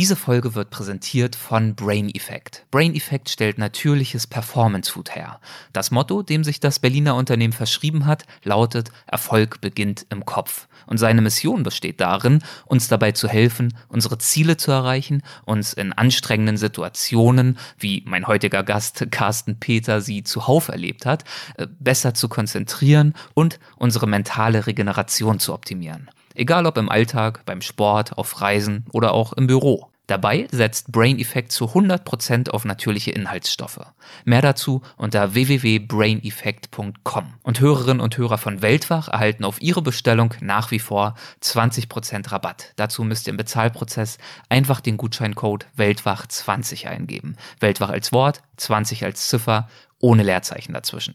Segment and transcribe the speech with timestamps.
[0.00, 2.64] Diese Folge wird präsentiert von Brain Effect.
[2.70, 5.40] Brain Effect stellt natürliches Performance Food her.
[5.74, 10.68] Das Motto, dem sich das Berliner Unternehmen verschrieben hat, lautet Erfolg beginnt im Kopf.
[10.86, 15.92] Und seine Mission besteht darin, uns dabei zu helfen, unsere Ziele zu erreichen, uns in
[15.92, 21.24] anstrengenden Situationen, wie mein heutiger Gast Carsten Peter sie zuhauf erlebt hat,
[21.58, 26.08] äh, besser zu konzentrieren und unsere mentale Regeneration zu optimieren.
[26.34, 29.89] Egal ob im Alltag, beim Sport, auf Reisen oder auch im Büro.
[30.10, 33.78] Dabei setzt Brain Effect zu 100% auf natürliche Inhaltsstoffe.
[34.24, 37.34] Mehr dazu unter www.braineffect.com.
[37.44, 42.72] Und Hörerinnen und Hörer von Weltwach erhalten auf ihre Bestellung nach wie vor 20% Rabatt.
[42.74, 44.18] Dazu müsst ihr im Bezahlprozess
[44.48, 47.36] einfach den Gutscheincode Weltwach20 eingeben.
[47.60, 49.68] Weltwach als Wort, 20 als Ziffer,
[50.00, 51.14] ohne Leerzeichen dazwischen.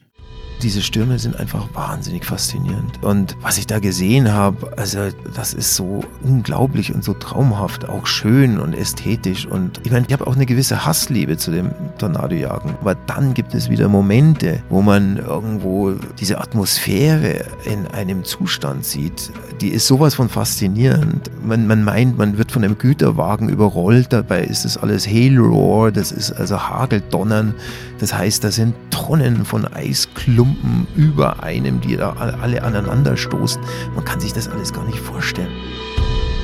[0.62, 3.04] Diese Stürme sind einfach wahnsinnig faszinierend.
[3.04, 5.00] Und was ich da gesehen habe, also
[5.36, 9.46] das ist so unglaublich und so traumhaft, auch schön und ästhetisch.
[9.46, 12.76] Und ich meine, ich habe auch eine gewisse Hassliebe zu dem Tornadojagen.
[12.82, 19.32] Aber dann gibt es wieder Momente, wo man irgendwo diese Atmosphäre in einem Zustand sieht.
[19.62, 21.30] Die ist sowas von faszinierend.
[21.45, 24.14] Man, man meint, man wird von einem Güterwagen überrollt.
[24.14, 27.54] Dabei ist es alles Hail Roar, das ist also Hageldonnern.
[28.00, 33.61] Das heißt, da sind Tonnen von Eisklumpen Klumpen über einem, die da alle aneinander stoßen.
[33.94, 35.52] Man kann sich das alles gar nicht vorstellen.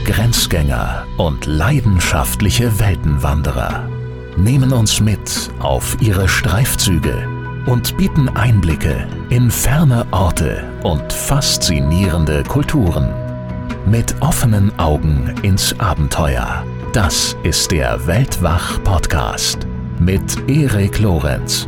[0.06, 3.88] Grenzgänger und leidenschaftliche Weltenwanderer
[4.38, 7.28] nehmen uns mit auf ihre Streifzüge
[7.66, 13.14] und bieten Einblicke in ferne Orte und faszinierende Kulturen.
[13.86, 16.64] Mit offenen Augen ins Abenteuer.
[16.94, 19.68] Das ist der Weltwach-Podcast
[20.00, 21.68] mit Erik Lorenz.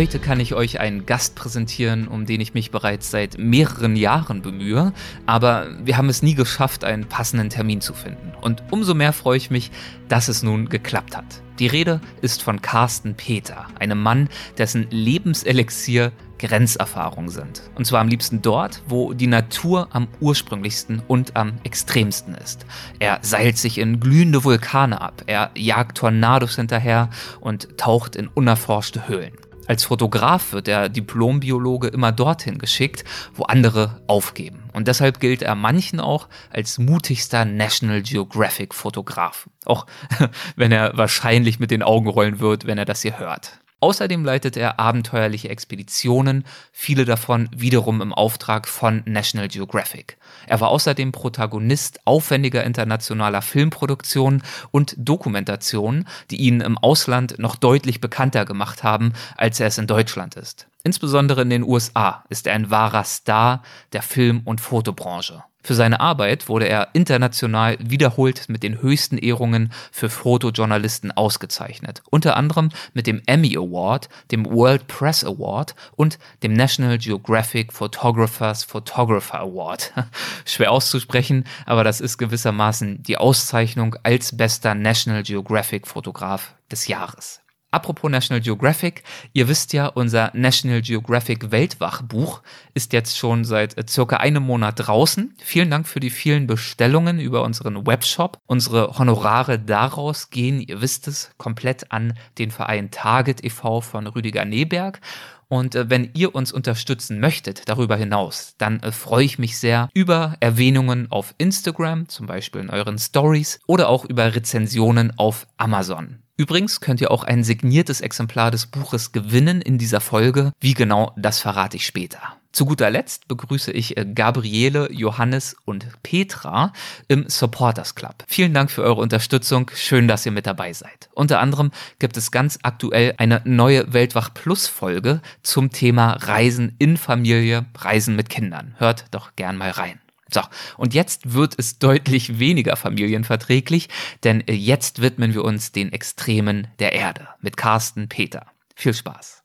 [0.00, 4.40] Heute kann ich euch einen Gast präsentieren, um den ich mich bereits seit mehreren Jahren
[4.40, 4.94] bemühe,
[5.26, 8.32] aber wir haben es nie geschafft, einen passenden Termin zu finden.
[8.40, 9.70] Und umso mehr freue ich mich,
[10.08, 11.42] dass es nun geklappt hat.
[11.58, 17.60] Die Rede ist von Carsten Peter, einem Mann, dessen Lebenselixier Grenzerfahrungen sind.
[17.74, 22.64] Und zwar am liebsten dort, wo die Natur am ursprünglichsten und am extremsten ist.
[23.00, 27.10] Er seilt sich in glühende Vulkane ab, er jagt Tornados hinterher
[27.40, 29.34] und taucht in unerforschte Höhlen.
[29.70, 33.04] Als Fotograf wird der Diplombiologe immer dorthin geschickt,
[33.34, 34.64] wo andere aufgeben.
[34.72, 39.48] Und deshalb gilt er manchen auch als mutigster National Geographic Fotograf.
[39.66, 39.86] Auch
[40.56, 43.60] wenn er wahrscheinlich mit den Augen rollen wird, wenn er das hier hört.
[43.78, 50.18] Außerdem leitet er abenteuerliche Expeditionen, viele davon wiederum im Auftrag von National Geographic.
[50.46, 58.00] Er war außerdem Protagonist aufwendiger internationaler Filmproduktionen und Dokumentationen, die ihn im Ausland noch deutlich
[58.00, 60.69] bekannter gemacht haben, als er es in Deutschland ist.
[60.82, 65.44] Insbesondere in den USA ist er ein wahrer Star der Film- und Fotobranche.
[65.62, 72.36] Für seine Arbeit wurde er international wiederholt mit den höchsten Ehrungen für Fotojournalisten ausgezeichnet, unter
[72.36, 79.40] anderem mit dem Emmy Award, dem World Press Award und dem National Geographic Photographers Photographer
[79.40, 79.92] Award.
[80.46, 87.39] Schwer auszusprechen, aber das ist gewissermaßen die Auszeichnung als bester National Geographic Fotograf des Jahres.
[87.72, 92.42] Apropos National Geographic, ihr wisst ja, unser National Geographic Weltwachbuch
[92.74, 95.34] ist jetzt schon seit äh, circa einem Monat draußen.
[95.38, 98.38] Vielen Dank für die vielen Bestellungen über unseren Webshop.
[98.46, 103.80] Unsere Honorare daraus gehen, ihr wisst es, komplett an den Verein Target e.V.
[103.80, 105.00] von Rüdiger Neberg.
[105.46, 109.90] Und äh, wenn ihr uns unterstützen möchtet darüber hinaus, dann äh, freue ich mich sehr
[109.94, 116.22] über Erwähnungen auf Instagram, zum Beispiel in euren Stories oder auch über Rezensionen auf Amazon.
[116.40, 120.52] Übrigens könnt ihr auch ein signiertes Exemplar des Buches gewinnen in dieser Folge.
[120.58, 122.18] Wie genau, das verrate ich später.
[122.50, 126.72] Zu guter Letzt begrüße ich äh, Gabriele, Johannes und Petra
[127.08, 128.24] im Supporters Club.
[128.26, 129.70] Vielen Dank für eure Unterstützung.
[129.74, 131.10] Schön, dass ihr mit dabei seid.
[131.12, 136.96] Unter anderem gibt es ganz aktuell eine neue Weltwach Plus Folge zum Thema Reisen in
[136.96, 138.74] Familie, Reisen mit Kindern.
[138.78, 140.00] Hört doch gern mal rein.
[140.32, 140.42] So,
[140.76, 143.88] und jetzt wird es deutlich weniger familienverträglich,
[144.22, 148.46] denn äh, jetzt widmen wir uns den Extremen der Erde mit Carsten Peter.
[148.76, 149.42] Viel Spaß.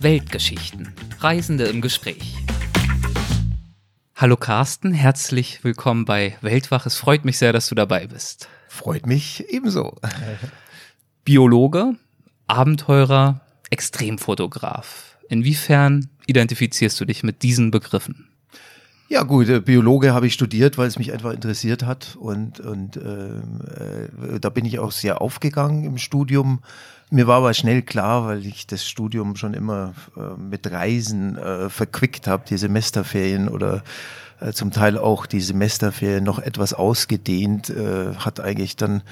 [0.00, 0.94] Weltgeschichten.
[1.20, 2.36] Reisende im Gespräch.
[4.14, 6.86] Hallo Carsten, herzlich willkommen bei Weltwach.
[6.86, 8.48] Es freut mich sehr, dass du dabei bist.
[8.68, 9.98] Freut mich ebenso.
[11.24, 11.96] Biologe,
[12.46, 15.18] Abenteurer, Extremfotograf.
[15.28, 18.30] Inwiefern identifizierst du dich mit diesen Begriffen?
[19.08, 22.96] Ja gut, äh, Biologe habe ich studiert, weil es mich einfach interessiert hat und, und
[22.96, 23.60] ähm,
[24.34, 26.60] äh, da bin ich auch sehr aufgegangen im Studium.
[27.10, 31.70] Mir war aber schnell klar, weil ich das Studium schon immer äh, mit Reisen äh,
[31.70, 33.84] verquickt habe, die Semesterferien oder
[34.40, 39.02] äh, zum Teil auch die Semesterferien noch etwas ausgedehnt, äh, hat eigentlich dann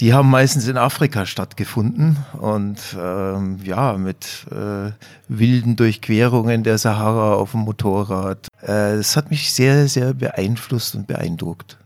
[0.00, 4.90] die haben meistens in Afrika stattgefunden und ähm, ja, mit äh,
[5.28, 8.48] wilden Durchquerungen der Sahara auf dem Motorrad.
[8.62, 11.76] Äh, das hat mich sehr, sehr beeinflusst und beeindruckt.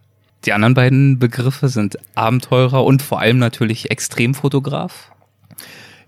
[0.44, 5.10] Die anderen beiden Begriffe sind Abenteurer und vor allem natürlich Extremfotograf.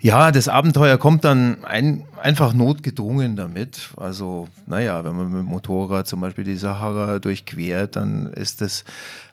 [0.00, 3.90] Ja, das Abenteuer kommt dann ein, einfach notgedrungen damit.
[3.96, 8.84] Also, naja, wenn man mit dem Motorrad zum Beispiel die Sahara durchquert, dann ist das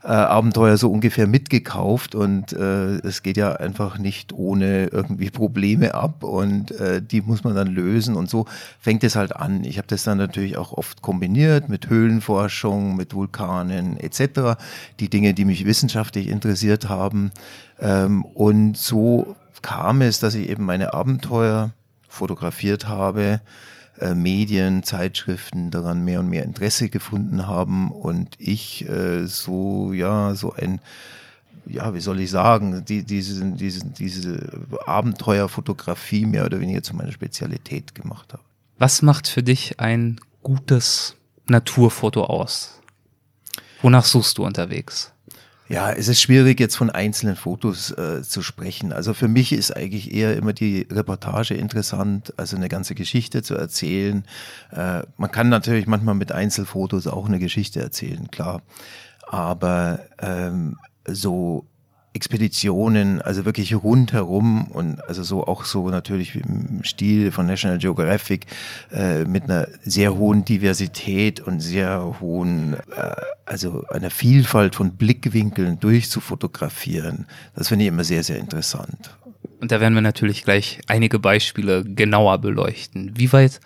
[0.04, 5.94] äh, Abenteuer so ungefähr mitgekauft und äh, es geht ja einfach nicht ohne irgendwie Probleme
[5.94, 8.48] ab und äh, die muss man dann lösen und so
[8.80, 9.64] fängt es halt an.
[9.66, 14.58] Ich habe das dann natürlich auch oft kombiniert mit Höhlenforschung, mit Vulkanen etc.
[15.00, 17.30] Die Dinge, die mich wissenschaftlich interessiert haben.
[17.80, 21.72] Ähm, und so kam es, dass ich eben meine Abenteuer
[22.08, 23.42] fotografiert habe,
[24.00, 30.36] äh, Medien, Zeitschriften daran mehr und mehr Interesse gefunden haben und ich äh, so, ja,
[30.36, 30.82] so ein,
[31.66, 34.50] ja, wie soll ich sagen, die, diese, diese, diese
[34.86, 38.44] Abenteuerfotografie mehr oder weniger zu meiner Spezialität gemacht habe.
[38.78, 41.16] Was macht für dich ein gutes
[41.48, 42.82] Naturfoto aus?
[43.82, 45.14] Wonach suchst du unterwegs?
[45.68, 48.94] Ja, es ist schwierig, jetzt von einzelnen Fotos äh, zu sprechen.
[48.94, 53.56] Also für mich ist eigentlich eher immer die Reportage interessant, also eine ganze Geschichte zu
[53.56, 54.26] erzählen.
[54.72, 58.62] Äh, man kann natürlich manchmal mit Einzelfotos auch eine Geschichte erzählen, klar.
[59.28, 60.78] Aber ähm,
[61.08, 61.66] so
[62.16, 68.46] Expeditionen, also wirklich rundherum und also so auch so natürlich im Stil von National Geographic
[68.92, 73.12] äh, mit einer sehr hohen Diversität und sehr hohen, äh,
[73.46, 77.28] also einer Vielfalt von Blickwinkeln durchzufotografieren.
[77.54, 79.18] Das finde ich immer sehr, sehr interessant.
[79.60, 83.12] Und da werden wir natürlich gleich einige Beispiele genauer beleuchten.
[83.16, 83.60] Wie weit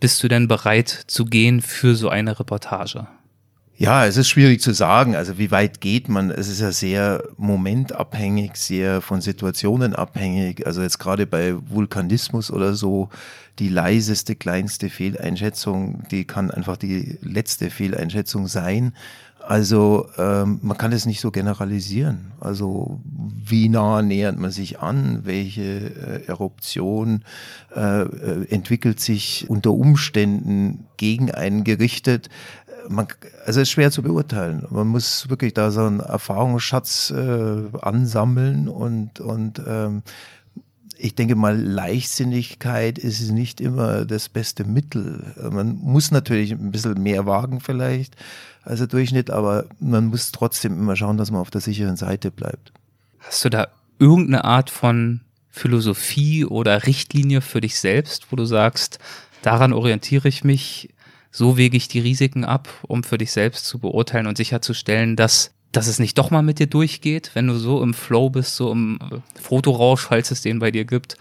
[0.00, 3.06] bist du denn bereit zu gehen für so eine Reportage?
[3.78, 5.14] Ja, es ist schwierig zu sagen.
[5.14, 6.30] Also wie weit geht man?
[6.30, 10.66] Es ist ja sehr momentabhängig, sehr von Situationen abhängig.
[10.66, 13.10] Also jetzt gerade bei Vulkanismus oder so,
[13.58, 18.94] die leiseste, kleinste Fehleinschätzung, die kann einfach die letzte Fehleinschätzung sein.
[19.46, 22.32] Also ähm, man kann es nicht so generalisieren.
[22.40, 25.20] Also wie nah nähert man sich an?
[25.24, 27.22] Welche äh, Eruption
[27.74, 32.28] äh, äh entwickelt sich unter Umständen gegen einen gerichtet?
[32.88, 33.06] Man,
[33.44, 34.66] also ist schwer zu beurteilen.
[34.70, 40.02] Man muss wirklich da so einen Erfahrungsschatz äh, ansammeln und, und ähm,
[40.98, 45.34] ich denke mal, Leichtsinnigkeit ist nicht immer das beste Mittel.
[45.50, 48.16] Man muss natürlich ein bisschen mehr wagen vielleicht
[48.62, 52.30] als der Durchschnitt, aber man muss trotzdem immer schauen, dass man auf der sicheren Seite
[52.30, 52.72] bleibt.
[53.18, 53.68] Hast du da
[53.98, 58.98] irgendeine Art von Philosophie oder Richtlinie für dich selbst, wo du sagst,
[59.42, 60.90] daran orientiere ich mich,
[61.36, 65.50] so wege ich die Risiken ab, um für dich selbst zu beurteilen und sicherzustellen, dass,
[65.70, 68.72] dass es nicht doch mal mit dir durchgeht, wenn du so im Flow bist, so
[68.72, 71.18] im äh, Fotorausch, falls es den bei dir gibt,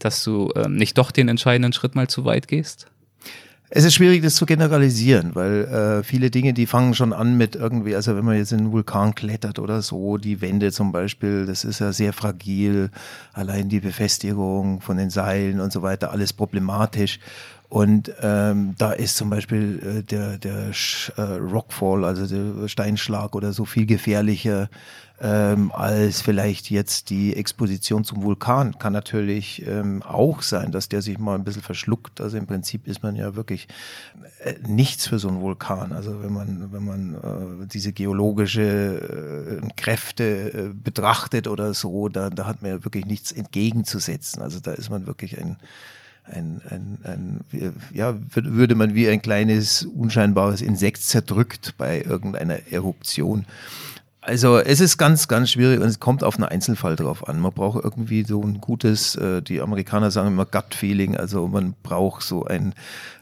[0.00, 2.88] dass du äh, nicht doch den entscheidenden Schritt mal zu weit gehst?
[3.70, 7.56] Es ist schwierig, das zu generalisieren, weil äh, viele Dinge, die fangen schon an mit
[7.56, 11.46] irgendwie, also wenn man jetzt in einen Vulkan klettert oder so, die Wände zum Beispiel,
[11.46, 12.90] das ist ja sehr fragil,
[13.32, 17.18] allein die Befestigung von den Seilen und so weiter, alles problematisch.
[17.74, 20.70] Und ähm, da ist zum Beispiel äh, der, der
[21.16, 24.68] äh, Rockfall, also der Steinschlag oder so viel gefährlicher
[25.20, 28.78] ähm, als vielleicht jetzt die Exposition zum Vulkan.
[28.78, 32.20] Kann natürlich ähm, auch sein, dass der sich mal ein bisschen verschluckt.
[32.20, 33.66] Also im Prinzip ist man ja wirklich
[34.44, 35.90] äh, nichts für so einen Vulkan.
[35.90, 42.30] Also wenn man, wenn man äh, diese geologische äh, Kräfte äh, betrachtet oder so, da,
[42.30, 44.42] da hat man ja wirklich nichts entgegenzusetzen.
[44.42, 45.56] Also da ist man wirklich ein
[46.24, 47.40] ein, ein, ein,
[47.92, 53.46] ja, würde man wie ein kleines unscheinbares Insekt zerdrückt bei irgendeiner Eruption.
[54.26, 57.40] Also es ist ganz, ganz schwierig und es kommt auf einen Einzelfall drauf an.
[57.40, 62.22] Man braucht irgendwie so ein gutes, äh, die Amerikaner sagen immer Gut-Feeling, also man braucht
[62.22, 62.72] so ein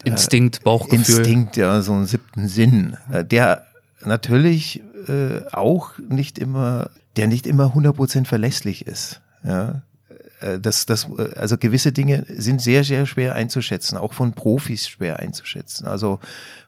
[0.05, 1.17] äh, Instinkt, Bauchgefühl.
[1.17, 3.67] Instinkt, ja, so einen siebten Sinn, äh, der
[4.05, 9.21] natürlich äh, auch nicht immer, der nicht immer 100% verlässlich ist.
[9.43, 9.83] Ja,
[10.61, 15.21] das, das, äh, also gewisse Dinge sind sehr, sehr schwer einzuschätzen, auch von Profis schwer
[15.21, 15.87] einzuschätzen.
[15.87, 16.19] Also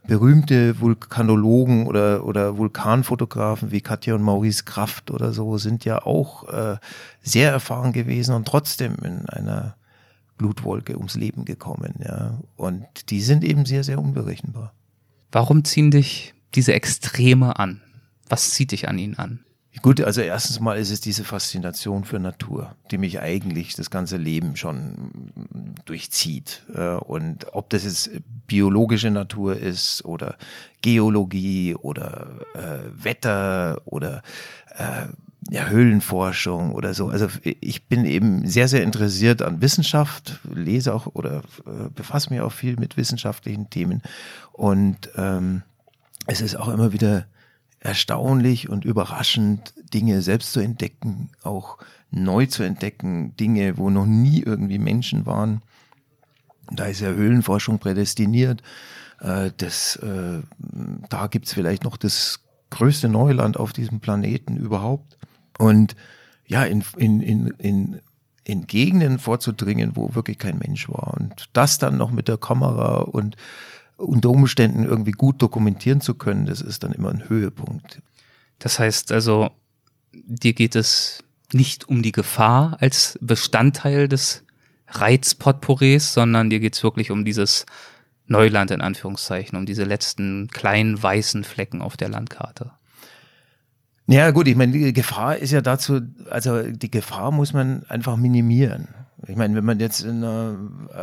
[0.06, 6.48] berühmte Vulkanologen oder, oder Vulkanfotografen wie Katja und Maurice Kraft oder so sind ja auch
[6.48, 6.76] äh,
[7.22, 9.76] sehr erfahren gewesen und trotzdem in einer
[10.36, 11.94] Blutwolke ums Leben gekommen.
[12.04, 12.38] Ja.
[12.56, 14.72] Und die sind eben sehr, sehr unberechenbar.
[15.32, 17.80] Warum ziehen dich diese Extreme an?
[18.28, 19.43] Was zieht dich an ihnen an?
[19.82, 24.16] Gut, also erstens mal ist es diese Faszination für Natur, die mich eigentlich das ganze
[24.16, 25.32] Leben schon
[25.84, 26.62] durchzieht.
[26.74, 28.10] Äh, und ob das jetzt
[28.46, 30.36] biologische Natur ist oder
[30.80, 34.22] Geologie oder äh, Wetter oder
[34.76, 35.06] äh,
[35.50, 37.08] ja, Höhlenforschung oder so.
[37.08, 42.40] Also ich bin eben sehr, sehr interessiert an Wissenschaft, lese auch oder äh, befasse mich
[42.40, 44.02] auch viel mit wissenschaftlichen Themen.
[44.52, 45.62] Und ähm,
[46.26, 47.26] es ist auch immer wieder
[47.84, 51.78] erstaunlich und überraschend, Dinge selbst zu entdecken, auch
[52.10, 55.62] neu zu entdecken, Dinge, wo noch nie irgendwie Menschen waren.
[56.70, 58.62] Da ist ja Höhlenforschung prädestiniert.
[59.20, 60.40] Äh, das, äh,
[61.10, 65.18] da gibt's vielleicht noch das größte Neuland auf diesem Planeten überhaupt.
[65.58, 65.94] Und
[66.46, 68.00] ja, in, in, in, in,
[68.44, 71.14] in Gegenden vorzudringen, wo wirklich kein Mensch war.
[71.14, 73.36] Und das dann noch mit der Kamera und
[73.96, 78.02] unter Umständen irgendwie gut dokumentieren zu können, das ist dann immer ein Höhepunkt.
[78.58, 79.50] Das heißt also,
[80.12, 81.22] dir geht es
[81.52, 84.44] nicht um die Gefahr als Bestandteil des
[84.88, 87.66] Reizpotpourris, sondern dir geht es wirklich um dieses
[88.26, 92.72] Neuland in Anführungszeichen, um diese letzten kleinen weißen Flecken auf der Landkarte.
[94.06, 98.16] Ja, gut, ich meine, die Gefahr ist ja dazu, also die Gefahr muss man einfach
[98.16, 98.88] minimieren.
[99.26, 100.56] Ich meine, wenn man jetzt in einer,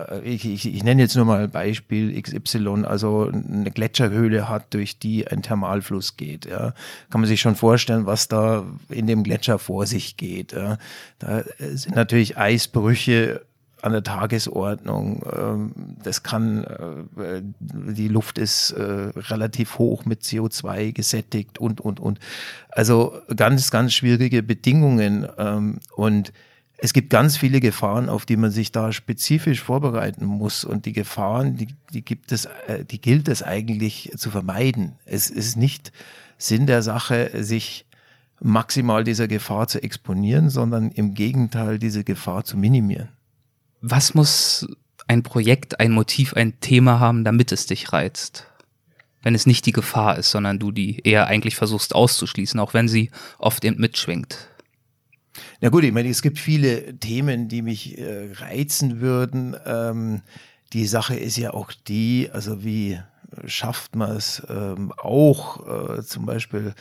[0.09, 4.99] äh, ich, ich, ich nenne jetzt nur mal Beispiel XY, also eine Gletscherhöhle hat, durch
[4.99, 6.73] die ein Thermalfluss geht, ja,
[7.09, 10.53] kann man sich schon vorstellen, was da in dem Gletscher vor sich geht.
[10.53, 10.77] Ja.
[11.19, 13.41] Da sind natürlich Eisbrüche
[13.81, 15.23] an der Tagesordnung.
[15.35, 15.71] Ähm,
[16.03, 22.19] das kann, äh, die Luft ist äh, relativ hoch mit CO2 gesättigt und, und, und.
[22.69, 25.27] Also ganz, ganz schwierige Bedingungen.
[25.37, 26.31] Ähm, und
[26.81, 30.65] es gibt ganz viele Gefahren, auf die man sich da spezifisch vorbereiten muss.
[30.65, 34.95] Und die Gefahren, die, die gibt es, äh, die gilt es eigentlich zu vermeiden.
[35.05, 35.91] Es ist nicht
[36.37, 37.85] Sinn der Sache, sich
[38.39, 43.09] maximal dieser Gefahr zu exponieren, sondern im Gegenteil diese Gefahr zu minimieren
[43.81, 44.67] was muss
[45.07, 48.47] ein Projekt, ein Motiv, ein Thema haben, damit es dich reizt?
[49.23, 52.87] Wenn es nicht die Gefahr ist, sondern du die eher eigentlich versuchst auszuschließen, auch wenn
[52.87, 54.49] sie oft eben mitschwingt.
[55.61, 59.55] Na gut, ich meine, es gibt viele Themen, die mich äh, reizen würden.
[59.65, 60.21] Ähm,
[60.73, 62.99] die Sache ist ja auch die, also wie
[63.45, 66.73] schafft man es ähm, auch äh, zum Beispiel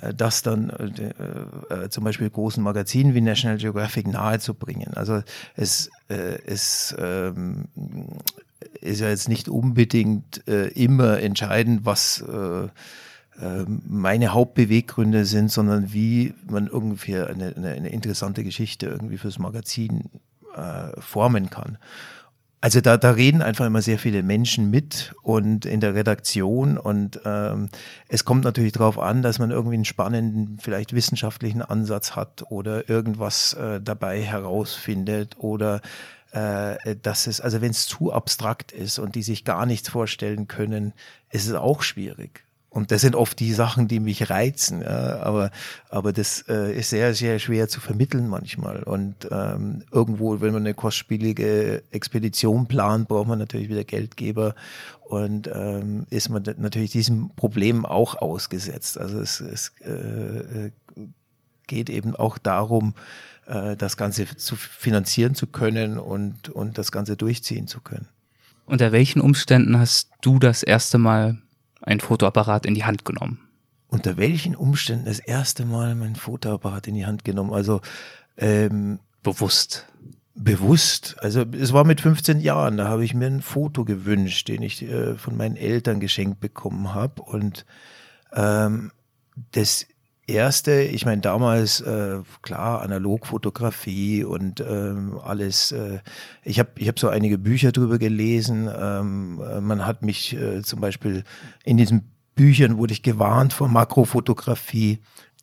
[0.00, 4.94] äh, das dann äh, äh, zum Beispiel großen Magazinen wie National Geographic nahezubringen.
[4.94, 5.22] Also
[5.54, 7.64] es, äh, es ähm,
[8.80, 12.68] ist ja jetzt nicht unbedingt äh, immer entscheidend, was äh,
[13.86, 20.04] meine Hauptbeweggründe sind, sondern wie man ungefähr eine, eine, eine interessante Geschichte irgendwie fürs Magazin
[20.56, 21.78] äh, formen kann.
[22.62, 27.20] Also da, da reden einfach immer sehr viele Menschen mit und in der Redaktion und
[27.24, 27.68] ähm,
[28.08, 32.88] es kommt natürlich darauf an, dass man irgendwie einen spannenden, vielleicht wissenschaftlichen Ansatz hat oder
[32.88, 35.82] irgendwas äh, dabei herausfindet oder
[36.32, 40.48] äh, dass es, also wenn es zu abstrakt ist und die sich gar nichts vorstellen
[40.48, 40.94] können,
[41.30, 42.45] ist es auch schwierig.
[42.76, 44.82] Und das sind oft die Sachen, die mich reizen.
[44.82, 45.50] Ja, aber,
[45.88, 48.82] aber das äh, ist sehr, sehr schwer zu vermitteln manchmal.
[48.82, 54.54] Und ähm, irgendwo, wenn man eine kostspielige Expedition plant, braucht man natürlich wieder Geldgeber.
[55.00, 58.98] Und ähm, ist man natürlich diesem Problem auch ausgesetzt.
[58.98, 60.70] Also es, es äh,
[61.66, 62.92] geht eben auch darum,
[63.46, 68.08] äh, das Ganze zu finanzieren zu können und, und das Ganze durchziehen zu können.
[68.66, 71.38] Unter welchen Umständen hast du das erste Mal
[71.86, 73.40] ein Fotoapparat in die Hand genommen?
[73.88, 77.54] Unter welchen Umständen das erste Mal mein Fotoapparat in die Hand genommen?
[77.54, 77.80] Also
[78.36, 79.86] ähm, bewusst.
[80.34, 81.16] Bewusst.
[81.20, 84.82] Also es war mit 15 Jahren, da habe ich mir ein Foto gewünscht, den ich
[84.82, 87.22] äh, von meinen Eltern geschenkt bekommen habe.
[87.22, 87.64] Und
[88.34, 88.90] ähm,
[89.52, 89.86] das
[90.26, 95.72] erste, ich meine damals äh, klar Analogfotografie und ähm, alles.
[95.72, 96.00] Äh,
[96.42, 98.68] ich habe ich habe so einige Bücher drüber gelesen.
[98.76, 101.24] Ähm, äh, man hat mich äh, zum Beispiel
[101.64, 105.00] in diesen Büchern wurde ich gewarnt vor Makrofotografie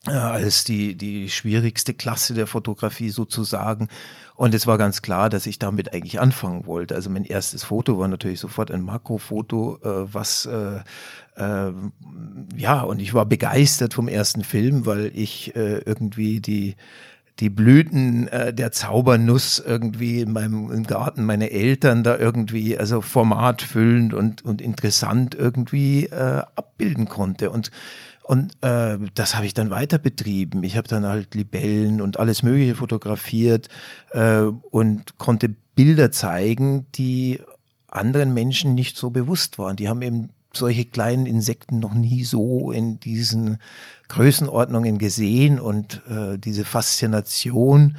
[0.07, 3.87] äh, als die die schwierigste Klasse der Fotografie sozusagen.
[4.35, 6.95] Und es war ganz klar, dass ich damit eigentlich anfangen wollte.
[6.95, 10.81] Also mein erstes Foto war natürlich sofort ein Makrofoto, äh, was äh,
[11.35, 11.71] äh,
[12.55, 16.75] ja, und ich war begeistert vom ersten Film, weil ich äh, irgendwie die
[17.39, 23.01] die Blüten äh, der Zaubernuss irgendwie in meinem im Garten meine Eltern da irgendwie also
[23.01, 27.71] formatfüllend und und interessant irgendwie äh, abbilden konnte und
[28.23, 30.63] und äh, das habe ich dann weiter betrieben.
[30.63, 33.67] Ich habe dann halt Libellen und alles Mögliche fotografiert
[34.11, 37.41] äh, und konnte Bilder zeigen, die
[37.87, 39.75] anderen Menschen nicht so bewusst waren.
[39.75, 43.57] Die haben eben solche kleinen Insekten noch nie so in diesen
[44.07, 47.98] Größenordnungen gesehen und äh, diese Faszination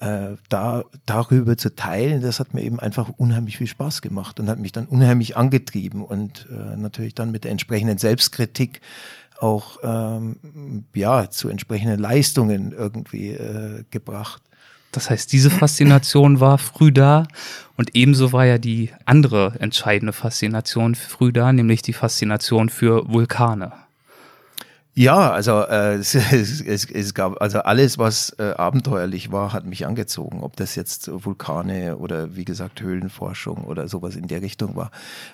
[0.00, 4.48] äh, da, darüber zu teilen, das hat mir eben einfach unheimlich viel Spaß gemacht und
[4.48, 8.80] hat mich dann unheimlich angetrieben und äh, natürlich dann mit der entsprechenden Selbstkritik
[9.38, 14.42] auch ähm, ja zu entsprechenden Leistungen irgendwie äh, gebracht.
[14.92, 17.26] Das heißt, diese Faszination war früh da
[17.76, 23.72] und ebenso war ja die andere entscheidende Faszination früh da, nämlich die Faszination für Vulkane.
[24.94, 29.86] Ja, also äh, es, es, es gab also alles, was äh, abenteuerlich war, hat mich
[29.86, 30.42] angezogen.
[30.42, 34.90] Ob das jetzt Vulkane oder wie gesagt Höhlenforschung oder sowas in der Richtung war.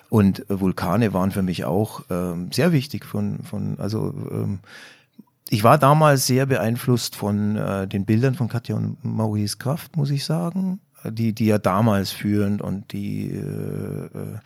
[0.09, 3.03] Und Vulkane waren für mich auch ähm, sehr wichtig.
[3.03, 4.59] Von von also ähm,
[5.49, 10.09] ich war damals sehr beeinflusst von äh, den Bildern von Katja und Maurice Kraft, muss
[10.09, 14.37] ich sagen, die die ja damals führend und die äh, äh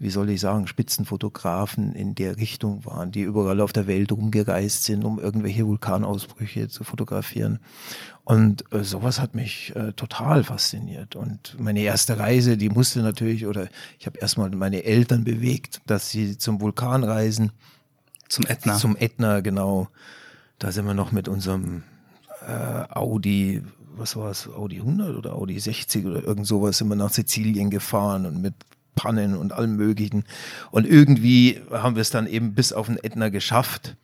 [0.00, 4.84] wie soll ich sagen, Spitzenfotografen in der Richtung waren, die überall auf der Welt rumgereist
[4.84, 7.58] sind, um irgendwelche Vulkanausbrüche zu fotografieren.
[8.24, 11.16] Und äh, sowas hat mich äh, total fasziniert.
[11.16, 16.08] Und meine erste Reise, die musste natürlich, oder ich habe erstmal meine Eltern bewegt, dass
[16.08, 17.52] sie zum Vulkan reisen.
[18.30, 18.76] Zum Ätna.
[18.76, 19.88] Zum Ätna, genau.
[20.60, 21.82] Da sind wir noch mit unserem
[22.46, 23.62] äh, Audi
[24.00, 27.70] was war es, Audi 100 oder Audi 60 oder irgend sowas sind wir nach Sizilien
[27.70, 28.54] gefahren und mit
[28.94, 30.24] Pannen und allem Möglichen.
[30.70, 33.96] Und irgendwie haben wir es dann eben bis auf den Ätna geschafft.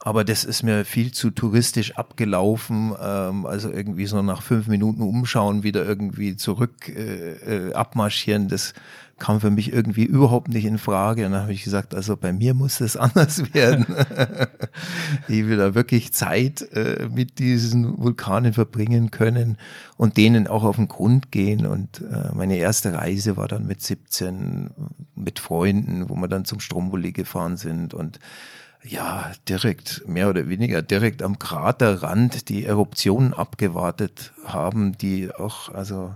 [0.00, 2.94] Aber das ist mir viel zu touristisch abgelaufen.
[3.00, 8.48] Ähm, also irgendwie so nach fünf Minuten umschauen, wieder irgendwie zurück äh, äh, abmarschieren.
[8.48, 8.74] Das
[9.18, 11.24] kam für mich irgendwie überhaupt nicht in Frage.
[11.24, 13.86] Und dann habe ich gesagt, also bei mir muss es anders werden.
[15.28, 19.56] ich will da wirklich Zeit äh, mit diesen Vulkanen verbringen können
[19.96, 21.66] und denen auch auf den Grund gehen.
[21.66, 24.70] Und äh, meine erste Reise war dann mit 17
[25.14, 28.18] mit Freunden, wo wir dann zum Stromboli gefahren sind und
[28.82, 36.14] ja, direkt, mehr oder weniger direkt am Kraterrand die Eruptionen abgewartet haben, die auch, also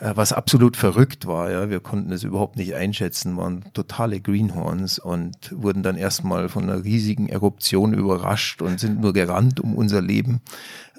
[0.00, 1.50] was absolut verrückt war.
[1.50, 6.64] Ja, wir konnten es überhaupt nicht einschätzen, waren totale Greenhorns und wurden dann erstmal von
[6.64, 10.40] einer riesigen Eruption überrascht und sind nur gerannt um unser Leben.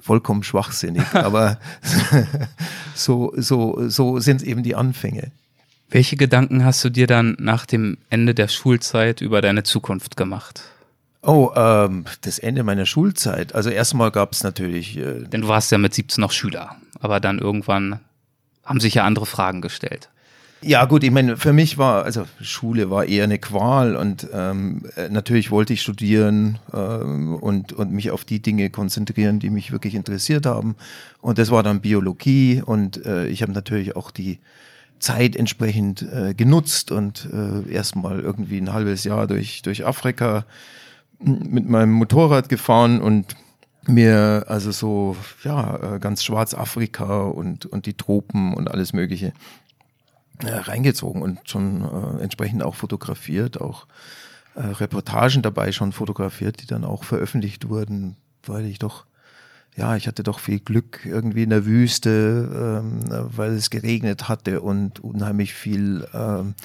[0.02, 1.60] Vollkommen schwachsinnig, aber
[2.96, 5.32] so, so, so sind eben die Anfänge.
[5.90, 10.62] Welche Gedanken hast du dir dann nach dem Ende der Schulzeit über deine Zukunft gemacht?
[11.22, 13.56] Oh, ähm, das Ende meiner Schulzeit.
[13.56, 14.98] Also erstmal gab es natürlich.
[14.98, 18.00] Äh, Denn du warst ja mit 17 noch Schüler, aber dann irgendwann
[18.70, 20.10] haben sich ja andere Fragen gestellt.
[20.62, 24.84] Ja gut, ich meine, für mich war, also Schule war eher eine Qual und ähm,
[24.98, 29.72] äh, natürlich wollte ich studieren ähm, und, und mich auf die Dinge konzentrieren, die mich
[29.72, 30.76] wirklich interessiert haben.
[31.22, 34.40] Und das war dann Biologie und äh, ich habe natürlich auch die
[35.00, 40.46] Zeit entsprechend äh, genutzt und äh, erstmal irgendwie ein halbes Jahr durch, durch Afrika
[41.20, 43.38] mit meinem Motorrad gefahren und
[43.90, 49.34] mir also so, ja, äh, ganz Schwarzafrika und, und die Tropen und alles Mögliche
[50.44, 53.88] äh, reingezogen und schon äh, entsprechend auch fotografiert, auch
[54.56, 59.06] äh, Reportagen dabei schon fotografiert, die dann auch veröffentlicht wurden, weil ich doch,
[59.76, 63.04] ja, ich hatte doch viel Glück irgendwie in der Wüste, ähm,
[63.36, 66.56] weil es geregnet hatte und unheimlich viel, ähm,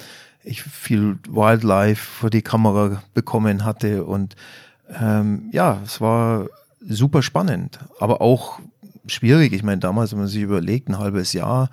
[0.42, 4.36] ich viel Wildlife vor die Kamera bekommen hatte und
[5.00, 6.48] ähm, ja, es war
[6.86, 8.60] super spannend, aber auch
[9.06, 9.52] schwierig.
[9.52, 11.70] Ich meine, damals, wenn man sich überlegt, ein halbes Jahr,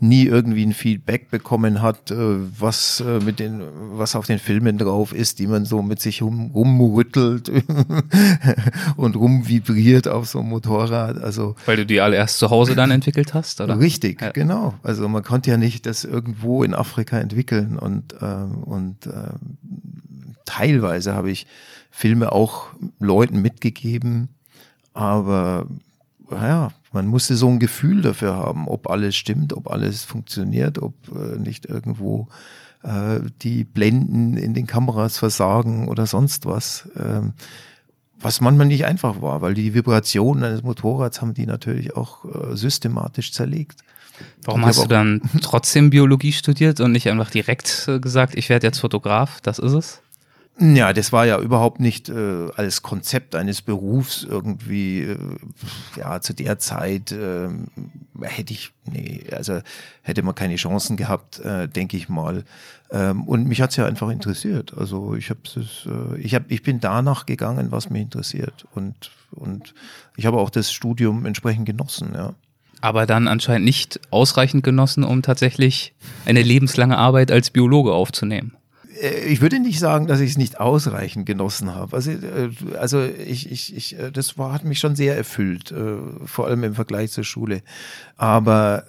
[0.00, 4.76] nie irgendwie ein Feedback bekommen hat, äh, was äh, mit den, was auf den Filmen
[4.76, 7.50] drauf ist, die man so mit sich rum, rumrüttelt
[8.96, 11.22] und rumvibriert auf so einem Motorrad.
[11.22, 13.78] Also weil du die alle erst zu Hause dann entwickelt hast, oder?
[13.78, 14.30] Richtig, ja.
[14.30, 14.74] genau.
[14.82, 18.26] Also man konnte ja nicht das irgendwo in Afrika entwickeln und äh,
[18.64, 19.10] und äh,
[20.44, 21.46] teilweise habe ich
[21.90, 22.66] Filme auch
[22.98, 24.28] Leuten mitgegeben,
[24.94, 25.66] aber
[26.30, 30.94] ja, man musste so ein Gefühl dafür haben, ob alles stimmt, ob alles funktioniert, ob
[31.14, 32.28] äh, nicht irgendwo
[32.82, 36.88] äh, die Blenden in den Kameras versagen oder sonst was.
[36.96, 37.34] Ähm,
[38.20, 42.56] was manchmal nicht einfach war, weil die Vibrationen eines Motorrads haben die natürlich auch äh,
[42.56, 43.80] systematisch zerlegt.
[44.44, 48.66] Warum hast du dann trotzdem Biologie studiert und nicht einfach direkt äh, gesagt, ich werde
[48.66, 50.00] jetzt Fotograf, das ist es?
[50.60, 55.18] Ja, das war ja überhaupt nicht äh, als Konzept eines Berufs irgendwie, äh,
[55.96, 57.48] ja, zu der Zeit äh,
[58.22, 59.60] hätte ich, nee, also
[60.02, 62.44] hätte man keine Chancen gehabt, äh, denke ich mal.
[62.92, 64.74] Ähm, und mich hat's ja einfach interessiert.
[64.78, 68.64] Also ich habe äh, ich hab, ich bin danach gegangen, was mich interessiert.
[68.76, 69.74] Und, und
[70.16, 72.32] ich habe auch das Studium entsprechend genossen, ja.
[72.80, 75.94] Aber dann anscheinend nicht ausreichend genossen, um tatsächlich
[76.26, 78.56] eine lebenslange Arbeit als Biologe aufzunehmen
[79.26, 81.96] ich würde nicht sagen, dass ich es nicht ausreichend genossen habe.
[81.96, 85.74] Also, äh, also ich, ich, ich, äh, das war, hat mich schon sehr erfüllt,
[86.24, 87.62] vor allem im Vergleich zur Schule.
[88.16, 88.84] Aber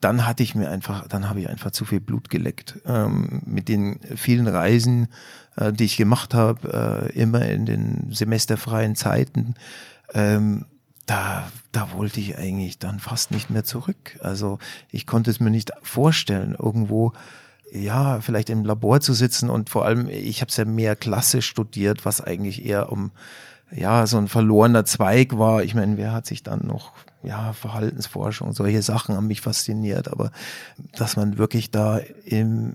[0.00, 2.78] dann hatte ich mir einfach, dann habe ich einfach zu viel Blut geleckt.
[2.86, 5.08] Ähm, mit den vielen Reisen,
[5.56, 9.54] die ich gemacht habe, immer in den semesterfreien Zeiten.
[10.14, 10.66] Ähm,
[11.06, 14.18] da, da wollte ich eigentlich dann fast nicht mehr zurück.
[14.20, 14.58] Also
[14.90, 17.12] ich konnte es mir nicht vorstellen, irgendwo
[17.72, 21.42] ja, vielleicht im Labor zu sitzen und vor allem, ich habe es ja mehr Klasse
[21.42, 23.10] studiert, was eigentlich eher um
[23.70, 25.62] ja, so ein verlorener Zweig war.
[25.62, 30.30] Ich meine, wer hat sich dann noch, ja, Verhaltensforschung, solche Sachen haben mich fasziniert, aber
[30.96, 32.72] dass man wirklich da im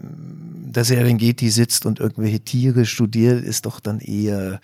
[0.73, 4.59] der Serengeti sitzt und irgendwelche Tiere studiert, ist doch dann eher,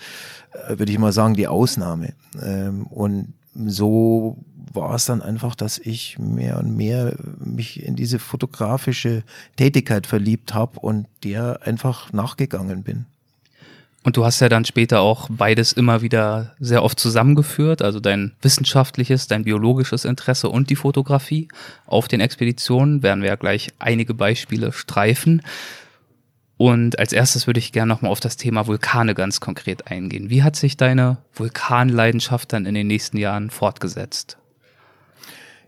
[0.51, 2.13] äh, würde ich mal sagen, die Ausnahme.
[2.41, 4.37] Ähm, und so
[4.73, 9.23] war es dann einfach, dass ich mehr und mehr mich in diese fotografische
[9.55, 13.05] Tätigkeit verliebt habe und der einfach nachgegangen bin.
[14.03, 18.31] Und du hast ja dann später auch beides immer wieder sehr oft zusammengeführt, also dein
[18.41, 21.49] wissenschaftliches, dein biologisches Interesse und die Fotografie.
[21.85, 25.41] Auf den Expeditionen werden wir ja gleich einige Beispiele streifen.
[26.59, 30.29] Und als erstes würde ich gerne nochmal auf das Thema Vulkane ganz konkret eingehen.
[30.29, 34.37] Wie hat sich deine Vulkanleidenschaft dann in den nächsten Jahren fortgesetzt?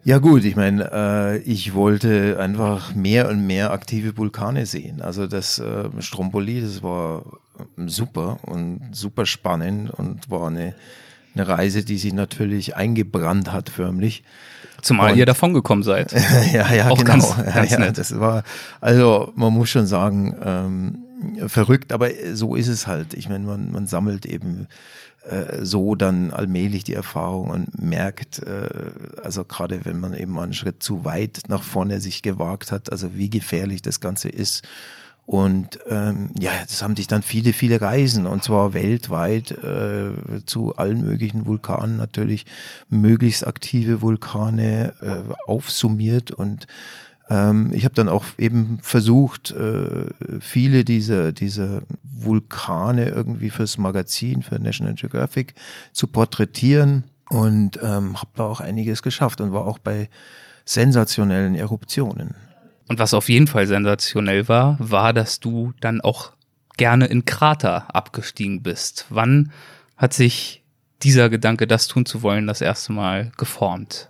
[0.04, 5.01] Ja gut, ich meine, äh, ich wollte einfach mehr und mehr aktive Vulkane sehen.
[5.01, 7.23] Also das äh, Stromboli, das war
[7.77, 10.75] super und super spannend und war eine,
[11.36, 14.25] eine Reise, die sich natürlich eingebrannt hat förmlich.
[14.82, 16.12] Zumal und, ihr davon gekommen seid.
[16.54, 17.13] ja, ja, Auch genau.
[17.13, 18.44] Ganz, ganz ja, ja, das war,
[18.80, 23.13] also man muss schon sagen, ähm, verrückt, aber so ist es halt.
[23.13, 24.67] Ich meine, man, man sammelt eben
[25.30, 28.70] äh, so dann allmählich die Erfahrung und merkt, äh,
[29.24, 33.15] also gerade wenn man eben einen Schritt zu weit nach vorne sich gewagt hat, also
[33.15, 34.67] wie gefährlich das Ganze ist
[35.25, 40.12] und ähm, ja, das haben sich dann viele, viele Reisen und zwar weltweit äh,
[40.45, 42.45] zu allen möglichen Vulkanen natürlich
[42.89, 46.67] möglichst aktive Vulkane äh, aufsummiert und
[47.29, 50.07] ähm, ich habe dann auch eben versucht, äh,
[50.41, 55.53] viele dieser, dieser Vulkane irgendwie fürs Magazin, für National Geographic
[55.93, 60.10] zu porträtieren und ähm, habe da auch einiges geschafft und war auch bei
[60.65, 62.36] sensationellen Eruptionen.
[62.91, 66.34] Und was auf jeden Fall sensationell war, war, dass du dann auch
[66.75, 69.06] gerne in Krater abgestiegen bist.
[69.08, 69.54] Wann
[69.95, 70.62] hat sich
[71.01, 74.10] dieser Gedanke, das tun zu wollen, das erste Mal geformt?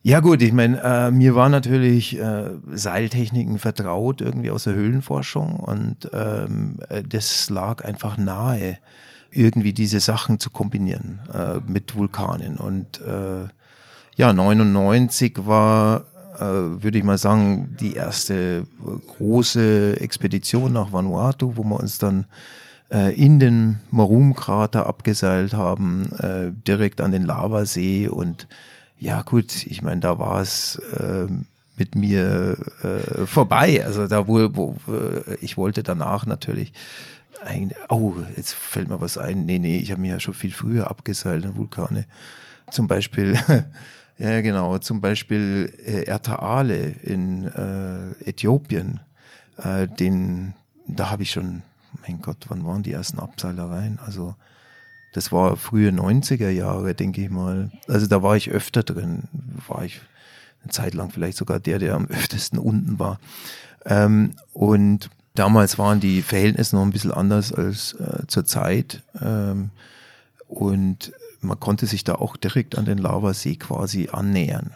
[0.00, 5.56] Ja gut, ich meine, äh, mir war natürlich äh, Seiltechniken vertraut irgendwie aus der Höhlenforschung
[5.56, 8.78] und ähm, äh, das lag einfach nahe,
[9.30, 12.56] irgendwie diese Sachen zu kombinieren äh, mit Vulkanen.
[12.56, 13.46] Und äh,
[14.16, 16.06] ja, 99 war
[16.44, 18.64] würde ich mal sagen, die erste
[19.16, 22.26] große Expedition nach Vanuatu, wo wir uns dann
[22.92, 28.08] äh, in den Marum-Krater abgeseilt haben, äh, direkt an den Lavasee.
[28.08, 28.46] Und
[28.98, 31.26] ja gut, ich meine, da war es äh,
[31.76, 33.84] mit mir äh, vorbei.
[33.84, 34.76] Also da wo, wo
[35.40, 36.72] ich wollte danach natürlich
[37.44, 39.46] ein, oh, jetzt fällt mir was ein.
[39.46, 42.04] Nee, nee, ich habe mich ja schon viel früher abgeseilt in Vulkane.
[42.70, 43.38] Zum Beispiel
[44.22, 44.78] Ja, genau.
[44.78, 49.00] Zum Beispiel äh, Ertaale in äh, Äthiopien.
[49.56, 50.54] Äh, den,
[50.86, 51.62] da habe ich schon,
[52.06, 53.98] mein Gott, wann waren die ersten Abseilereien?
[53.98, 54.36] Also
[55.12, 57.72] das war frühe 90er Jahre, denke ich mal.
[57.88, 59.24] Also da war ich öfter drin.
[59.66, 60.00] War ich
[60.62, 63.18] eine Zeit lang vielleicht sogar der, der am öftesten unten war.
[63.86, 69.02] Ähm, und damals waren die Verhältnisse noch ein bisschen anders als äh, zur Zeit.
[69.20, 69.70] Ähm,
[70.46, 74.70] und man konnte sich da auch direkt an den Lavasee quasi annähern.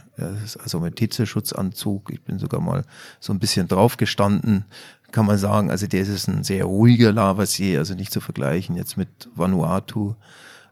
[0.62, 2.10] also mit Hitzeschutzanzug.
[2.10, 2.84] Ich bin sogar mal
[3.20, 4.64] so ein bisschen drauf gestanden,
[5.12, 5.70] kann man sagen.
[5.70, 10.14] Also der ist ein sehr ruhiger Lavasee, also nicht zu vergleichen jetzt mit Vanuatu.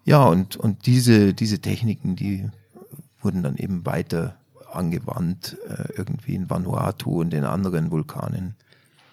[0.04, 2.48] Ja, und, und diese, diese Techniken, die
[3.22, 4.36] wurden dann eben weiter
[4.70, 8.56] angewandt, äh, irgendwie in Vanuatu und in anderen Vulkanen.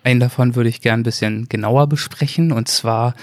[0.04, 3.14] Einen davon würde ich gern ein bisschen genauer besprechen, und zwar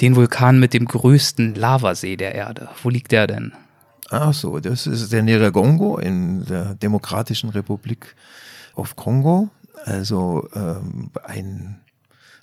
[0.00, 2.68] den Vulkan mit dem größten Lavasee der Erde.
[2.82, 3.52] Wo liegt der denn?
[4.10, 8.14] Ach so, das ist der Neragongo in der Demokratischen Republik
[8.74, 9.50] auf Kongo.
[9.84, 11.80] Also ähm, ein,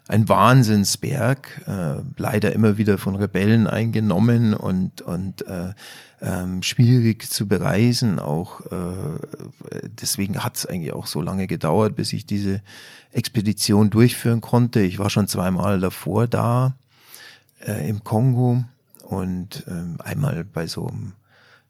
[0.08, 5.74] ein Wahnsinnsberg, äh, leider immer wieder von Rebellen eingenommen und, und äh,
[6.22, 8.20] ähm, schwierig zu bereisen.
[8.20, 9.20] Auch äh,
[9.84, 12.62] deswegen hat es eigentlich auch so lange gedauert, bis ich diese
[13.12, 14.82] Expedition durchführen konnte.
[14.82, 16.76] Ich war schon zweimal davor da
[17.66, 18.64] äh, im Kongo
[19.04, 21.14] und ähm, einmal bei so einem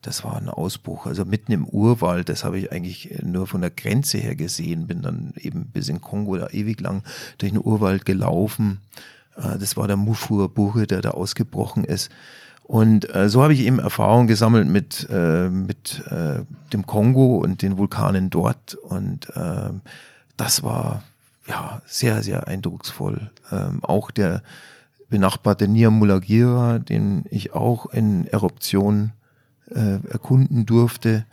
[0.06, 3.72] das war ein Ausbruch, also mitten im Urwald, das habe ich eigentlich nur von der
[3.72, 7.04] Grenze her gesehen, bin dann eben bis in Kongo da ewig lang
[7.40, 8.82] durch den Urwald gelaufen.
[9.36, 12.12] Äh, das war der Mufur-Buche, der da ausgebrochen ist.
[12.64, 17.62] Und äh, so habe ich eben Erfahrung gesammelt mit, äh, mit äh, dem Kongo und
[17.62, 18.76] den Vulkanen dort.
[18.76, 19.70] Und äh,
[20.38, 21.04] das war
[21.48, 23.32] ja sehr, sehr eindrucksvoll.
[23.52, 24.42] Ähm, auch der
[25.10, 29.12] benachbarte Niamulagira, den ich auch in Eruption
[29.72, 31.26] äh, erkunden durfte.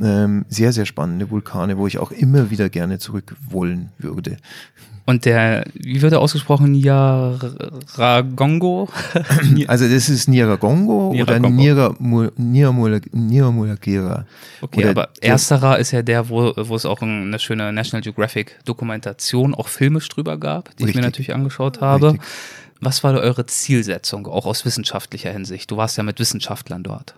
[0.00, 4.38] Ähm, sehr, sehr spannende Vulkane, wo ich auch immer wieder gerne zurück wollen würde.
[5.06, 6.72] Und der, wie wird er ausgesprochen?
[6.72, 8.88] Niaragongo?
[9.66, 14.24] also das ist Niaragongo oder Niamulagira.
[14.62, 18.58] Okay, oder aber ersterer ist ja der, wo, wo es auch eine schöne National Geographic
[18.64, 20.88] Dokumentation, auch filmisch drüber gab, die Richtig.
[20.88, 22.12] ich mir natürlich angeschaut habe.
[22.12, 22.26] Richtig.
[22.80, 25.70] Was war da eure Zielsetzung, auch aus wissenschaftlicher Hinsicht?
[25.70, 27.14] Du warst ja mit Wissenschaftlern dort.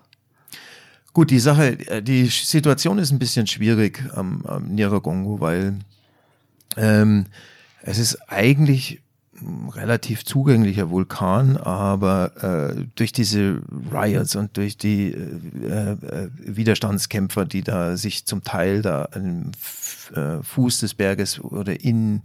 [1.16, 5.78] Gut, die Sache, äh, die Situation ist ein bisschen schwierig am, am Niaragongo, weil
[6.76, 7.24] ähm,
[7.80, 9.00] es ist eigentlich
[9.74, 13.60] relativ zugänglicher Vulkan, aber äh, durch diese
[13.92, 19.52] Riots und durch die äh, äh, Widerstandskämpfer, die da sich zum Teil da am
[20.14, 22.22] äh, Fuß des Berges oder in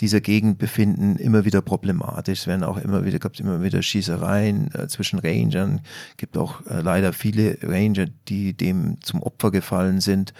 [0.00, 2.40] dieser Gegend befinden, immer wieder problematisch.
[2.40, 5.80] Es werden auch immer wieder, gab immer wieder Schießereien äh, zwischen Rangern.
[6.16, 10.32] Gibt auch äh, leider viele Ranger, die dem zum Opfer gefallen sind.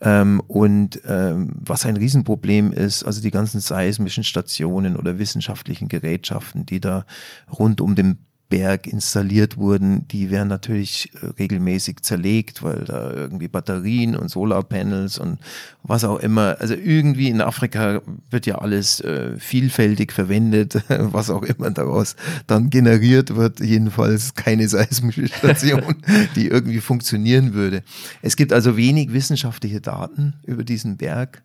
[0.00, 6.64] Ähm, und ähm, was ein Riesenproblem ist, also die ganzen seismischen Stationen oder wissenschaftlichen Gerätschaften,
[6.64, 7.04] die da
[7.50, 8.18] rund um den
[8.50, 15.18] Berg installiert wurden, die werden natürlich äh, regelmäßig zerlegt, weil da irgendwie Batterien und Solarpanels
[15.18, 15.38] und
[15.84, 21.44] was auch immer, also irgendwie in Afrika wird ja alles äh, vielfältig verwendet, was auch
[21.44, 22.16] immer daraus
[22.48, 25.94] dann generiert wird, jedenfalls keine seismische Station,
[26.34, 27.82] die irgendwie funktionieren würde.
[28.20, 31.42] Es gibt also wenig wissenschaftliche Daten über diesen Berg.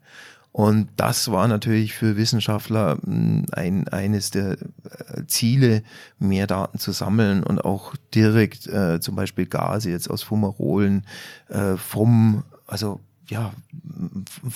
[0.55, 5.83] Und das war natürlich für Wissenschaftler hm, ein, eines der äh, Ziele,
[6.17, 11.05] mehr Daten zu sammeln und auch direkt äh, zum Beispiel Gase jetzt aus Fumarolen
[11.49, 13.51] äh, vom, also ja,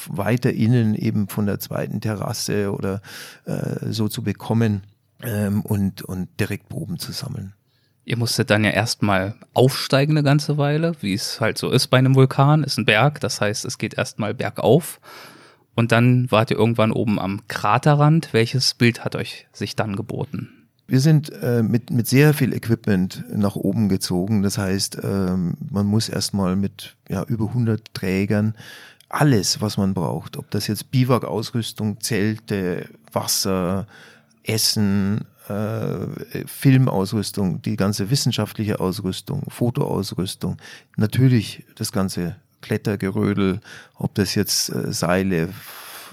[0.08, 3.02] weiter innen eben von der zweiten Terrasse oder
[3.44, 4.84] äh, so zu bekommen
[5.22, 7.52] ähm, und, und direkt Proben zu sammeln.
[8.06, 11.98] Ihr musstet dann ja erstmal aufsteigen eine ganze Weile, wie es halt so ist bei
[11.98, 15.02] einem Vulkan, ist ein Berg, das heißt, es geht erstmal bergauf.
[15.76, 18.34] Und dann wart ihr irgendwann oben am Kraterrand.
[18.34, 20.50] Welches Bild hat euch sich dann geboten?
[20.88, 24.42] Wir sind äh, mit, mit sehr viel Equipment nach oben gezogen.
[24.42, 28.56] Das heißt, ähm, man muss erstmal mit ja, über 100 Trägern
[29.10, 33.88] alles, was man braucht, ob das jetzt Biwak-Ausrüstung, Zelte, Wasser,
[34.44, 40.58] Essen, äh, Filmausrüstung, die ganze wissenschaftliche Ausrüstung, Fotoausrüstung,
[40.96, 43.62] natürlich das ganze Klettergerödel,
[43.96, 45.50] ob das jetzt äh, Seile,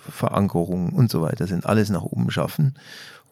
[0.09, 2.74] Verankerungen und so weiter sind, alles nach oben schaffen,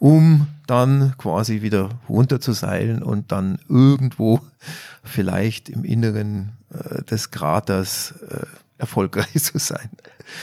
[0.01, 4.41] um dann quasi wieder runter zu seilen und dann irgendwo
[5.05, 8.47] vielleicht im Inneren äh, des Kraters äh,
[8.79, 9.91] erfolgreich zu sein.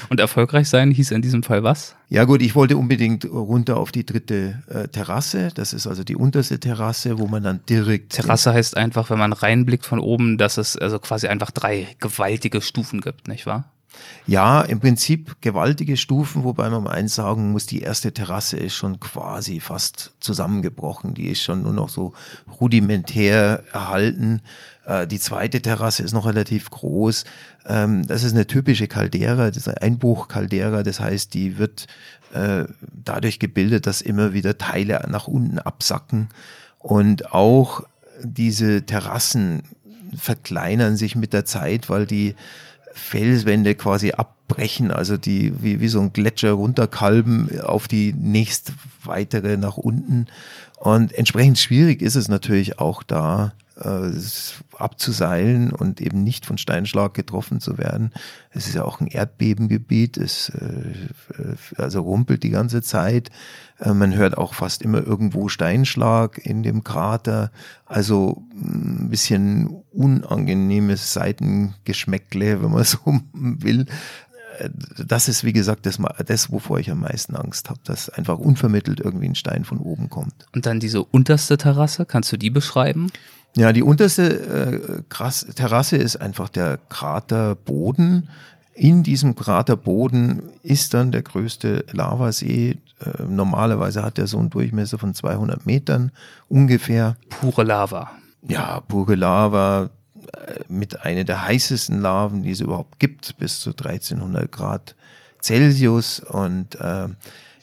[0.10, 1.96] Und erfolgreich sein hieß in diesem Fall was?
[2.10, 5.50] Ja gut, ich wollte unbedingt runter auf die dritte äh, Terrasse.
[5.54, 8.13] Das ist also die unterste Terrasse, wo man dann direkt.
[8.13, 12.62] Terrasse heißt einfach, wenn man reinblickt von oben, dass es also quasi einfach drei gewaltige
[12.62, 13.72] Stufen gibt, nicht wahr?
[14.27, 18.75] Ja, im Prinzip gewaltige Stufen, wobei man mal eins sagen muss, die erste Terrasse ist
[18.75, 21.13] schon quasi fast zusammengebrochen.
[21.13, 22.13] Die ist schon nur noch so
[22.60, 24.41] rudimentär erhalten.
[24.86, 27.25] Äh, die zweite Terrasse ist noch relativ groß.
[27.65, 30.84] Ähm, das ist eine typische Caldera, das ist ein Einbruch-Caldera.
[30.84, 31.88] Das heißt, die wird
[32.34, 36.30] äh, dadurch gebildet, dass immer wieder Teile nach unten absacken.
[36.80, 37.84] Und auch
[38.23, 39.63] diese Terrassen
[40.15, 42.36] verkleinern sich mit der Zeit, weil die
[42.93, 48.73] Felswände quasi abbrechen, also die wie, wie so ein Gletscher runterkalben auf die nächst
[49.04, 50.27] weitere nach unten.
[50.77, 54.12] Und entsprechend schwierig ist es natürlich auch da, äh,
[54.78, 58.12] abzuseilen und eben nicht von Steinschlag getroffen zu werden.
[58.52, 60.94] Es ist ja auch ein Erdbebengebiet, es äh,
[61.78, 63.30] also rumpelt die ganze Zeit.
[63.80, 67.52] Äh, man hört auch fast immer irgendwo Steinschlag in dem Krater.
[67.86, 73.00] Also ein bisschen unangenehmes Seitengeschmäckle, wenn man so
[73.34, 73.86] will
[74.98, 79.00] das ist, wie gesagt, das, das, wovor ich am meisten Angst habe, dass einfach unvermittelt
[79.00, 80.34] irgendwie ein Stein von oben kommt.
[80.54, 83.08] Und dann diese unterste Terrasse, kannst du die beschreiben?
[83.56, 88.30] Ja, die unterste äh, Terrasse ist einfach der Kraterboden.
[88.74, 92.78] In diesem Kraterboden ist dann der größte Lavasee.
[93.00, 96.12] Äh, normalerweise hat er so einen Durchmesser von 200 Metern
[96.48, 97.18] ungefähr.
[97.30, 98.12] Pure Lava.
[98.48, 99.90] Ja, pure Lava.
[100.70, 104.96] mit einer der heißesten Laven, die es überhaupt gibt, bis zu 1300 Grad
[105.42, 106.22] Celsius.
[106.22, 107.10] Und äh,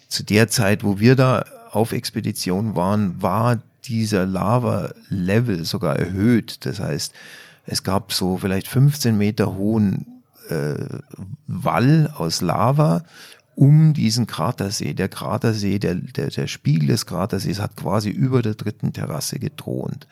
[0.08, 6.66] zu der Zeit, wo wir da auf Expedition waren, war dieser Lava-Level sogar erhöht.
[6.66, 7.12] Das heißt,
[7.66, 10.74] es gab so vielleicht 15 Meter hohen äh,
[11.46, 13.04] Wall aus Lava
[13.54, 14.94] um diesen Kratersee.
[14.94, 20.06] Der Kratersee, der, der, der Spiegel des Kratersees hat quasi über der dritten Terrasse gethront.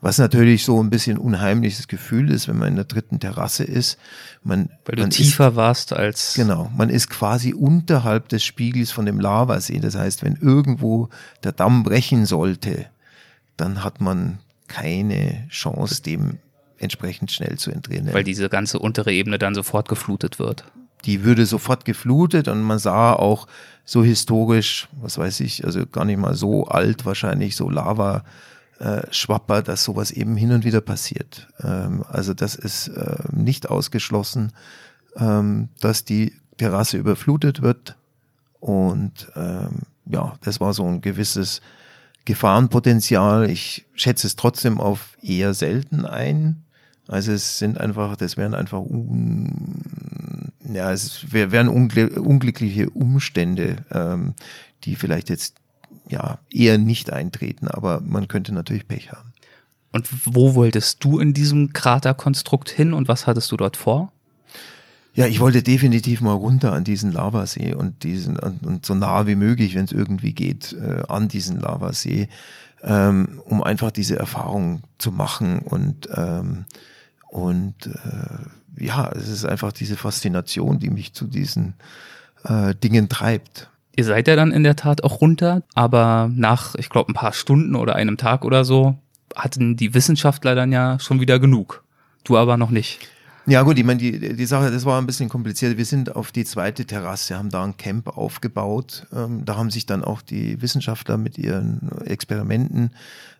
[0.00, 3.98] Was natürlich so ein bisschen unheimliches Gefühl ist, wenn man in der dritten Terrasse ist.
[4.42, 6.34] Man, Weil du man tiefer ist, warst als.
[6.34, 9.78] Genau, man ist quasi unterhalb des Spiegels von dem Lavasee.
[9.78, 11.08] Das heißt, wenn irgendwo
[11.44, 12.86] der Damm brechen sollte,
[13.62, 16.38] dann hat man keine Chance, dem
[16.78, 18.12] entsprechend schnell zu entrinnen.
[18.12, 20.64] Weil diese ganze untere Ebene dann sofort geflutet wird.
[21.04, 23.46] Die würde sofort geflutet und man sah auch
[23.84, 28.24] so historisch, was weiß ich, also gar nicht mal so alt wahrscheinlich, so Lava
[28.80, 31.48] äh, Schwapper, dass sowas eben hin und wieder passiert.
[31.62, 34.52] Ähm, also das ist äh, nicht ausgeschlossen,
[35.16, 37.96] ähm, dass die Terrasse überflutet wird.
[38.58, 41.60] Und ähm, ja, das war so ein gewisses
[42.24, 43.50] Gefahrenpotenzial.
[43.50, 46.64] Ich schätze es trotzdem auf eher selten ein.
[47.08, 54.34] Also es sind einfach, das wären einfach, un, ja, es wären unglückliche Umstände, ähm,
[54.84, 55.56] die vielleicht jetzt
[56.08, 59.32] ja eher nicht eintreten, aber man könnte natürlich Pech haben.
[59.90, 64.12] Und wo wolltest du in diesem Kraterkonstrukt hin und was hattest du dort vor?
[65.14, 69.34] Ja, ich wollte definitiv mal runter an diesen Lavasee und diesen und so nah wie
[69.34, 72.28] möglich, wenn es irgendwie geht, äh, an diesen Lavasee,
[72.82, 76.64] ähm, um einfach diese Erfahrung zu machen und ähm,
[77.28, 81.74] und äh, ja, es ist einfach diese Faszination, die mich zu diesen
[82.44, 83.70] äh, Dingen treibt.
[83.94, 87.32] Ihr seid ja dann in der Tat auch runter, aber nach, ich glaube, ein paar
[87.32, 88.98] Stunden oder einem Tag oder so
[89.36, 91.84] hatten die Wissenschaftler dann ja schon wieder genug.
[92.24, 93.00] Du aber noch nicht.
[93.46, 95.76] Ja gut, ich meine, die, die Sache, das war ein bisschen kompliziert.
[95.76, 99.06] Wir sind auf die zweite Terrasse, haben da ein Camp aufgebaut.
[99.12, 102.92] Ähm, da haben sich dann auch die Wissenschaftler mit ihren Experimenten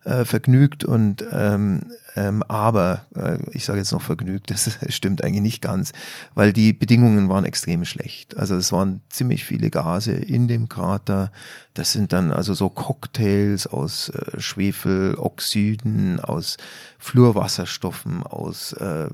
[0.05, 1.83] äh, vergnügt und ähm,
[2.15, 5.93] ähm, aber äh, ich sage jetzt noch vergnügt, das stimmt eigentlich nicht ganz,
[6.35, 8.37] weil die Bedingungen waren extrem schlecht.
[8.37, 11.33] Also es waren ziemlich viele Gase in dem Krater.
[11.75, 16.57] Das sind dann also so Cocktails aus äh, Schwefeloxiden, aus
[16.99, 19.09] Fluorwasserstoffen, aus äh,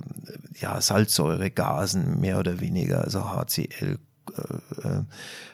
[0.61, 3.99] ja, Salzsäuregasen mehr oder weniger, also HCl.
[4.83, 5.03] Äh,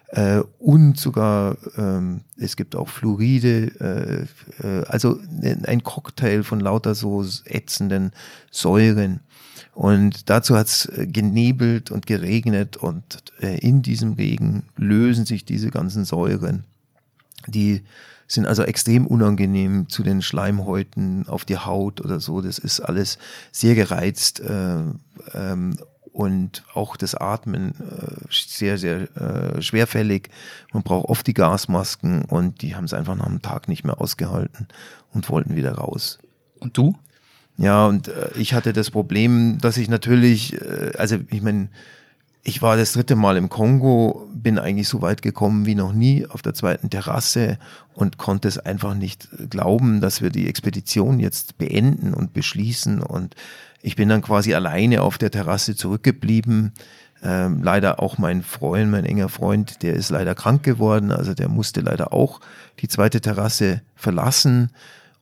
[0.09, 4.29] äh, und sogar ähm, es gibt auch Fluoride,
[4.63, 8.13] äh, äh, also ein Cocktail von lauter so ätzenden
[8.51, 9.21] Säuren.
[9.73, 15.71] Und dazu hat's äh, genebelt und geregnet und äh, in diesem Regen lösen sich diese
[15.71, 16.65] ganzen Säuren.
[17.47, 17.83] Die
[18.27, 22.41] sind also extrem unangenehm zu den Schleimhäuten auf die Haut oder so.
[22.41, 23.19] Das ist alles
[23.53, 24.83] sehr gereizt äh,
[25.35, 25.77] ähm,
[26.15, 30.31] und auch das Atmen äh, sehr, sehr äh, schwerfällig.
[30.73, 34.01] Man braucht oft die Gasmasken und die haben es einfach nach einem Tag nicht mehr
[34.01, 34.69] ausgehalten
[35.13, 36.21] und wollten wieder raus.
[36.61, 36.95] Und du?
[37.57, 41.69] Ja, und äh, ich hatte das Problem, dass ich natürlich, äh, also ich meine,
[42.45, 46.27] ich war das dritte Mal im Kongo, bin eigentlich so weit gekommen wie noch nie
[46.27, 47.59] auf der zweiten Terrasse
[47.95, 53.35] und konnte es einfach nicht glauben, dass wir die Expedition jetzt beenden und beschließen und
[53.85, 56.73] ich bin dann quasi alleine auf der Terrasse zurückgeblieben.
[57.23, 61.13] Ähm, leider auch mein Freund, mein enger Freund, der ist leider krank geworden.
[61.13, 62.41] Also der musste leider auch
[62.81, 64.71] die zweite Terrasse verlassen.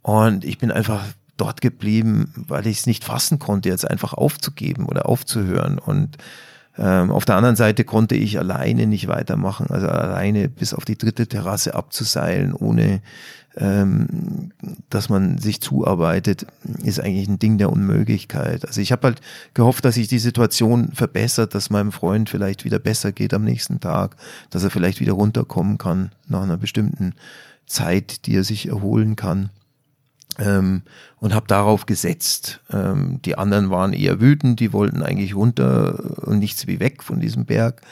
[0.02, 1.04] Und ich bin einfach
[1.36, 5.80] dort geblieben, weil ich es nicht fassen konnte, jetzt einfach aufzugeben oder aufzuhören.
[5.80, 6.18] Und
[6.78, 10.96] ähm, auf der anderen Seite konnte ich alleine nicht weitermachen, also alleine bis auf die
[10.96, 13.02] dritte Terrasse abzuseilen, ohne
[13.56, 14.52] ähm,
[14.88, 16.46] dass man sich zuarbeitet,
[16.82, 18.66] ist eigentlich ein Ding der Unmöglichkeit.
[18.66, 19.20] Also ich habe halt
[19.52, 23.80] gehofft, dass sich die Situation verbessert, dass meinem Freund vielleicht wieder besser geht am nächsten
[23.80, 24.16] Tag,
[24.48, 27.14] dass er vielleicht wieder runterkommen kann nach einer bestimmten
[27.66, 29.50] Zeit, die er sich erholen kann.
[30.38, 30.82] Ähm,
[31.18, 32.60] und habe darauf gesetzt.
[32.72, 37.20] Ähm, die anderen waren eher wütend, die wollten eigentlich runter und nichts wie weg von
[37.20, 37.82] diesem Berg.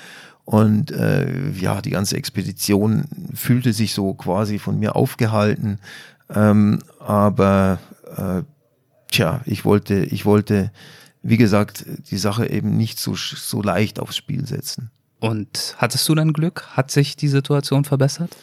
[0.44, 5.78] Und äh, ja, die ganze Expedition fühlte sich so quasi von mir aufgehalten.
[6.28, 7.78] Ähm, aber
[8.16, 8.42] äh,
[9.10, 10.72] tja, ich wollte, ich wollte,
[11.22, 14.90] wie gesagt, die Sache eben nicht so, so leicht aufs Spiel setzen.
[15.20, 16.64] Und hattest du dann Glück?
[16.70, 18.36] Hat sich die Situation verbessert?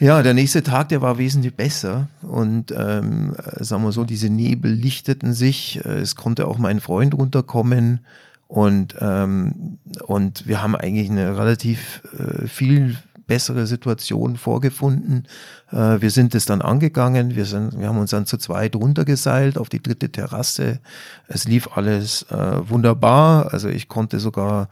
[0.00, 4.72] Ja, der nächste Tag, der war wesentlich besser und ähm, sagen wir so, diese Nebel
[4.72, 5.76] lichteten sich.
[5.84, 8.00] Es konnte auch mein Freund runterkommen
[8.48, 12.96] und, ähm, und wir haben eigentlich eine relativ äh, viel
[13.26, 15.28] bessere Situation vorgefunden.
[15.70, 17.36] Äh, wir sind es dann angegangen.
[17.36, 20.80] Wir, sind, wir haben uns dann zu zweit runtergeseilt auf die dritte Terrasse.
[21.28, 23.52] Es lief alles äh, wunderbar.
[23.52, 24.68] Also ich konnte sogar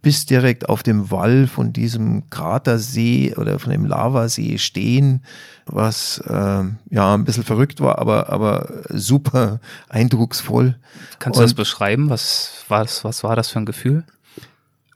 [0.00, 5.22] bis direkt auf dem Wall von diesem Kratersee oder von dem Lavasee stehen,
[5.66, 10.76] was äh, ja ein bisschen verrückt war, aber, aber super eindrucksvoll.
[11.18, 12.10] Kannst du Und, das beschreiben?
[12.10, 14.04] Was, was, was war das für ein Gefühl?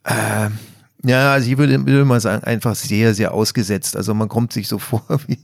[0.05, 0.50] Äh,
[1.05, 3.96] ja, also ich würde, würde mal sagen, einfach sehr, sehr ausgesetzt.
[3.96, 5.38] Also man kommt sich so vor wie,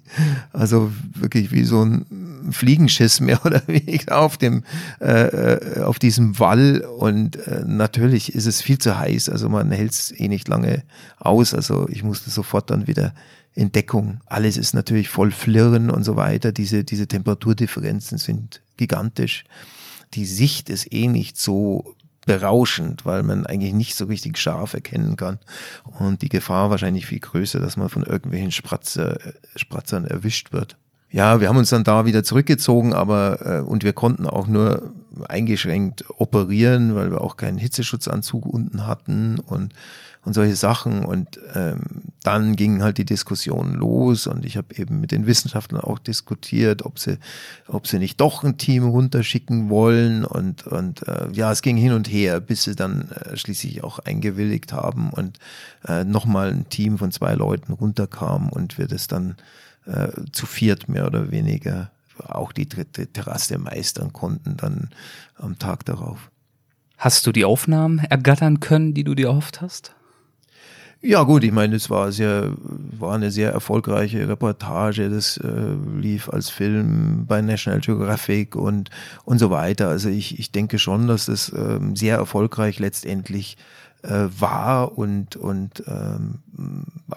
[0.53, 2.07] also wirklich wie so ein
[2.51, 4.63] Fliegenschiss mehr oder weniger auf dem,
[5.01, 6.81] äh, äh, auf diesem Wall.
[6.99, 9.29] Und äh, natürlich ist es viel zu heiß.
[9.29, 10.85] Also man hält es eh nicht lange
[11.19, 11.55] aus.
[11.55, 13.13] Also ich musste sofort dann wieder
[13.55, 14.21] in Deckung.
[14.27, 16.53] Alles ist natürlich voll Flirren und so weiter.
[16.53, 19.45] Diese, diese Temperaturdifferenzen sind gigantisch.
[20.15, 21.97] Die Sicht ist eh nicht so
[22.29, 25.39] berauschend, weil man eigentlich nicht so richtig scharf erkennen kann.
[25.99, 29.19] Und die Gefahr wahrscheinlich viel größer, dass man von irgendwelchen Spratzer,
[29.57, 30.77] Spratzern erwischt wird.
[31.11, 34.93] Ja, wir haben uns dann da wieder zurückgezogen, aber äh, und wir konnten auch nur
[35.27, 39.73] eingeschränkt operieren, weil wir auch keinen Hitzeschutzanzug unten hatten und
[40.29, 41.07] und solche Sachen.
[41.07, 41.81] Und ähm,
[42.23, 46.85] dann ging halt die Diskussion los und ich habe eben mit den Wissenschaftlern auch diskutiert,
[46.85, 47.17] ob sie,
[47.67, 50.27] ob sie nicht doch ein Team runterschicken wollen.
[50.27, 54.01] Und, und äh, ja, es ging hin und her, bis sie dann äh, schließlich auch
[54.01, 55.39] eingewilligt haben und
[55.87, 59.37] äh, nochmal ein Team von zwei Leuten runterkam und wir das dann
[59.87, 61.91] äh, zu viert mehr oder weniger
[62.23, 64.91] auch die dritte Terrasse meistern konnten dann
[65.37, 66.31] am Tag darauf.
[66.99, 69.95] Hast du die Aufnahmen ergattern können, die du dir erhofft hast?
[71.01, 75.09] Ja gut, ich meine, es war sehr, war eine sehr erfolgreiche Reportage.
[75.09, 78.91] Das äh, lief als Film bei National Geographic und
[79.25, 79.89] und so weiter.
[79.89, 83.57] Also ich, ich denke schon, dass das ähm, sehr erfolgreich letztendlich
[84.03, 86.39] äh, war und und ähm,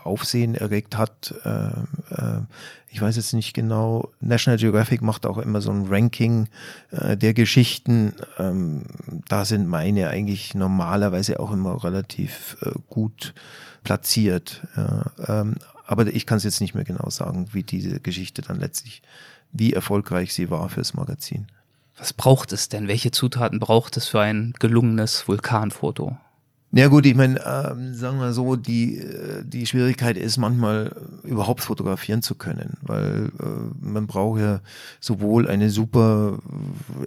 [0.04, 1.34] Aufsehen erregt hat.
[1.44, 1.68] Äh,
[2.14, 2.42] äh,
[2.90, 4.10] ich weiß jetzt nicht genau.
[4.20, 6.48] National Geographic macht auch immer so ein Ranking
[6.92, 8.14] äh, der Geschichten.
[8.38, 8.84] Ähm,
[9.28, 13.34] da sind meine eigentlich normalerweise auch immer relativ äh, gut
[13.84, 14.62] platziert.
[14.76, 15.56] Ja, ähm,
[15.86, 19.02] aber ich kann es jetzt nicht mehr genau sagen, wie diese Geschichte dann letztlich,
[19.52, 21.48] wie erfolgreich sie war fürs Magazin.
[21.98, 22.88] Was braucht es denn?
[22.88, 26.18] Welche Zutaten braucht es für ein gelungenes Vulkanfoto?
[26.74, 31.60] Ja gut, ich meine, ähm, sagen wir so, die, äh, die Schwierigkeit ist manchmal überhaupt
[31.60, 34.62] fotografieren zu können, weil äh, man braucht ja
[35.02, 36.40] sowohl eine super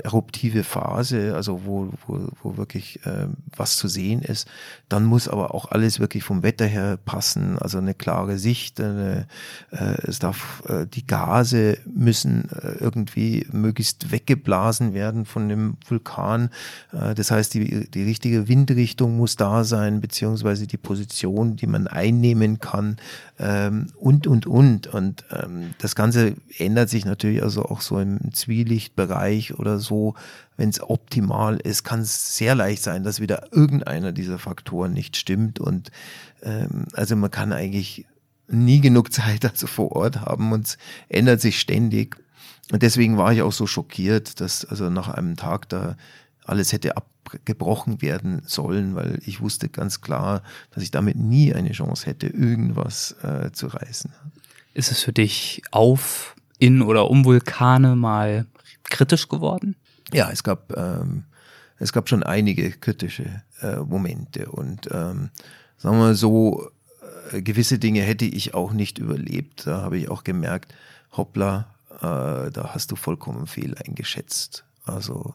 [0.02, 4.46] eruptive Phase, also wo, wo, wo wirklich äh, was zu sehen ist,
[4.90, 9.26] dann muss aber auch alles wirklich vom Wetter her passen, also eine klare Sicht, eine,
[9.70, 16.50] äh, es darf, äh, die Gase müssen äh, irgendwie möglichst weggeblasen werden von dem Vulkan,
[16.92, 21.86] äh, das heißt, die, die richtige Windrichtung muss da sein, beziehungsweise die Position, die man
[21.86, 22.96] einnehmen kann
[23.38, 24.88] ähm, und, und, und.
[24.88, 30.14] Und ähm, das Ganze ändert sich natürlich also auch so im Zwielichtbereich oder so.
[30.56, 35.16] Wenn es optimal ist, kann es sehr leicht sein, dass wieder irgendeiner dieser Faktoren nicht
[35.16, 35.60] stimmt.
[35.60, 35.92] Und
[36.42, 38.06] ähm, also man kann eigentlich
[38.48, 40.78] nie genug Zeit also vor Ort haben und es
[41.08, 42.16] ändert sich ständig.
[42.72, 45.96] Und deswegen war ich auch so schockiert, dass also nach einem Tag da
[46.44, 51.72] alles hätte abgebrochen werden sollen, weil ich wusste ganz klar, dass ich damit nie eine
[51.72, 54.12] Chance hätte, irgendwas äh, zu reißen.
[54.74, 58.46] Ist es für dich auf, in oder um Vulkane mal
[58.84, 59.76] kritisch geworden?
[60.12, 61.24] Ja, es gab, ähm,
[61.78, 65.30] es gab schon einige kritische äh, Momente und ähm,
[65.78, 66.70] sagen wir mal so,
[67.32, 69.66] äh, gewisse Dinge hätte ich auch nicht überlebt.
[69.66, 70.74] Da habe ich auch gemerkt,
[71.12, 74.64] hoppla, äh, da hast du vollkommen fehl eingeschätzt.
[74.84, 75.34] Also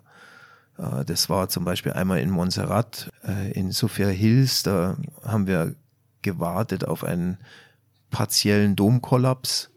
[1.05, 5.75] das war zum Beispiel einmal in Montserrat, äh, in Sophia Hills, da haben wir
[6.21, 7.37] gewartet auf einen
[8.09, 9.69] partiellen Domkollaps.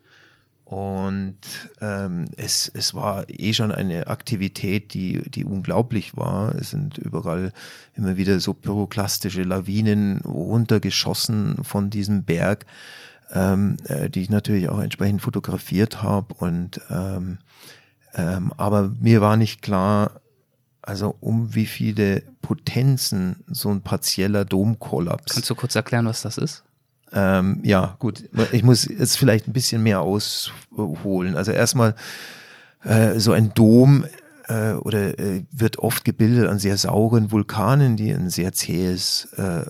[0.65, 1.37] Und
[1.83, 6.55] ähm, es, es war eh schon eine Aktivität, die, die unglaublich war.
[6.55, 7.53] Es sind überall
[7.95, 12.65] immer wieder so pyroklastische Lawinen runtergeschossen von diesem Berg,
[13.33, 16.35] ähm, äh, die ich natürlich auch entsprechend fotografiert habe.
[16.89, 17.39] Ähm,
[18.15, 20.22] ähm, aber mir war nicht klar,
[20.83, 25.35] also um wie viele Potenzen so ein partieller Domkollaps.
[25.35, 26.65] Kannst du kurz erklären, was das ist?
[27.13, 28.25] Ähm, ja, gut.
[28.53, 31.37] Ich muss jetzt vielleicht ein bisschen mehr ausholen.
[31.37, 31.95] Also erstmal
[32.85, 34.05] äh, so ein Dom
[34.49, 39.65] äh, oder äh, wird oft gebildet an sehr sauren Vulkanen, die ein sehr zähes, äh,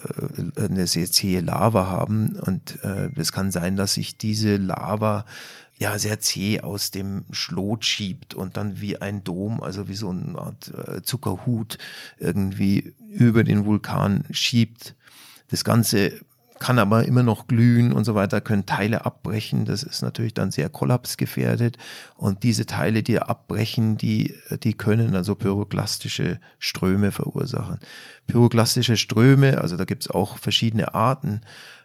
[0.57, 2.39] eine sehr zähe Lava haben.
[2.41, 5.25] Und äh, es kann sein, dass sich diese Lava
[5.83, 10.11] ja sehr zäh aus dem Schlot schiebt und dann wie ein Dom, also wie so
[10.11, 11.77] eine Art äh, Zuckerhut
[12.19, 14.95] irgendwie über den Vulkan schiebt.
[15.49, 16.21] Das Ganze
[16.63, 19.65] kann aber immer noch glühen und so weiter, können Teile abbrechen.
[19.65, 21.77] Das ist natürlich dann sehr kollapsgefährdet.
[22.17, 27.81] Und diese Teile, die abbrechen, die, die können also pyroklastische Ströme verursachen.
[28.29, 31.41] Pyroklastische Ströme, also da gibt es auch verschiedene Arten.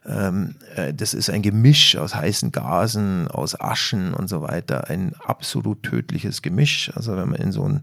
[0.06, 4.92] Ähm, äh, das ist ein Gemisch aus heißen Gasen, aus Aschen und so weiter.
[4.92, 6.92] Ein absolut tödliches Gemisch.
[6.94, 7.82] Also wenn man in so ein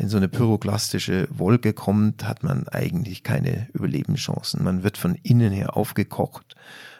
[0.00, 4.62] in so eine pyroklastische Wolke kommt, hat man eigentlich keine Überlebenschancen.
[4.62, 6.54] Man wird von innen her aufgekocht.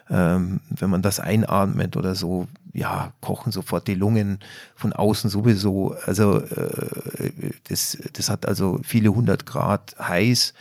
[0.09, 4.39] Ähm, wenn man das einatmet oder so, ja, kochen sofort die Lungen
[4.75, 5.95] von außen sowieso.
[6.05, 7.31] Also äh,
[7.69, 10.53] das, das hat also viele hundert Grad heiß,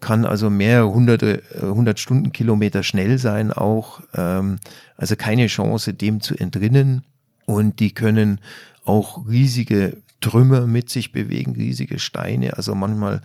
[0.00, 4.02] kann also mehrere hunderte, äh, hundert Stundenkilometer schnell sein auch.
[4.14, 4.58] Ähm,
[4.98, 7.04] also keine Chance, dem zu entrinnen.
[7.46, 8.40] Und die können
[8.84, 12.56] auch riesige Trümmer mit sich bewegen, riesige Steine.
[12.56, 13.20] Also manchmal,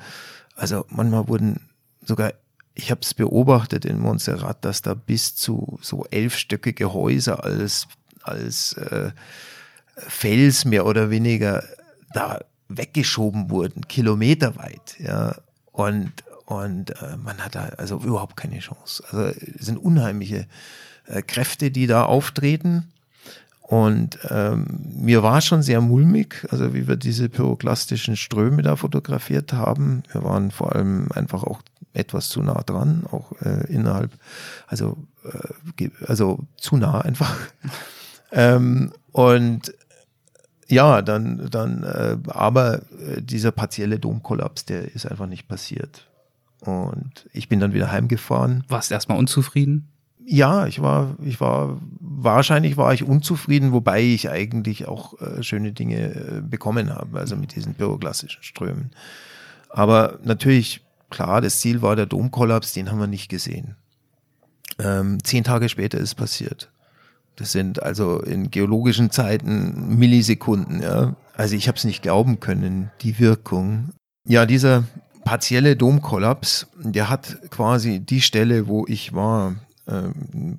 [0.56, 1.62] also manchmal wurden
[2.02, 2.34] sogar,
[2.74, 7.88] ich habe es beobachtet in Montserrat, dass da bis zu so elfstöckige Häuser als,
[8.24, 9.12] als äh,
[9.96, 11.64] Fels mehr oder weniger
[12.14, 14.96] da weggeschoben wurden, kilometerweit.
[15.00, 15.36] Ja.
[15.72, 16.12] Und,
[16.46, 19.04] und äh, man hat da also überhaupt keine Chance.
[19.10, 19.26] Also
[19.58, 20.48] es sind unheimliche
[21.06, 22.92] äh, Kräfte, die da auftreten.
[23.68, 24.66] Und ähm,
[24.96, 30.04] mir war schon sehr mulmig, also wie wir diese pyroklastischen Ströme da fotografiert haben.
[30.14, 31.62] Wir waren vor allem einfach auch
[31.92, 34.12] etwas zu nah dran, auch äh, innerhalb,
[34.68, 34.96] also,
[35.80, 37.36] äh, also zu nah einfach.
[38.32, 39.74] ähm, und
[40.70, 46.08] ja, dann, dann, äh, aber äh, dieser partielle Domkollaps, der ist einfach nicht passiert.
[46.62, 48.64] Und ich bin dann wieder heimgefahren.
[48.70, 49.90] Warst erstmal unzufrieden?
[50.30, 55.72] Ja, ich war, ich war, wahrscheinlich war ich unzufrieden, wobei ich eigentlich auch äh, schöne
[55.72, 58.92] Dinge äh, bekommen habe, also mit diesen pyroklassischen Strömen.
[59.70, 63.78] Aber natürlich, klar, das Ziel war der Domkollaps, den haben wir nicht gesehen.
[64.80, 66.70] Ähm, zehn Tage später ist passiert.
[67.38, 71.16] Das sind also in geologischen Zeiten Millisekunden, ja.
[71.38, 73.92] Also ich habe es nicht glauben können, die Wirkung.
[74.28, 74.84] Ja, dieser
[75.24, 79.56] partielle Domkollaps, der hat quasi die Stelle, wo ich war,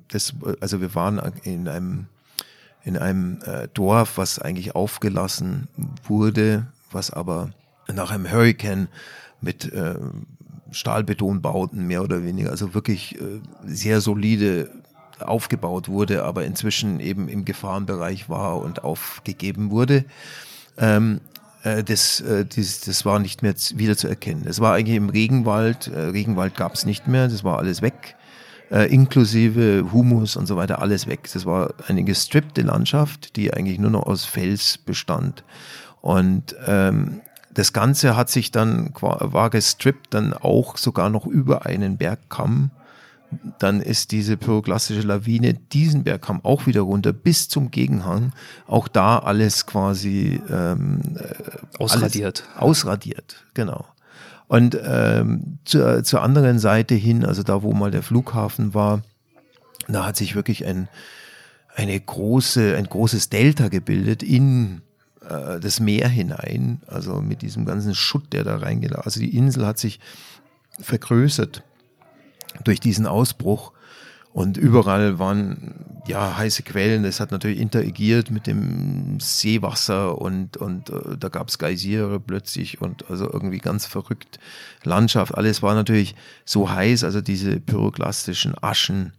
[0.07, 2.07] das, also wir waren in einem,
[2.83, 5.67] in einem äh, Dorf, was eigentlich aufgelassen
[6.03, 7.51] wurde, was aber
[7.87, 8.87] nach einem Hurricane
[9.41, 9.95] mit äh,
[10.71, 14.69] Stahlbetonbauten mehr oder weniger, also wirklich äh, sehr solide
[15.19, 20.05] aufgebaut wurde, aber inzwischen eben im Gefahrenbereich war und aufgegeben wurde.
[20.77, 21.19] Ähm,
[21.63, 24.45] äh, das, äh, das, das war nicht mehr wieder zu erkennen.
[24.47, 28.15] Es war eigentlich im Regenwald, äh, Regenwald gab es nicht mehr, das war alles weg
[28.71, 31.29] äh, inklusive Humus und so weiter, alles weg.
[31.33, 35.43] Das war eine gestrippte Landschaft, die eigentlich nur noch aus Fels bestand.
[36.01, 37.21] Und ähm,
[37.53, 42.71] das Ganze hat sich dann, war gestrippt, dann auch sogar noch über einen Bergkamm.
[43.59, 48.33] Dann ist diese pyroklastische Lawine diesen Bergkamm auch wieder runter bis zum Gegenhang.
[48.65, 52.43] Auch da alles quasi ähm, äh, ausradiert.
[52.55, 53.85] Alles ausradiert, genau.
[54.49, 59.03] Und ähm, zur, zur anderen Seite hin, also da, wo mal der Flughafen war,
[59.87, 60.89] da hat sich wirklich ein,
[61.75, 64.81] eine große, ein großes Delta gebildet in
[65.21, 68.95] äh, das Meer hinein, also mit diesem ganzen Schutt, der da reingeht.
[68.95, 69.99] Also die Insel hat sich
[70.79, 71.61] vergrößert
[72.63, 73.71] durch diesen Ausbruch
[74.31, 77.03] und überall waren ja heiße Quellen.
[77.03, 82.81] Das hat natürlich interagiert mit dem Seewasser und, und äh, da gab es Geysire plötzlich
[82.81, 84.39] und also irgendwie ganz verrückt
[84.83, 85.35] Landschaft.
[85.35, 86.15] Alles war natürlich
[86.45, 89.13] so heiß, also diese pyroklastischen Aschen,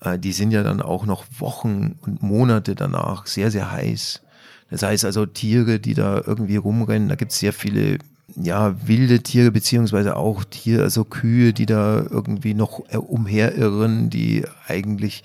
[0.00, 4.22] äh, die sind ja dann auch noch Wochen und Monate danach sehr, sehr heiß.
[4.70, 7.98] Das heißt also Tiere, die da irgendwie rumrennen, da gibt es sehr viele
[8.36, 14.44] ja, wilde Tiere, beziehungsweise auch Tiere, also Kühe, die da irgendwie noch äh, umherirren, die
[14.66, 15.22] eigentlich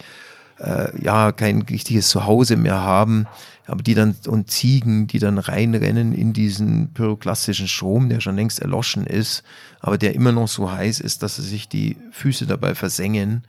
[0.60, 3.28] äh, ja kein richtiges Zuhause mehr haben,
[3.68, 8.60] aber die dann und Ziegen, die dann reinrennen in diesen pyroklastischen Strom, der schon längst
[8.60, 9.44] erloschen ist,
[9.80, 13.44] aber der immer noch so heiß ist, dass sie sich die Füße dabei versengen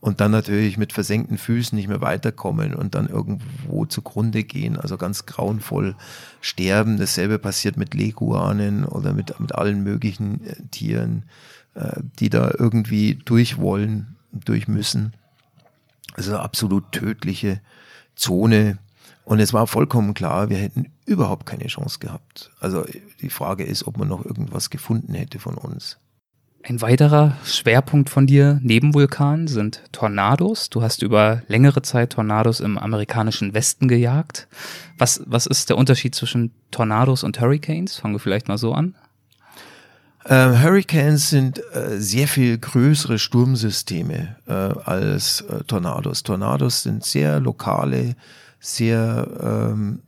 [0.00, 4.96] und dann natürlich mit versenkten Füßen nicht mehr weiterkommen und dann irgendwo zugrunde gehen, also
[4.96, 5.94] ganz grauenvoll
[6.40, 6.96] sterben.
[6.96, 11.24] Dasselbe passiert mit Leguanen oder mit, mit allen möglichen äh, Tieren,
[11.74, 15.12] äh, die da irgendwie durch wollen, durch müssen.
[16.14, 17.60] Also absolut tödliche
[18.16, 18.78] Zone.
[19.24, 22.50] Und es war vollkommen klar, wir hätten überhaupt keine Chance gehabt.
[22.58, 22.86] Also
[23.20, 25.98] die Frage ist, ob man noch irgendwas gefunden hätte von uns.
[26.62, 30.68] Ein weiterer Schwerpunkt von dir neben Vulkan sind Tornados.
[30.68, 34.46] Du hast über längere Zeit Tornados im amerikanischen Westen gejagt.
[34.98, 37.96] Was, was ist der Unterschied zwischen Tornados und Hurricanes?
[37.96, 38.94] Fangen wir vielleicht mal so an.
[40.24, 46.22] Äh, Hurricanes sind äh, sehr viel größere Sturmsysteme äh, als äh, Tornados.
[46.22, 48.16] Tornados sind sehr lokale,
[48.58, 50.00] sehr, ähm,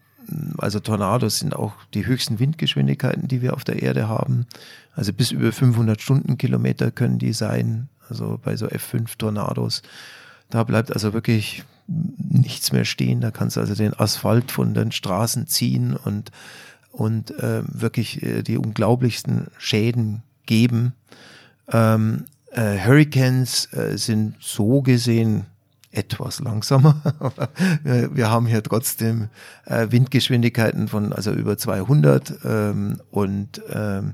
[0.59, 4.47] also Tornados sind auch die höchsten Windgeschwindigkeiten, die wir auf der Erde haben.
[4.95, 9.83] Also bis über 500 Stundenkilometer können die sein, also bei so F5 Tornados.
[10.51, 13.21] Da bleibt also wirklich nichts mehr stehen.
[13.21, 16.31] Da kannst du also den Asphalt von den Straßen ziehen und
[16.93, 20.93] und äh, wirklich äh, die unglaublichsten Schäden geben.
[21.69, 25.47] Ähm, äh, Hurricanes äh, sind so gesehen
[25.91, 27.01] etwas langsamer.
[27.85, 29.29] wir haben hier trotzdem
[29.67, 34.13] äh, Windgeschwindigkeiten von also über 200 ähm, und ähm, äh,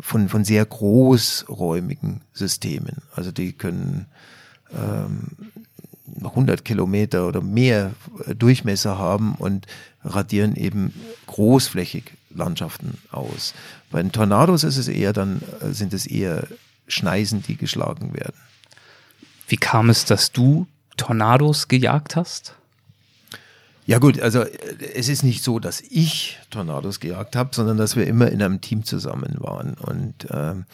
[0.00, 2.96] von, von sehr großräumigen Systemen.
[3.14, 4.06] Also die können
[4.72, 5.28] ähm,
[6.22, 7.92] 100 Kilometer oder mehr
[8.36, 9.66] Durchmesser haben und
[10.04, 10.92] radieren eben
[11.26, 13.54] großflächig Landschaften aus.
[13.90, 16.46] Bei den Tornados ist es eher dann, äh, sind es eher
[16.86, 18.36] Schneisen, die geschlagen werden.
[19.48, 22.56] Wie kam es, dass du Tornados gejagt hast?
[23.86, 24.50] Ja gut, also äh,
[24.94, 28.60] es ist nicht so, dass ich Tornados gejagt habe, sondern dass wir immer in einem
[28.60, 29.74] Team zusammen waren.
[29.74, 30.64] Und ähm,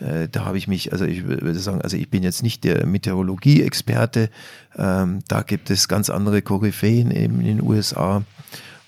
[0.00, 2.86] äh, da habe ich mich, also ich würde sagen, also ich bin jetzt nicht der
[2.86, 4.30] Meteorologie-Experte.
[4.76, 8.22] Ähm, da gibt es ganz andere Koryphäen in den USA.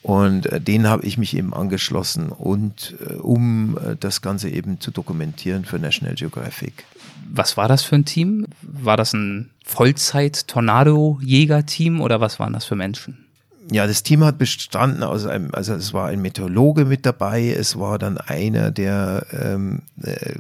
[0.01, 4.81] Und äh, den habe ich mich eben angeschlossen und äh, um äh, das Ganze eben
[4.81, 6.85] zu dokumentieren für National Geographic.
[7.31, 8.47] Was war das für ein Team?
[8.61, 13.24] War das ein Vollzeit-Tornado-Jäger-Team oder was waren das für Menschen?
[13.71, 17.79] Ja, das Team hat bestanden aus einem, also es war ein Meteorologe mit dabei, es
[17.79, 20.35] war dann einer, der ähm, äh,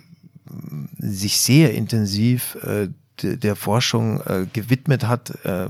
[0.98, 2.88] sich sehr intensiv äh,
[3.22, 5.44] der Forschung äh, gewidmet hat.
[5.44, 5.68] Äh,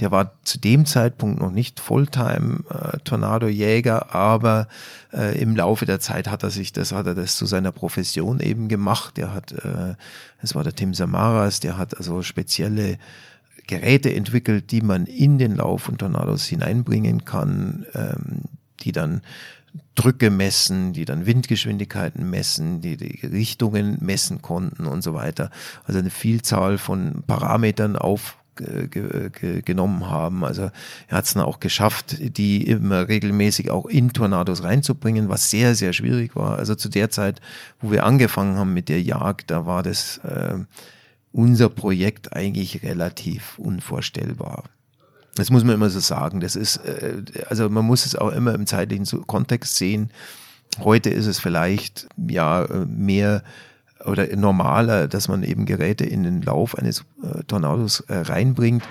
[0.00, 2.98] der war zu dem Zeitpunkt noch nicht Fulltime äh,
[4.10, 4.68] aber
[5.12, 8.40] äh, im Laufe der Zeit hat er sich das, hat er das zu seiner Profession
[8.40, 9.18] eben gemacht.
[9.18, 9.94] Der hat, äh,
[10.40, 12.98] das war der Tim Samaras, der hat also spezielle
[13.68, 18.42] Geräte entwickelt, die man in den Lauf von Tornados hineinbringen kann, ähm,
[18.80, 19.20] die dann
[19.94, 25.50] Drücke messen, die dann Windgeschwindigkeiten messen, die die Richtungen messen konnten und so weiter.
[25.84, 30.44] Also eine Vielzahl von Parametern aufgenommen haben.
[30.44, 30.70] Also
[31.08, 35.74] er hat es dann auch geschafft, die immer regelmäßig auch in Tornados reinzubringen, was sehr,
[35.74, 36.58] sehr schwierig war.
[36.58, 37.40] Also zu der Zeit,
[37.80, 40.58] wo wir angefangen haben mit der Jagd, da war das äh,
[41.32, 44.64] unser Projekt eigentlich relativ unvorstellbar.
[45.38, 46.40] Das muss man immer so sagen.
[46.40, 50.10] Das ist, äh, also man muss es auch immer im zeitlichen Kontext sehen.
[50.80, 53.42] Heute ist es vielleicht ja mehr
[54.04, 58.82] oder normaler, dass man eben Geräte in den Lauf eines äh, Tornados äh, reinbringt.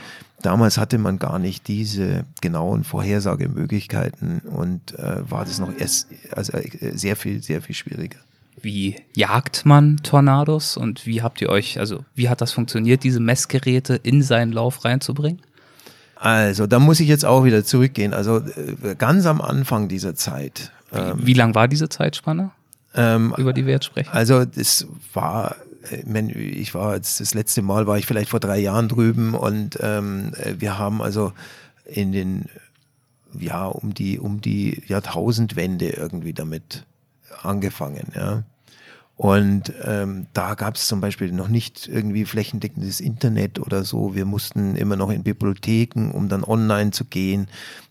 [0.41, 6.53] Damals hatte man gar nicht diese genauen Vorhersagemöglichkeiten und war das noch erst, also
[6.93, 8.19] sehr viel, sehr viel schwieriger.
[8.59, 13.19] Wie jagt man Tornados und wie habt ihr euch, also wie hat das funktioniert, diese
[13.19, 15.41] Messgeräte in seinen Lauf reinzubringen?
[16.15, 18.13] Also, da muss ich jetzt auch wieder zurückgehen.
[18.13, 20.71] Also, äh, ganz am Anfang dieser Zeit.
[20.91, 22.51] Ähm, wie, wie lang war diese Zeitspanne,
[22.95, 24.09] ähm, über die wir jetzt sprechen?
[24.11, 25.55] Also, das war,
[25.91, 29.77] äh, ich war jetzt, das letzte Mal war ich vielleicht vor drei Jahren drüben und
[29.81, 31.33] ähm, wir haben also
[31.85, 32.45] in den,
[33.37, 36.85] ja, um die, um die Jahrtausendwende irgendwie damit
[37.43, 38.43] angefangen, ja.
[39.17, 44.13] Und ähm, da gab es zum Beispiel noch nicht irgendwie flächendeckendes Internet oder so.
[44.13, 47.47] Wir mussten immer noch in Bibliotheken, um dann online zu gehen.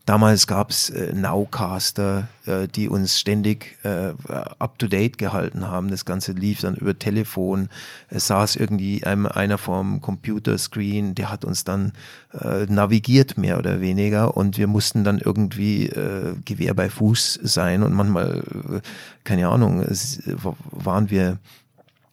[0.07, 4.13] Damals gab es äh, Nowcaster, äh, die uns ständig äh,
[4.61, 5.91] up-to-date gehalten haben.
[5.91, 7.69] Das Ganze lief dann über Telefon.
[8.09, 11.93] Es saß irgendwie einem, einer vom Computerscreen, der hat uns dann
[12.41, 14.37] äh, navigiert, mehr oder weniger.
[14.37, 17.83] Und wir mussten dann irgendwie äh, Gewehr bei Fuß sein.
[17.83, 18.81] Und manchmal, äh,
[19.25, 20.23] keine Ahnung, es,
[20.71, 21.16] waren wir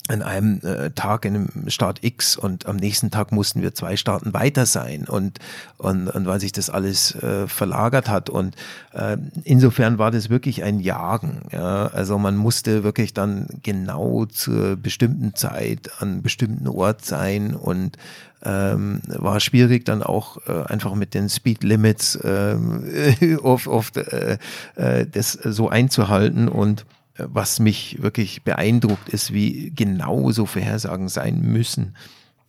[0.10, 3.96] an einem äh, Tag in einem Start X und am nächsten Tag mussten wir zwei
[3.96, 5.40] Starten weiter sein und
[5.78, 8.56] und, und weil sich das alles äh, verlagert hat und
[8.92, 11.44] äh, insofern war das wirklich ein Jagen.
[11.54, 11.88] Ja?
[11.88, 17.98] Also man musste wirklich dann genau zur bestimmten Zeit an bestimmten Ort sein und
[18.44, 22.84] ähm, war schwierig dann auch äh, einfach mit den Speed Limits ähm,
[23.42, 24.38] oft, oft äh,
[24.76, 26.86] äh, das so einzuhalten und
[27.18, 31.96] was mich wirklich beeindruckt, ist, wie genau so Vorhersagen sein müssen,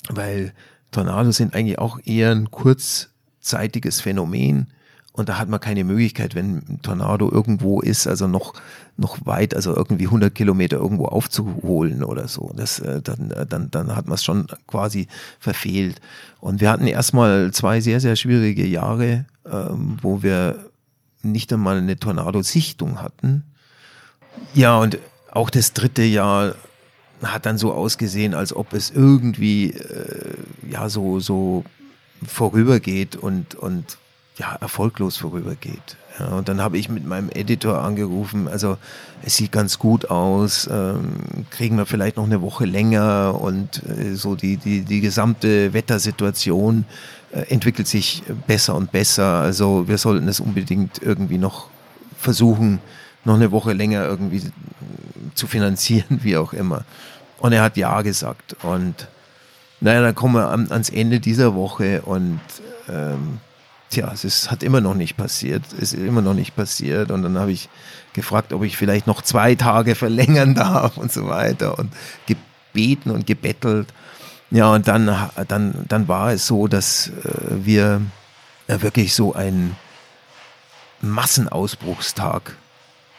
[0.08, 0.52] weil
[0.90, 4.68] Tornados sind eigentlich auch eher ein kurzzeitiges Phänomen
[5.16, 8.52] und da hat man keine Möglichkeit, wenn ein Tornado irgendwo ist, also noch,
[8.96, 12.52] noch weit, also irgendwie 100 Kilometer irgendwo aufzuholen oder so.
[12.56, 15.06] Das, äh, dann, äh, dann, dann hat man es schon quasi
[15.38, 16.00] verfehlt.
[16.40, 20.70] Und wir hatten erstmal zwei sehr, sehr schwierige Jahre, ähm, wo wir
[21.22, 23.44] nicht einmal eine Tornadosichtung hatten
[24.54, 24.98] ja, und
[25.30, 26.54] auch das dritte Jahr
[27.22, 30.34] hat dann so ausgesehen, als ob es irgendwie äh,
[30.70, 31.64] ja so, so
[32.26, 33.98] vorübergeht und, und
[34.36, 35.96] ja, erfolglos vorübergeht.
[36.18, 38.78] Ja, und dann habe ich mit meinem Editor angerufen, also
[39.22, 41.14] es sieht ganz gut aus, ähm,
[41.50, 46.84] kriegen wir vielleicht noch eine Woche länger und äh, so die, die, die gesamte Wettersituation
[47.32, 49.40] äh, entwickelt sich besser und besser.
[49.40, 51.68] Also wir sollten es unbedingt irgendwie noch
[52.16, 52.78] versuchen,
[53.24, 54.42] noch eine Woche länger irgendwie
[55.34, 56.84] zu finanzieren, wie auch immer.
[57.38, 58.56] Und er hat Ja gesagt.
[58.62, 59.08] Und
[59.80, 62.40] naja, dann kommen wir ans Ende dieser Woche und
[62.88, 63.40] ähm,
[63.90, 67.10] tja, es ist, hat immer noch nicht passiert, ist immer noch nicht passiert.
[67.10, 67.68] Und dann habe ich
[68.12, 71.92] gefragt, ob ich vielleicht noch zwei Tage verlängern darf und so weiter und
[72.26, 73.88] gebeten und gebettelt.
[74.50, 75.14] Ja, und dann,
[75.48, 77.12] dann, dann war es so, dass äh,
[77.50, 78.00] wir
[78.68, 79.76] äh, wirklich so einen
[81.00, 82.56] Massenausbruchstag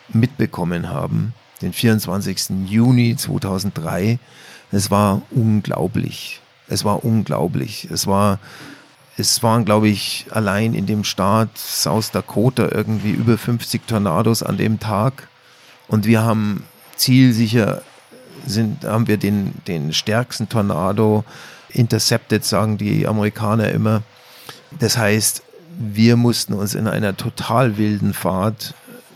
[0.10, 2.68] mitbekommen haben, den 24.
[2.68, 4.20] Juni 2003.
[4.72, 6.41] Es war unglaublich.
[6.68, 7.88] Es war unglaublich.
[7.91, 8.39] Es war
[9.18, 14.58] es waren, glaube ich, allein in dem Staat South Dakota irgendwie über 50 Tornados an
[14.58, 15.30] dem Tag.
[15.88, 16.64] Und wir haben
[16.97, 17.82] zielsicher
[18.45, 21.24] sind, haben wir den, den stärksten Tornado
[21.70, 24.03] intercepted, sagen die Amerikaner immer.
[24.80, 25.43] Das heißt,
[25.78, 28.74] wir mussten uns in einer total wilden Fahrt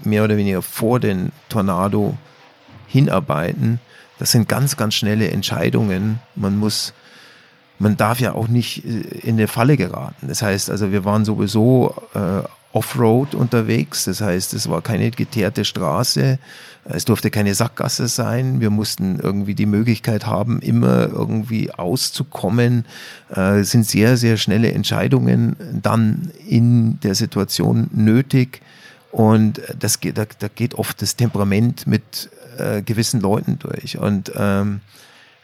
[0.10, 2.18] mehr oder weniger vor den Tornado
[2.88, 3.80] hinarbeiten.
[4.18, 6.20] Das sind ganz, ganz schnelle Entscheidungen.
[6.36, 6.94] Man muss
[7.80, 10.28] man darf ja auch nicht äh, in eine Falle geraten.
[10.28, 12.42] Das heißt, also wir waren sowieso äh,
[12.72, 16.38] Offroad unterwegs, das heißt, es war keine geteerte Straße,
[16.86, 22.86] es durfte keine Sackgasse sein, wir mussten irgendwie die Möglichkeit haben, immer irgendwie auszukommen,
[23.34, 28.62] äh, sind sehr, sehr schnelle Entscheidungen dann in der Situation nötig
[29.12, 34.32] und das geht, da, da geht oft das Temperament mit äh, gewissen Leuten durch und
[34.36, 34.82] ähm,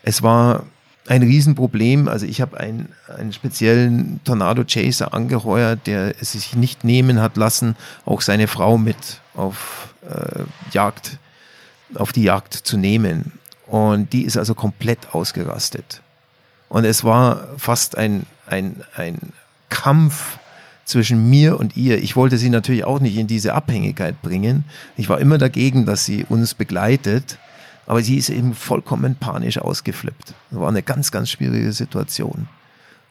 [0.03, 0.63] es war
[1.07, 2.07] ein Riesenproblem.
[2.07, 7.37] Also ich habe einen, einen speziellen Tornado Chaser angeheuert, der es sich nicht nehmen hat
[7.37, 11.17] lassen, auch seine Frau mit auf äh, Jagd,
[11.95, 13.33] auf die Jagd zu nehmen.
[13.67, 16.01] Und die ist also komplett ausgerastet.
[16.69, 19.17] Und es war fast ein, ein, ein
[19.69, 20.37] Kampf
[20.85, 22.01] zwischen mir und ihr.
[22.01, 24.63] Ich wollte sie natürlich auch nicht in diese Abhängigkeit bringen.
[24.95, 27.37] Ich war immer dagegen, dass sie uns begleitet.
[27.87, 30.33] Aber sie ist eben vollkommen panisch ausgeflippt.
[30.49, 32.47] Das war eine ganz, ganz schwierige Situation.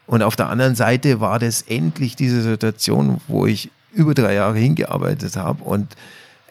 [0.07, 4.57] Und auf der anderen Seite war das endlich diese Situation, wo ich über drei Jahre
[4.57, 5.95] hingearbeitet habe und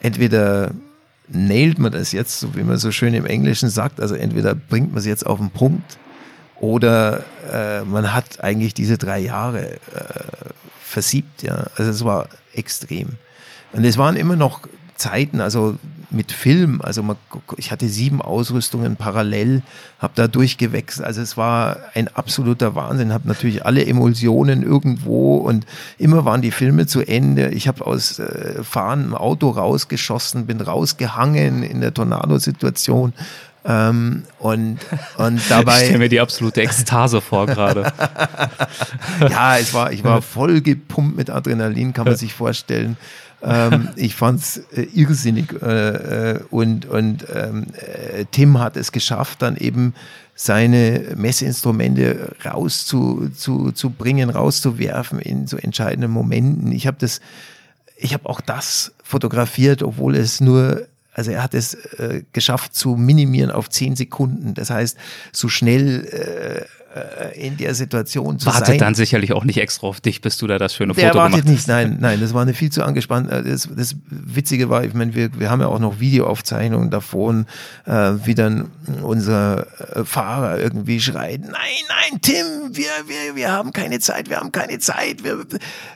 [0.01, 0.71] entweder
[1.27, 4.89] nailt man das jetzt, so wie man so schön im Englischen sagt, also entweder bringt
[4.89, 5.97] man es jetzt auf den Punkt
[6.59, 9.77] oder äh, man hat eigentlich diese drei Jahre äh,
[10.85, 11.43] versiebt.
[11.43, 11.67] Ja.
[11.75, 13.17] Also es war extrem.
[13.73, 14.61] Und es waren immer noch
[14.95, 15.77] Zeiten, also
[16.09, 17.17] mit Film, also man,
[17.57, 19.61] ich hatte sieben Ausrüstungen parallel,
[19.99, 25.65] habe da durchgewechselt, also es war ein absoluter Wahnsinn, habe natürlich alle Emulsionen irgendwo und
[25.97, 27.49] immer waren die Filme zu Ende.
[27.49, 33.11] Ich habe aus äh, fahrendem Auto rausgeschossen, bin rausgehangen in der Tornado-Situation,
[33.65, 34.79] ähm, und,
[35.17, 35.79] und dabei.
[35.79, 37.91] Ich stelle mir die absolute Ekstase vor gerade.
[39.29, 42.97] ja, es war, ich war voll gepumpt mit Adrenalin, kann man sich vorstellen
[43.45, 48.91] ähm, ich fand es äh, irrsinnig äh, äh, und, und ähm, äh, Tim hat es
[48.91, 49.93] geschafft, dann eben
[50.35, 56.71] seine Messinstrumente rauszubringen, zu, zu bringen, rauszuwerfen in so entscheidenden Momenten.
[56.71, 57.21] Ich habe das,
[57.95, 62.97] ich habe auch das fotografiert, obwohl es nur also er hat es äh, geschafft zu
[62.97, 64.53] minimieren auf zehn Sekunden.
[64.53, 64.97] Das heißt,
[65.31, 68.77] so schnell äh, in der Situation zu wartet sein.
[68.77, 71.43] dann sicherlich auch nicht extra auf dich, bis du da das schöne der Foto wartet
[71.43, 73.29] gemacht nicht, nein, nein, das war eine viel zu angespannt.
[73.29, 77.47] äh, Das, das Witzige war, ich meine, wir, wir haben ja auch noch Videoaufzeichnungen davon,
[77.85, 78.71] äh, wie dann
[79.01, 84.39] unser äh, Fahrer irgendwie schreit, nein, nein, Tim, wir, wir, wir haben keine Zeit, wir
[84.39, 85.45] haben keine Zeit, wir,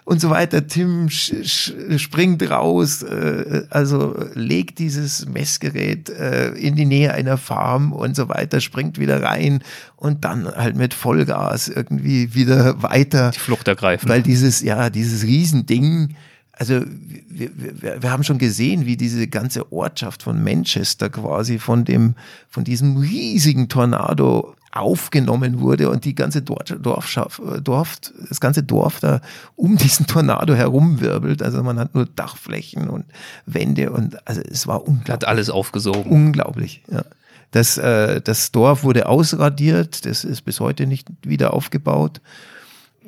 [0.04, 0.68] und so weiter.
[0.68, 8.16] Tim springt raus, äh, also legt dieses Messgerät äh, in die Nähe einer Farm und
[8.16, 9.64] so weiter, springt wieder rein
[9.95, 13.32] und dann halt mit Vollgas irgendwie wieder weiter.
[13.32, 14.10] Die Flucht ergreifen.
[14.10, 16.16] Weil dieses, ja, dieses Riesending,
[16.52, 16.82] also
[17.30, 22.16] wir, wir, wir haben schon gesehen, wie diese ganze Ortschaft von Manchester quasi von dem,
[22.50, 29.22] von diesem riesigen Tornado aufgenommen wurde und die ganze Dorfschaft, Dorf, das ganze Dorf da
[29.56, 31.42] um diesen Tornado herumwirbelt.
[31.42, 33.06] Also man hat nur Dachflächen und
[33.46, 35.14] Wände und also es war unglaublich.
[35.14, 36.12] Hat alles aufgesogen.
[36.12, 37.04] Unglaublich, ja.
[37.52, 42.22] Das, äh, das Dorf wurde ausradiert, das ist bis heute nicht wieder aufgebaut.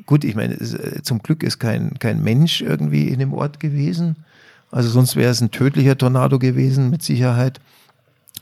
[0.06, 4.16] Gut, ich meine, äh, zum Glück ist kein, kein Mensch irgendwie in dem Ort gewesen.
[4.72, 7.60] Also sonst wäre es ein tödlicher Tornado gewesen, mit Sicherheit.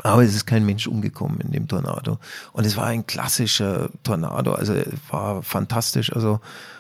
[0.02, 2.20] Aber es ist kein Mensch umgekommen in dem Tornado.
[2.54, 4.74] Und es war ein klassischer Tornado, also
[5.10, 6.14] war fantastisch.
[6.14, 6.39] Also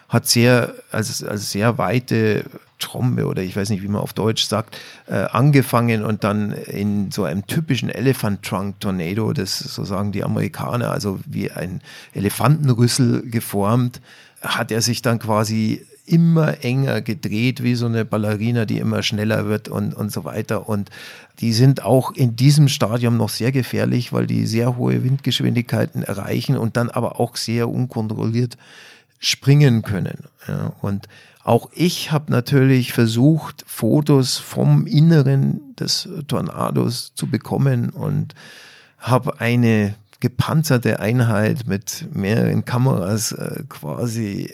[0.09, 2.45] hat sehr, also, also sehr weite
[2.79, 7.11] Trombe oder ich weiß nicht, wie man auf Deutsch sagt, äh, angefangen und dann in
[7.11, 11.81] so einem typischen Elephant Trunk Tornado, das so sagen die Amerikaner, also wie ein
[12.13, 14.01] Elefantenrüssel geformt,
[14.41, 19.45] hat er sich dann quasi immer enger gedreht, wie so eine Ballerina, die immer schneller
[19.45, 20.67] wird und, und so weiter.
[20.67, 20.89] Und
[21.39, 26.57] die sind auch in diesem Stadium noch sehr gefährlich, weil die sehr hohe Windgeschwindigkeiten erreichen
[26.57, 28.57] und dann aber auch sehr unkontrolliert
[29.19, 30.25] springen können.
[30.47, 31.07] Ja, und
[31.43, 38.35] auch ich habe natürlich versucht, Fotos vom Inneren des Tornados zu bekommen und
[38.97, 44.53] habe eine gepanzerte Einheit mit mehreren Kameras äh, quasi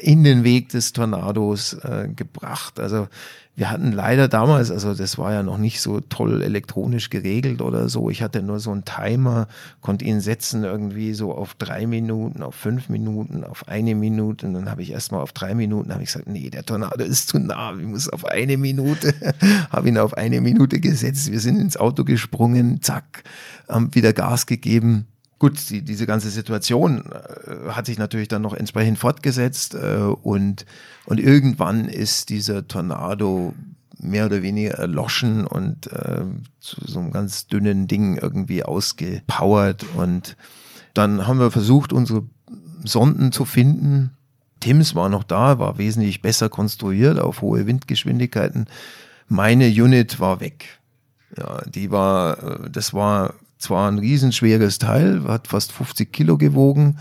[0.00, 2.78] in den Weg des Tornados äh, gebracht.
[2.78, 3.08] Also
[3.54, 7.90] wir hatten leider damals, also das war ja noch nicht so toll elektronisch geregelt oder
[7.90, 8.08] so.
[8.08, 9.46] Ich hatte nur so einen Timer,
[9.82, 14.46] konnte ihn setzen irgendwie so auf drei Minuten, auf fünf Minuten, auf eine Minute.
[14.46, 17.28] Und dann habe ich erstmal auf drei Minuten, habe ich gesagt, nee, der Tornado ist
[17.28, 19.14] zu nah, ich muss auf eine Minute.
[19.70, 21.30] habe ihn auf eine Minute gesetzt.
[21.30, 23.22] Wir sind ins Auto gesprungen, zack,
[23.68, 25.06] haben wieder Gas gegeben
[25.42, 30.64] gut, die, diese ganze Situation äh, hat sich natürlich dann noch entsprechend fortgesetzt äh, und,
[31.06, 33.54] und irgendwann ist dieser Tornado
[33.98, 36.24] mehr oder weniger erloschen und äh,
[36.60, 40.36] zu so einem ganz dünnen Ding irgendwie ausgepowert und
[40.94, 42.24] dann haben wir versucht, unsere
[42.84, 44.10] Sonden zu finden.
[44.60, 48.66] Tims war noch da, war wesentlich besser konstruiert auf hohe Windgeschwindigkeiten.
[49.28, 50.80] Meine Unit war weg.
[51.36, 56.98] Ja, die war, äh, das war zwar ein riesenschweres Teil, hat fast 50 Kilo gewogen,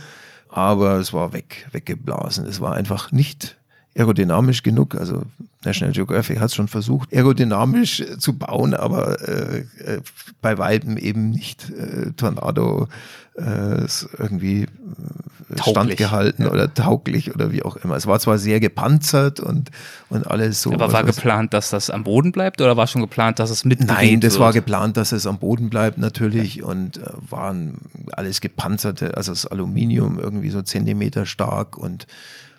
[0.47, 2.45] aber es war weg, weggeblasen.
[2.45, 3.57] Es war einfach nicht
[3.97, 4.95] aerodynamisch genug.
[4.95, 5.23] Also
[5.63, 10.01] National Geographic hat es schon versucht, aerodynamisch zu bauen, aber äh, äh
[10.41, 12.87] bei Weitem eben nicht äh, Tornado
[13.35, 13.85] äh,
[14.17, 16.51] irgendwie äh, standgehalten ja.
[16.51, 17.95] oder tauglich oder wie auch immer.
[17.95, 19.69] Es war zwar sehr gepanzert und,
[20.09, 20.73] und alles so.
[20.73, 23.81] Aber war geplant, dass das am Boden bleibt oder war schon geplant, dass es mit
[23.81, 24.41] Nein, das wird?
[24.41, 26.65] war geplant, dass es am Boden bleibt natürlich ja.
[26.65, 27.77] und äh, waren
[28.13, 32.07] alles gepanzerte, also das Aluminium irgendwie so Zentimeter stark und,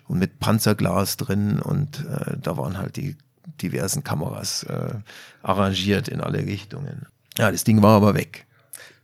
[0.07, 3.15] und mit Panzerglas drin und äh, da waren halt die
[3.61, 4.95] diversen Kameras äh,
[5.41, 7.07] arrangiert in alle Richtungen.
[7.37, 8.45] Ja, das Ding war aber weg.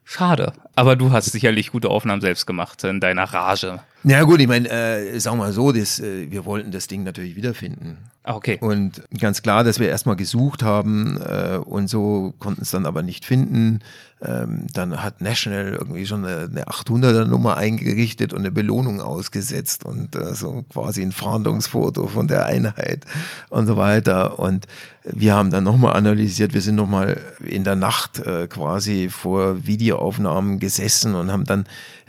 [0.06, 0.54] Schade.
[0.76, 3.82] Aber du hast sicherlich gute Aufnahmen selbst gemacht in deiner Rage.
[4.04, 7.04] Ja gut, ich meine, äh, sagen wir mal so, das, äh, wir wollten das Ding
[7.04, 7.98] natürlich wiederfinden.
[8.24, 8.58] Ah, okay.
[8.60, 13.02] Und ganz klar, dass wir erstmal gesucht haben äh, und so konnten es dann aber
[13.02, 13.80] nicht finden.
[14.22, 19.86] Ähm, dann hat National irgendwie schon eine, eine 800er Nummer eingerichtet und eine Belohnung ausgesetzt
[19.86, 23.06] und äh, so quasi ein Fahndungsfoto von der Einheit
[23.50, 24.38] und so weiter.
[24.38, 24.68] Und
[25.06, 30.60] wir haben dann nochmal analysiert, wir sind nochmal in der Nacht äh, quasi vor Videoaufnahmen
[30.60, 31.66] gesessen und haben dann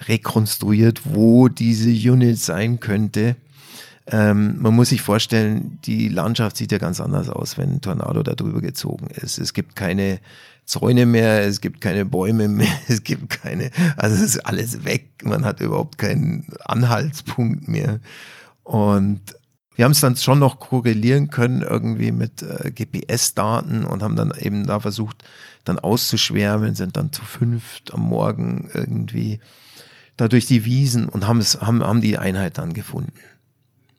[0.09, 3.37] rekonstruiert, wo diese Unit sein könnte.
[4.13, 8.23] Ähm, man muss sich vorstellen, die Landschaft sieht ja ganz anders aus, wenn ein Tornado
[8.23, 9.39] da drüber gezogen ist.
[9.39, 10.21] Es gibt keine
[10.65, 15.11] Zäune mehr, es gibt keine Bäume mehr, es gibt keine, also es ist alles weg.
[15.23, 18.01] Man hat überhaupt keinen Anhaltspunkt mehr.
[18.65, 19.21] Und
[19.77, 24.33] wir haben es dann schon noch korrelieren können irgendwie mit äh, GPS-Daten und haben dann
[24.39, 25.25] eben da versucht,
[25.65, 29.41] dann auszuschwärmen, sind dann zu fünft am Morgen irgendwie
[30.17, 33.13] da durch die Wiesen und haben es, haben, haben die Einheit dann gefunden.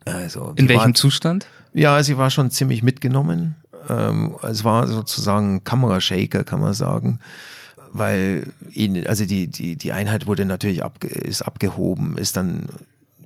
[0.05, 1.47] Also, In welchem war, Zustand?
[1.73, 3.55] Ja, sie war schon ziemlich mitgenommen.
[3.89, 7.19] Ähm, es war sozusagen Kamerashaker, kann man sagen.
[7.93, 12.69] Weil ihn, also die, die, die Einheit wurde natürlich abge, ist abgehoben, ist dann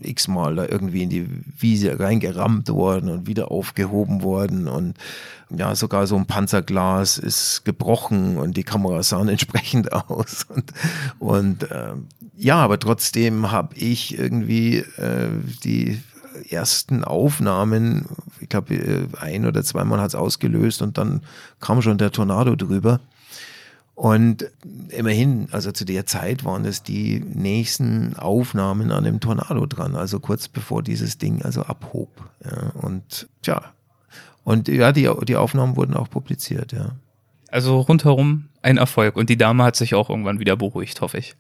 [0.02, 4.98] x-mal da irgendwie in die Wiese reingerammt worden und wieder aufgehoben worden und
[5.56, 10.74] ja, sogar so ein Panzerglas ist gebrochen und die Kameras sahen entsprechend aus und,
[11.20, 11.94] und äh,
[12.38, 15.30] ja, aber trotzdem habe ich irgendwie äh,
[15.64, 16.02] die
[16.50, 18.06] ersten Aufnahmen,
[18.40, 21.22] ich glaube, äh, ein oder zweimal hat es ausgelöst und dann
[21.60, 23.00] kam schon der Tornado drüber.
[23.96, 24.52] Und
[24.90, 30.20] immerhin, also zu der Zeit waren es die nächsten Aufnahmen an dem Tornado dran, also
[30.20, 32.10] kurz bevor dieses Ding also abhob.
[32.44, 33.74] Ja, und tja,
[34.46, 36.92] und ja, die, die Aufnahmen wurden auch publiziert, ja.
[37.50, 39.16] Also rundherum ein Erfolg.
[39.16, 41.36] Und die Dame hat sich auch irgendwann wieder beruhigt, hoffe ich.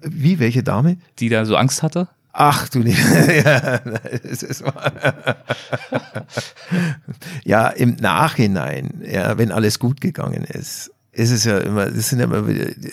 [0.00, 0.96] Wie, welche Dame?
[1.18, 2.08] Die da so Angst hatte?
[2.36, 2.80] Ach du
[3.44, 3.80] ja,
[7.44, 12.18] ja, im Nachhinein, ja, wenn alles gut gegangen ist, ist es ja immer, das sind
[12.18, 12.42] ja immer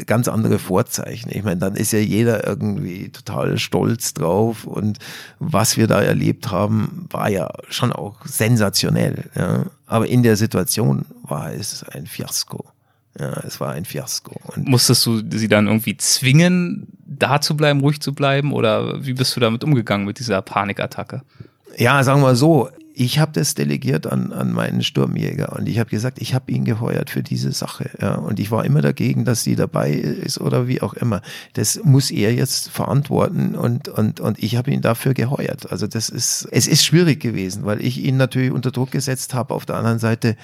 [0.06, 1.32] ganz andere Vorzeichen.
[1.34, 5.00] Ich meine, dann ist ja jeder irgendwie total stolz drauf und
[5.40, 9.32] was wir da erlebt haben, war ja schon auch sensationell.
[9.36, 9.66] Ja.
[9.88, 12.72] Aber in der Situation war es ein Fiasko.
[13.20, 14.36] Ja, es war ein Fiasko.
[14.56, 18.54] Und Musstest du sie dann irgendwie zwingen, da zu bleiben, ruhig zu bleiben?
[18.54, 21.22] Oder wie bist du damit umgegangen mit dieser Panikattacke?
[21.78, 25.90] Ja, sagen wir so, ich habe das delegiert an, an meinen Sturmjäger und ich habe
[25.90, 27.90] gesagt, ich habe ihn geheuert für diese Sache.
[28.02, 31.22] Ja, und ich war immer dagegen, dass sie dabei ist oder wie auch immer.
[31.54, 35.72] Das muss er jetzt verantworten und, und, und ich habe ihn dafür geheuert.
[35.72, 39.54] Also das ist, es ist schwierig gewesen, weil ich ihn natürlich unter Druck gesetzt habe.
[39.54, 40.36] Auf der anderen Seite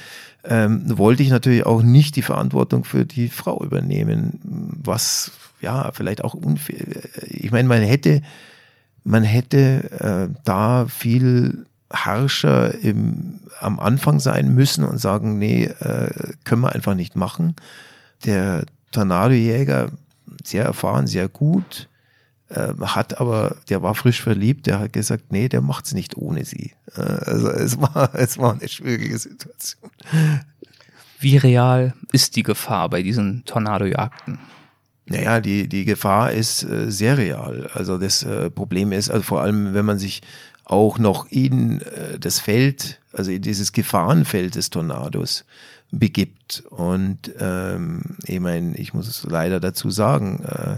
[0.44, 4.40] ähm, wollte ich natürlich auch nicht die Verantwortung für die Frau übernehmen,
[4.84, 5.32] was
[5.62, 6.86] ja vielleicht auch unfair.
[7.28, 8.22] Ich meine, man hätte
[9.08, 16.34] man hätte äh, da viel harscher im, am Anfang sein müssen und sagen, nee, äh,
[16.44, 17.56] können wir einfach nicht machen.
[18.26, 19.92] Der Tornadojäger,
[20.44, 21.88] sehr erfahren, sehr gut,
[22.50, 26.46] äh, hat aber, der war frisch verliebt, der hat gesagt, nee, der macht's nicht ohne
[26.46, 26.74] sie.
[26.96, 29.92] Äh, also es war, es war eine schwierige Situation.
[31.20, 34.40] Wie real ist die Gefahr bei diesen Tornadojagden?
[35.10, 37.70] Naja, die, die Gefahr ist äh, sehr real.
[37.74, 40.22] Also das äh, Problem ist, also vor allem, wenn man sich
[40.68, 45.46] auch noch in äh, das Feld, also in dieses Gefahrenfeld des Tornados
[45.92, 46.64] begibt.
[46.70, 50.78] Und ähm, ich meine, ich muss es leider dazu sagen, äh,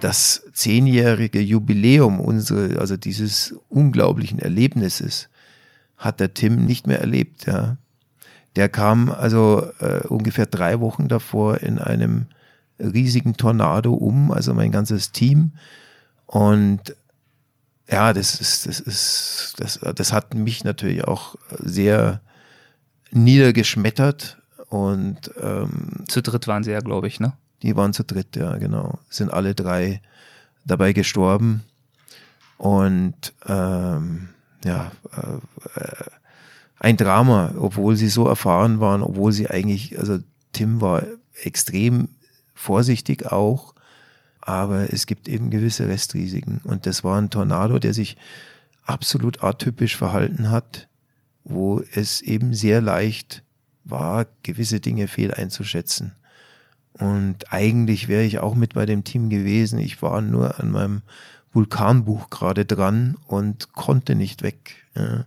[0.00, 5.28] das zehnjährige Jubiläum unsere, also dieses unglaublichen Erlebnisses,
[5.96, 7.46] hat der Tim nicht mehr erlebt.
[7.46, 7.78] Ja.
[8.54, 12.26] Der kam also äh, ungefähr drei Wochen davor in einem
[12.78, 15.52] riesigen Tornado um, also mein ganzes Team.
[16.26, 16.94] Und
[17.90, 22.20] ja, das ist, das ist, das, das hat mich natürlich auch sehr
[23.10, 27.32] niedergeschmettert und ähm, zu dritt waren sie ja, glaube ich, ne?
[27.62, 28.98] Die waren zu dritt, ja, genau.
[29.08, 30.02] Sind alle drei
[30.64, 31.64] dabei gestorben
[32.58, 34.28] und ähm,
[34.64, 36.04] ja, äh, äh,
[36.80, 40.18] ein Drama, obwohl sie so erfahren waren, obwohl sie eigentlich, also
[40.52, 41.02] Tim war
[41.42, 42.10] extrem
[42.54, 43.74] vorsichtig auch
[44.48, 46.62] aber es gibt eben gewisse Restrisiken.
[46.64, 48.16] Und das war ein Tornado, der sich
[48.82, 50.88] absolut atypisch verhalten hat,
[51.44, 53.42] wo es eben sehr leicht
[53.84, 56.14] war, gewisse Dinge fehl einzuschätzen.
[56.94, 59.78] Und eigentlich wäre ich auch mit bei dem Team gewesen.
[59.78, 61.02] Ich war nur an meinem
[61.52, 64.86] Vulkanbuch gerade dran und konnte nicht weg.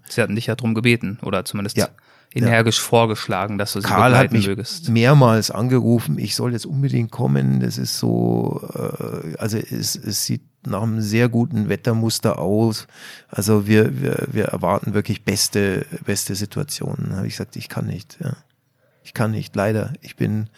[0.09, 1.89] Sie hatten dich ja drum gebeten, oder zumindest ja
[2.33, 2.83] energisch ja.
[2.83, 4.89] vorgeschlagen, dass du sie Karl hat mich mögest.
[4.89, 7.59] mehrmals angerufen, ich soll jetzt unbedingt kommen.
[7.59, 12.87] Das ist so, äh, also es, es sieht nach einem sehr guten Wettermuster aus.
[13.29, 17.15] Also wir, wir, wir erwarten wirklich beste, beste Situationen.
[17.15, 18.17] Habe ich gesagt, ich kann nicht.
[18.23, 18.35] Ja.
[19.03, 19.93] Ich kann nicht, leider.
[20.01, 20.49] Ich bin,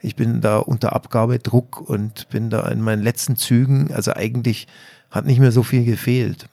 [0.00, 3.92] ich bin da unter Abgabedruck und bin da in meinen letzten Zügen.
[3.92, 4.66] Also eigentlich
[5.10, 6.48] hat nicht mehr so viel gefehlt.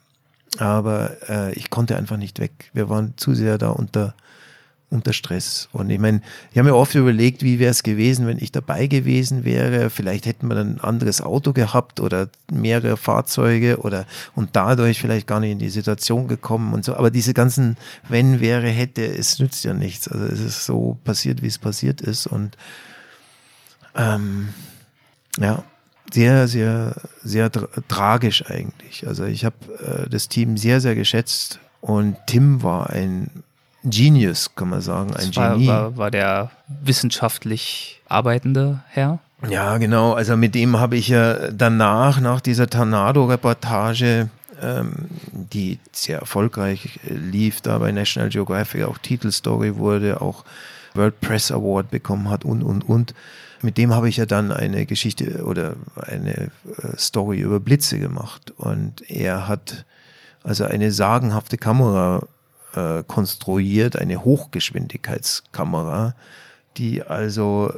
[0.57, 2.69] Aber äh, ich konnte einfach nicht weg.
[2.73, 4.15] Wir waren zu sehr da unter,
[4.91, 5.69] unter Stress.
[5.71, 6.21] Und ich meine,
[6.51, 9.89] ich habe mir oft überlegt, wie wäre es gewesen, wenn ich dabei gewesen wäre.
[9.89, 15.27] Vielleicht hätten wir dann ein anderes Auto gehabt oder mehrere Fahrzeuge oder und dadurch vielleicht
[15.27, 16.95] gar nicht in die Situation gekommen und so.
[16.95, 17.77] Aber diese ganzen
[18.09, 20.07] wenn, wäre, hätte, es nützt ja nichts.
[20.07, 22.27] Also es ist so passiert, wie es passiert ist.
[22.27, 22.57] Und
[23.95, 24.49] ähm,
[25.39, 25.63] ja,
[26.13, 29.07] sehr, sehr, sehr tra tragisch eigentlich.
[29.07, 33.43] Also ich habe äh, das Team sehr, sehr geschätzt und Tim war ein
[33.83, 35.67] Genius, kann man sagen, ein war, Genie.
[35.67, 39.19] War, war der wissenschaftlich arbeitende Herr?
[39.49, 40.13] Ja, genau.
[40.13, 44.29] Also mit dem habe ich ja danach, nach dieser Tornado-Reportage,
[44.61, 44.93] ähm,
[45.31, 50.45] die sehr erfolgreich lief, da bei National Geographic auch Titelstory wurde, auch
[50.93, 53.15] World Press Award bekommen hat und, und, und.
[53.63, 58.51] Mit dem habe ich ja dann eine Geschichte oder eine äh, Story über Blitze gemacht.
[58.57, 59.85] Und er hat
[60.43, 62.27] also eine sagenhafte Kamera
[62.75, 66.15] äh, konstruiert, eine Hochgeschwindigkeitskamera,
[66.77, 67.73] die also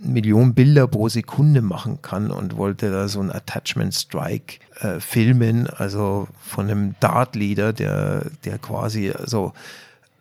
[0.00, 5.66] Millionen Bilder pro Sekunde machen kann und wollte da so ein Attachment Strike äh, filmen,
[5.66, 9.52] also von einem Dart-Leader, der, der quasi so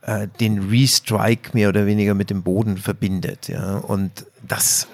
[0.02, 3.50] äh, den Restrike mehr oder weniger mit dem Boden verbindet.
[3.50, 3.78] Ja.
[3.78, 4.88] Und das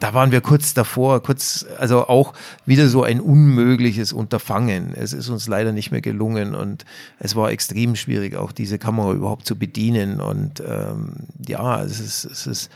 [0.00, 2.34] da waren wir kurz davor, kurz, also auch
[2.66, 4.94] wieder so ein unmögliches Unterfangen.
[4.94, 6.84] Es ist uns leider nicht mehr gelungen und
[7.18, 10.20] es war extrem schwierig, auch diese Kamera überhaupt zu bedienen.
[10.20, 11.14] Und ähm,
[11.46, 12.70] ja, es ist, es ist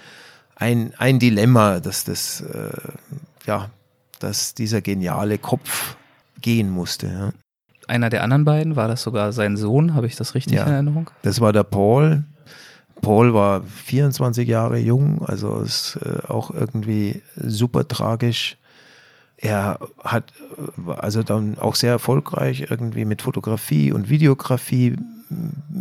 [0.57, 2.71] ein, ein Dilemma, dass das, äh,
[3.47, 3.71] ja,
[4.19, 5.97] dass dieser geniale Kopf
[6.41, 7.07] gehen musste.
[7.07, 7.33] Ja.
[7.89, 10.73] Einer der anderen beiden, war das sogar sein Sohn, habe ich das richtig ja, in
[10.73, 11.11] Erinnerung?
[11.23, 12.25] Das war der Paul,
[13.03, 18.57] Paul war 24 Jahre jung, also ist äh, auch irgendwie super tragisch.
[19.37, 20.33] Er hat
[20.87, 24.95] also dann auch sehr erfolgreich irgendwie mit Fotografie und Videografie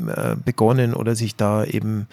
[0.08, 2.08] äh, begonnen oder sich da eben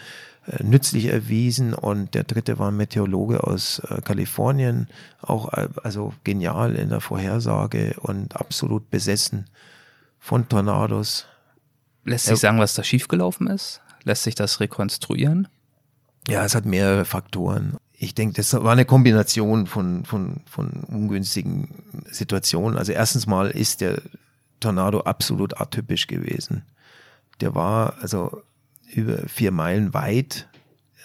[0.45, 4.87] äh, nützlich erwiesen und der dritte war ein Meteorologe aus Kalifornien,
[5.23, 5.49] auch
[5.83, 9.45] also genial in der Vorhersage und absolut besessen
[10.19, 11.25] von Tornados.
[12.05, 13.81] Lässt sich sagen, was da schiefgelaufen ist?
[14.03, 15.47] Lässt sich das rekonstruieren?
[16.27, 17.77] Ja, es hat mehrere Faktoren.
[17.93, 22.77] Ich denke, das war eine Kombination von, von, von ungünstigen Situationen.
[22.77, 24.01] Also erstens mal ist der
[24.59, 26.63] Tornado absolut atypisch gewesen.
[27.41, 28.41] Der war also
[28.93, 30.47] über vier Meilen weit,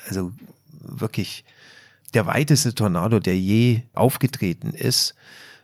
[0.08, 0.32] also
[0.80, 1.44] wirklich
[2.14, 5.14] der weiteste Tornado, der je aufgetreten ist.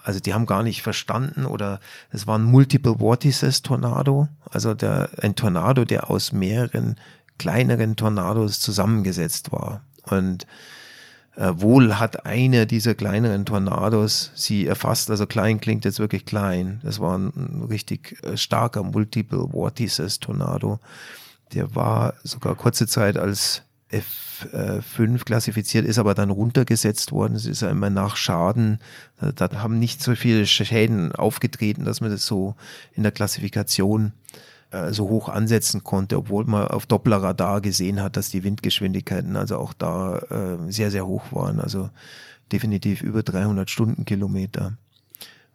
[0.02, 5.10] Also die haben gar nicht verstanden oder es war ein Multiple Vortices Tornado, also der,
[5.20, 6.96] ein Tornado, der aus mehreren
[7.40, 9.80] kleineren Tornados zusammengesetzt war.
[10.02, 10.46] Und
[11.36, 16.80] äh, wohl hat einer dieser kleineren Tornados sie erfasst, also klein klingt jetzt wirklich klein.
[16.84, 20.80] Das war ein richtig äh, starker Multiple Vortices Tornado.
[21.54, 27.36] Der war sogar kurze Zeit als F5 klassifiziert, ist aber dann runtergesetzt worden.
[27.36, 28.78] Es ist ja immer nach Schaden.
[29.34, 32.54] Da haben nicht so viele Schäden aufgetreten, dass man das so
[32.92, 34.38] in der Klassifikation äh,
[34.92, 39.72] so hoch ansetzen konnte, obwohl man auf Dopplerradar gesehen hat, dass die Windgeschwindigkeiten also auch
[39.72, 41.60] da äh, sehr, sehr hoch waren.
[41.60, 41.90] Also
[42.52, 44.76] definitiv über 300 Stundenkilometer.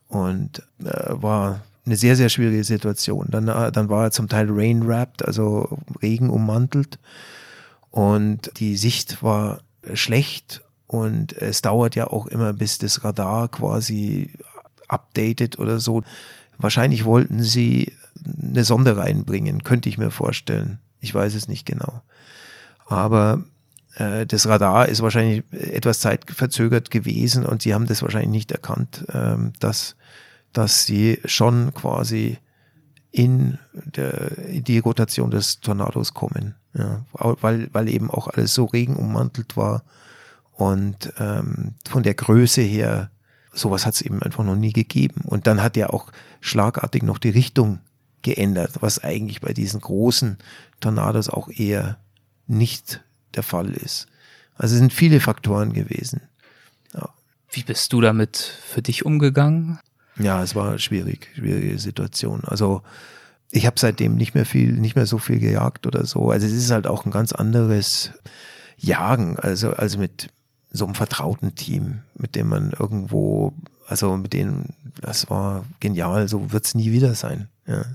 [0.08, 3.28] Und äh, war eine sehr, sehr schwierige Situation.
[3.30, 7.00] Dann, äh, dann war er zum Teil rain-wrapped, also Regen ummantelt.
[7.92, 9.60] Und die Sicht war
[9.94, 14.32] schlecht und es dauert ja auch immer, bis das Radar quasi
[14.88, 16.04] updated oder so.
[16.58, 17.94] Wahrscheinlich wollten sie
[18.26, 20.80] eine Sonde reinbringen, könnte ich mir vorstellen.
[21.00, 22.02] Ich weiß es nicht genau.
[22.86, 23.44] Aber
[23.96, 29.06] äh, das Radar ist wahrscheinlich etwas zeitverzögert gewesen und sie haben das wahrscheinlich nicht erkannt,
[29.14, 29.96] ähm, dass,
[30.54, 32.38] dass sie schon quasi
[33.12, 36.56] in, der, in die Rotation des Tornados kommen.
[36.74, 39.84] Ja, weil, weil eben auch alles so regenummantelt war
[40.56, 43.12] und ähm, von der Größe her,
[43.54, 45.22] sowas hat es eben einfach noch nie gegeben.
[45.26, 47.80] Und dann hat er auch schlagartig noch die Richtung
[48.26, 50.38] geändert, was eigentlich bei diesen großen
[50.80, 51.98] Tornados auch eher
[52.48, 53.02] nicht
[53.36, 54.08] der Fall ist.
[54.56, 56.22] Also es sind viele Faktoren gewesen.
[56.94, 57.10] Ja.
[57.52, 59.80] Wie bist du damit für dich umgegangen?
[60.18, 62.42] Ja, es war schwierig, schwierige Situation.
[62.46, 62.82] Also
[63.52, 66.32] ich habe seitdem nicht mehr viel, nicht mehr so viel gejagt oder so.
[66.32, 68.12] Also es ist halt auch ein ganz anderes
[68.78, 70.30] Jagen, also, also mit
[70.72, 73.54] so einem vertrauten Team, mit dem man irgendwo,
[73.88, 77.50] also mit denen, das war genial, so wird's nie wieder sein.
[77.68, 77.86] Ja.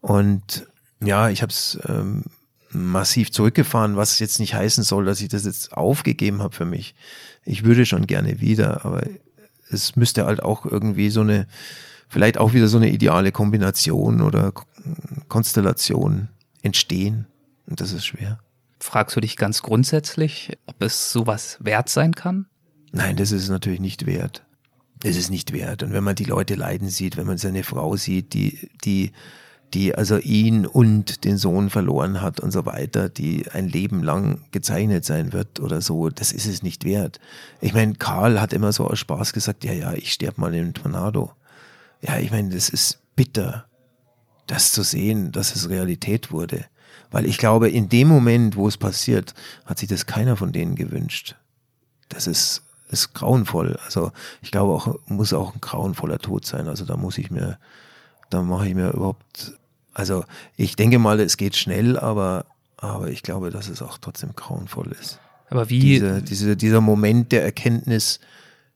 [0.00, 0.66] Und
[1.00, 2.24] ja, ich habe es ähm,
[2.70, 6.94] massiv zurückgefahren, was jetzt nicht heißen soll, dass ich das jetzt aufgegeben habe für mich.
[7.44, 9.02] Ich würde schon gerne wieder, aber
[9.70, 11.46] es müsste halt auch irgendwie so eine,
[12.08, 14.52] vielleicht auch wieder so eine ideale Kombination oder
[15.28, 16.28] Konstellation
[16.62, 17.26] entstehen.
[17.66, 18.38] Und das ist schwer.
[18.78, 22.46] Fragst du dich ganz grundsätzlich, ob es sowas wert sein kann?
[22.92, 24.44] Nein, das ist natürlich nicht wert.
[25.00, 25.82] Das ist nicht wert.
[25.82, 29.12] Und wenn man die Leute leiden sieht, wenn man seine Frau sieht, die, die
[29.74, 34.40] die also ihn und den Sohn verloren hat und so weiter, die ein Leben lang
[34.52, 37.20] gezeichnet sein wird oder so, das ist es nicht wert.
[37.60, 40.74] Ich meine, Karl hat immer so aus Spaß gesagt, ja, ja, ich sterbe mal einem
[40.74, 41.32] Tornado.
[42.00, 43.66] Ja, ich meine, das ist bitter,
[44.46, 46.64] das zu sehen, dass es Realität wurde.
[47.10, 50.74] Weil ich glaube, in dem Moment, wo es passiert, hat sich das keiner von denen
[50.74, 51.36] gewünscht.
[52.08, 53.78] Das ist, ist grauenvoll.
[53.84, 54.12] Also
[54.42, 56.68] ich glaube auch, muss auch ein grauenvoller Tod sein.
[56.68, 57.58] Also da muss ich mir
[58.30, 59.54] da mache ich mir überhaupt,
[59.92, 60.24] also
[60.56, 62.46] ich denke mal, es geht schnell, aber,
[62.76, 65.20] aber ich glaube, dass es auch trotzdem grauenvoll ist.
[65.48, 65.80] Aber wie?
[65.80, 68.20] Diese, diese, dieser Moment der Erkenntnis,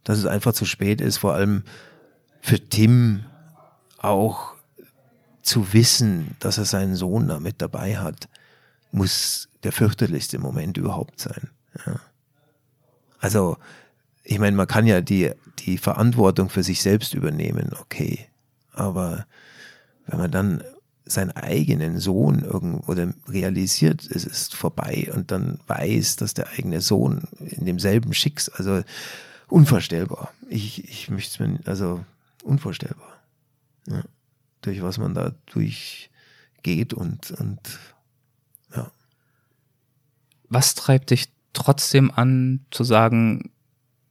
[0.05, 1.65] dass es einfach zu spät ist, vor allem
[2.41, 3.25] für Tim
[3.99, 4.55] auch
[5.43, 8.29] zu wissen, dass er seinen Sohn da mit dabei hat,
[8.93, 11.51] muss der fürchterlichste Moment überhaupt sein.
[11.87, 12.01] Ja.
[13.19, 13.57] Also,
[14.25, 18.27] ich meine, man kann ja die, die Verantwortung für sich selbst übernehmen, okay.
[18.73, 19.27] Aber
[20.07, 20.65] wenn man dann
[21.05, 22.93] seinen eigenen Sohn irgendwo
[23.29, 28.83] realisiert, es ist vorbei und dann weiß, dass der eigene Sohn in demselben Schicksal, also
[29.49, 30.33] unvorstellbar.
[30.49, 32.05] Ich, ich möchte es mir, also
[32.43, 33.21] unvorstellbar.
[33.87, 34.05] Ja.
[34.63, 37.61] Durch was man da durchgeht und, und
[38.75, 38.91] ja.
[40.49, 43.51] Was treibt dich trotzdem an, zu sagen,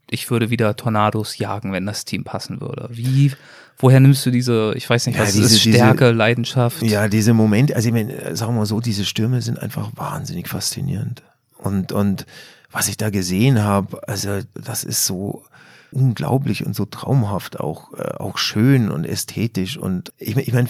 [0.10, 2.90] ich würde wieder Tornados jagen, wenn das Team passen würde.
[2.92, 3.32] Wie,
[3.80, 6.84] woher nimmst du diese, ich weiß nicht, ja, was diese, ist Stärke, diese, Leidenschaft?
[6.84, 10.48] Ja, diese Momente, also ich meine, sagen wir mal so, diese Stürme sind einfach wahnsinnig
[10.50, 11.24] faszinierend.
[11.58, 12.26] Und, und
[12.72, 15.44] was ich da gesehen habe, also das ist so
[15.92, 19.78] unglaublich und so traumhaft, auch, äh, auch schön und ästhetisch.
[19.78, 20.70] Und ich, ich meine,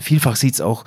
[0.00, 0.84] vielfach sieht's auch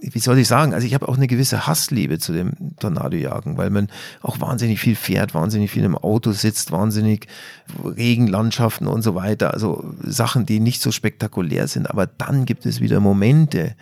[0.00, 3.70] wie soll ich sagen, also ich habe auch eine gewisse Hassliebe zu dem Tornadojagen, weil
[3.70, 3.88] man
[4.22, 7.26] auch wahnsinnig viel fährt, wahnsinnig viel im Auto sitzt, wahnsinnig
[7.84, 12.80] Regenlandschaften und so weiter, also Sachen, die nicht so spektakulär sind, aber dann gibt es
[12.80, 13.74] wieder Momente,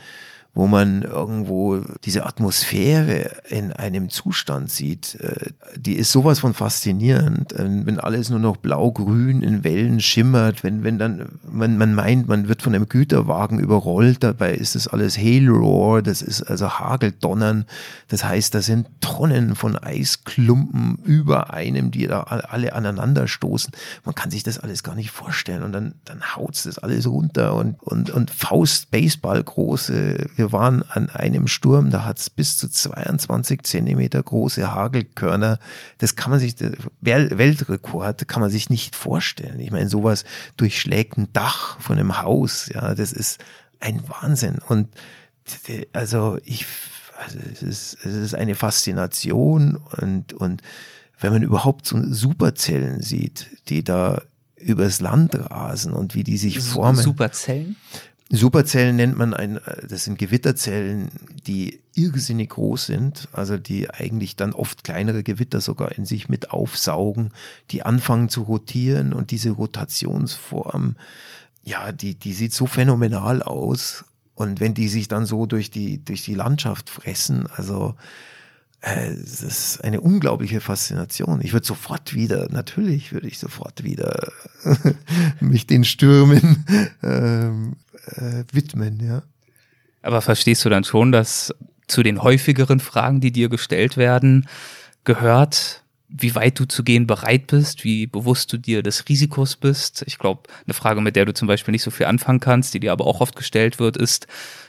[0.56, 7.52] wo man irgendwo diese Atmosphäre in einem Zustand sieht, äh, die ist sowas von faszinierend,
[7.52, 12.26] äh, wenn alles nur noch blau-grün in Wellen schimmert, wenn, wenn dann man, man meint,
[12.26, 16.70] man wird von einem Güterwagen überrollt, dabei ist das alles Hail Roar, das ist also
[16.70, 17.66] Hageldonnern,
[18.08, 23.72] das heißt, da sind Tonnen von Eisklumpen über einem, die da alle aneinander stoßen.
[24.04, 25.62] Man kann sich das alles gar nicht vorstellen.
[25.62, 30.82] Und dann, dann haut's das alles runter und, und, und Faust Baseball große, wir waren
[30.82, 35.58] an einem Sturm, da hat es bis zu 22 Zentimeter große Hagelkörner.
[35.98, 36.54] Das kann man sich,
[37.00, 39.58] Weltrekord kann man sich nicht vorstellen.
[39.58, 40.24] Ich meine, sowas
[40.56, 42.68] durchschlägt ein Dach von einem Haus.
[42.72, 43.40] Ja, das ist
[43.80, 44.58] ein Wahnsinn.
[44.68, 44.88] Und
[45.92, 46.66] also ich,
[47.18, 50.62] also es ist, es ist eine Faszination und, und
[51.18, 54.22] wenn man überhaupt so Superzellen sieht, die da
[54.56, 57.02] übers Land rasen und wie die sich formen.
[57.02, 57.76] Superzellen?
[58.28, 61.10] Superzellen nennt man ein, das sind Gewitterzellen,
[61.46, 66.50] die irrsinnig groß sind, also die eigentlich dann oft kleinere Gewitter sogar in sich mit
[66.50, 67.30] aufsaugen,
[67.70, 70.96] die anfangen zu rotieren und diese Rotationsform,
[71.62, 74.04] ja, die, die sieht so phänomenal aus.
[74.34, 77.94] Und wenn die sich dann so durch die, durch die Landschaft fressen, also
[78.80, 81.40] äh, es ist eine unglaubliche Faszination.
[81.42, 84.30] Ich würde sofort wieder, natürlich würde ich sofort wieder
[85.40, 86.64] mich den Stürmen
[87.02, 87.76] ähm,
[88.06, 89.22] äh, widmen, ja.
[90.02, 91.54] Aber verstehst du dann schon, dass
[91.86, 94.48] zu den häufigeren Fragen, die dir gestellt werden,
[95.04, 100.04] gehört, wie weit du zu gehen bereit bist, wie bewusst du dir des Risikos bist.
[100.06, 102.80] Ich glaube, eine Frage, mit der du zum Beispiel nicht so viel anfangen kannst, die
[102.80, 104.26] dir aber auch oft gestellt wird, ist,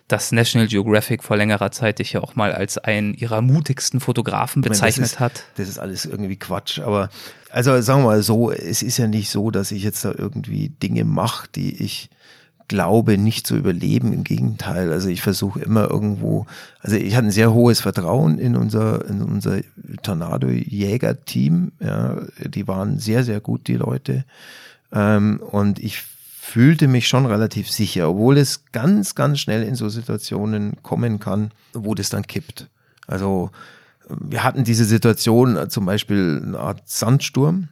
[0.08, 4.62] dass National Geographic vor längerer Zeit dich ja auch mal als einen ihrer mutigsten Fotografen
[4.62, 5.44] bezeichnet das ist, hat.
[5.58, 7.10] Das ist alles irgendwie Quatsch, aber
[7.52, 10.70] also sagen wir mal so, es ist ja nicht so, dass ich jetzt da irgendwie
[10.70, 12.10] Dinge mache, die ich
[12.68, 14.14] glaube, nicht zu überleben.
[14.14, 14.92] Im Gegenteil.
[14.92, 16.46] Also ich versuche immer irgendwo,
[16.82, 19.62] also ich hatte ein sehr hohes Vertrauen in unser, in unser
[20.04, 21.72] Tornado-Jäger-Team.
[21.80, 24.26] Ja, die waren sehr, sehr gut, die Leute.
[24.92, 26.04] Ähm, und ich
[26.40, 31.52] fühlte mich schon relativ sicher, obwohl es ganz, ganz schnell in so Situationen kommen kann,
[31.74, 32.70] wo das dann kippt.
[33.06, 33.52] Also
[34.10, 37.68] wir hatten diese Situation, zum Beispiel eine Art Sandsturm.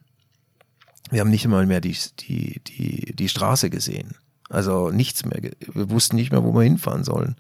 [1.10, 4.16] Wir haben nicht einmal mehr die, die, die, die Straße gesehen.
[4.50, 5.42] Also nichts mehr.
[5.74, 7.36] Wir wussten nicht mehr, wo wir hinfahren sollen.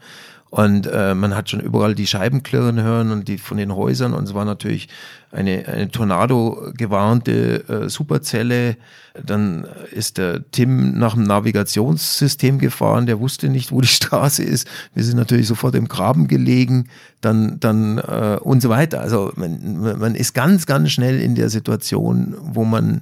[0.55, 4.13] Und äh, man hat schon überall die Scheiben klirren hören und die von den Häusern.
[4.13, 4.87] Und es war natürlich
[5.31, 8.77] eine, eine Tornado gewarnte äh, Superzelle.
[9.21, 13.05] Dann ist der Tim nach dem Navigationssystem gefahren.
[13.05, 14.65] Der wusste nicht, wo die Straße ist.
[14.93, 16.87] Wir sind natürlich sofort im Graben gelegen.
[17.19, 19.01] Dann, dann äh, und so weiter.
[19.01, 23.01] Also man, man ist ganz, ganz schnell in der Situation, wo man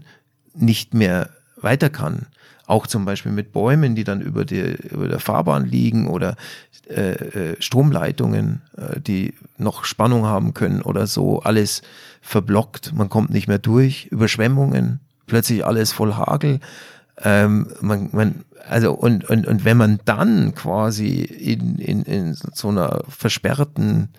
[0.55, 1.29] nicht mehr
[1.61, 2.25] weiter kann
[2.65, 6.35] auch zum Beispiel mit Bäumen, die dann über, die, über der Fahrbahn liegen oder
[6.89, 11.81] äh, äh, Stromleitungen, äh, die noch Spannung haben können oder so, alles
[12.21, 16.59] verblockt, man kommt nicht mehr durch, Überschwemmungen, plötzlich alles voll Hagel.
[17.21, 22.69] Ähm, man, man, also und, und, und wenn man dann quasi in, in, in so
[22.69, 24.09] einer versperrten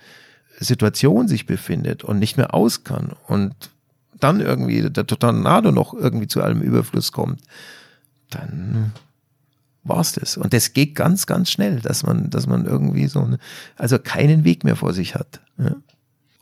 [0.59, 3.55] Situation sich befindet und nicht mehr aus kann und
[4.21, 7.41] dann irgendwie der Tornado noch irgendwie zu einem Überfluss kommt,
[8.35, 8.93] dann
[9.85, 10.37] war's das.
[10.37, 13.39] Und das geht ganz, ganz schnell, dass man, dass man irgendwie so, eine,
[13.77, 15.41] also keinen Weg mehr vor sich hat.
[15.59, 15.77] Ja.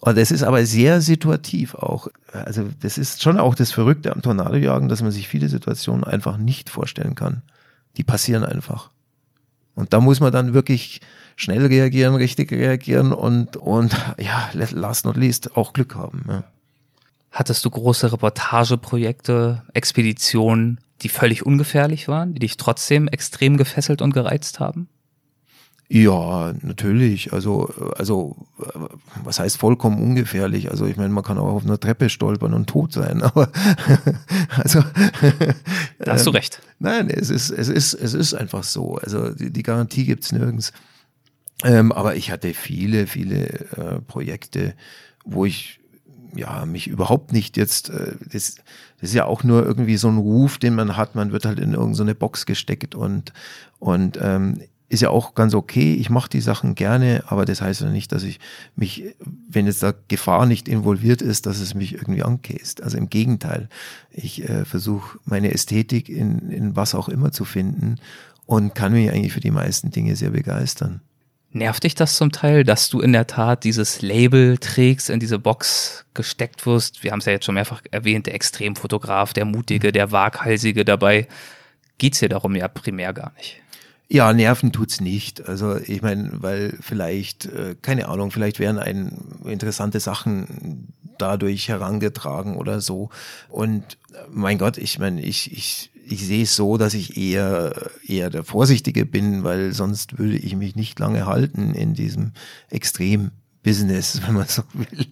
[0.01, 2.09] Und das ist aber sehr situativ auch.
[2.33, 6.39] Also das ist schon auch das Verrückte am Tornadojagen, dass man sich viele Situationen einfach
[6.39, 7.43] nicht vorstellen kann.
[7.97, 8.91] Die passieren einfach.
[9.75, 11.01] Und da muss man dann wirklich
[11.37, 16.25] schnell reagieren, richtig reagieren und, und ja, last not least auch Glück haben.
[16.29, 16.45] Ja.
[17.31, 24.13] Hattest du große Reportageprojekte, Expeditionen, die völlig ungefährlich waren, die dich trotzdem extrem gefesselt und
[24.13, 24.89] gereizt haben?
[25.95, 27.35] Ja, natürlich.
[27.35, 27.67] Also,
[27.99, 28.47] also,
[29.25, 30.71] was heißt vollkommen ungefährlich?
[30.71, 33.51] Also, ich meine, man kann auch auf einer Treppe stolpern und tot sein, aber,
[34.57, 34.83] also.
[35.99, 36.63] Da hast du ähm, recht.
[36.79, 38.97] Nein, es ist, es ist, es ist einfach so.
[38.97, 40.73] Also, die, die Garantie gibt's nirgends.
[41.63, 44.75] Ähm, aber ich hatte viele, viele äh, Projekte,
[45.27, 45.79] wo ich
[46.35, 48.57] ja, mich überhaupt nicht jetzt, äh, das,
[49.03, 51.59] das ist ja auch nur irgendwie so ein Ruf, den man hat, man wird halt
[51.59, 53.33] in irgendeine Box gesteckt und,
[53.81, 57.81] und ähm, ist ja auch ganz okay, ich mache die Sachen gerne, aber das heißt
[57.81, 58.39] ja nicht, dass ich
[58.77, 59.17] mich,
[59.49, 62.81] wenn jetzt da Gefahr nicht involviert ist, dass es mich irgendwie ankäst.
[62.81, 63.69] Also im Gegenteil,
[64.13, 67.97] ich äh, versuche meine Ästhetik in, in was auch immer zu finden
[68.47, 71.01] und kann mich eigentlich für die meisten Dinge sehr begeistern.
[71.55, 75.39] Nervt dich das zum Teil, dass du in der Tat dieses Label trägst, in diese
[75.39, 77.03] Box gesteckt wirst?
[77.03, 81.29] Wir haben es ja jetzt schon mehrfach erwähnt, der Extremfotograf, der Mutige, der Waghalsige dabei.
[81.99, 83.61] Geht's hier darum ja primär gar nicht.
[84.09, 85.47] Ja, nerven tut's nicht.
[85.47, 92.57] Also ich meine, weil vielleicht, äh, keine Ahnung, vielleicht werden ein interessante Sachen dadurch herangetragen
[92.57, 93.11] oder so.
[93.49, 97.91] Und äh, mein Gott, ich meine, ich, ich ich sehe es so, dass ich eher,
[98.07, 102.33] eher der Vorsichtige bin, weil sonst würde ich mich nicht lange halten in diesem
[102.71, 105.07] Extrem-Business, wenn man so will.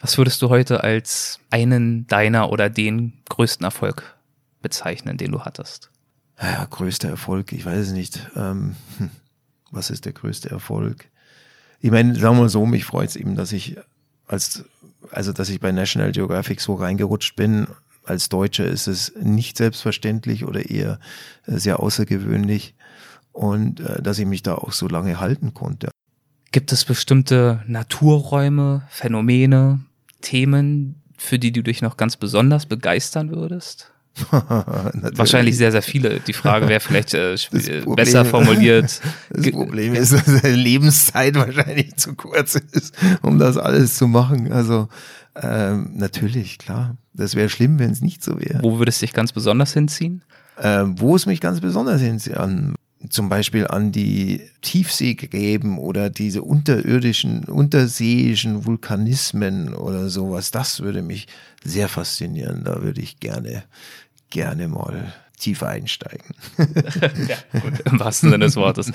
[0.00, 4.14] Was würdest du heute als einen deiner oder den größten Erfolg
[4.60, 5.90] bezeichnen, den du hattest?
[6.40, 8.30] Ja, größter Erfolg, ich weiß es nicht.
[8.36, 9.10] Ähm, hm,
[9.70, 11.08] was ist der größte Erfolg?
[11.80, 13.76] Ich meine, sagen wir mal so, mich freut es eben, dass ich
[14.26, 14.64] als,
[15.10, 17.66] also dass ich bei National Geographic so reingerutscht bin
[18.04, 20.98] als Deutscher ist es nicht selbstverständlich oder eher
[21.46, 22.74] äh, sehr außergewöhnlich
[23.32, 25.90] und äh, dass ich mich da auch so lange halten konnte.
[26.52, 29.80] Gibt es bestimmte Naturräume, Phänomene,
[30.20, 33.90] Themen, für die du dich noch ganz besonders begeistern würdest?
[34.30, 36.20] Wahrscheinlich sehr, sehr viele.
[36.20, 39.00] Die Frage wäre vielleicht äh, Problem, besser formuliert.
[39.30, 44.52] Das Problem ist, dass die Lebenszeit wahrscheinlich zu kurz ist, um das alles zu machen.
[44.52, 44.88] Also
[45.40, 46.96] ähm, natürlich, klar.
[47.12, 48.62] Das wäre schlimm, wenn es nicht so wäre.
[48.62, 50.22] Wo würde es dich ganz besonders hinziehen?
[50.60, 52.74] Ähm, wo es mich ganz besonders hinzieht, an,
[53.08, 60.50] zum Beispiel an die Tiefseegräben oder diese unterirdischen, unterseeischen Vulkanismen oder sowas.
[60.50, 61.26] Das würde mich
[61.64, 62.64] sehr faszinieren.
[62.64, 63.64] Da würde ich gerne,
[64.30, 66.34] gerne mal tiefer einsteigen.
[67.28, 68.92] ja, gut, im wahrsten Sinne des Wortes.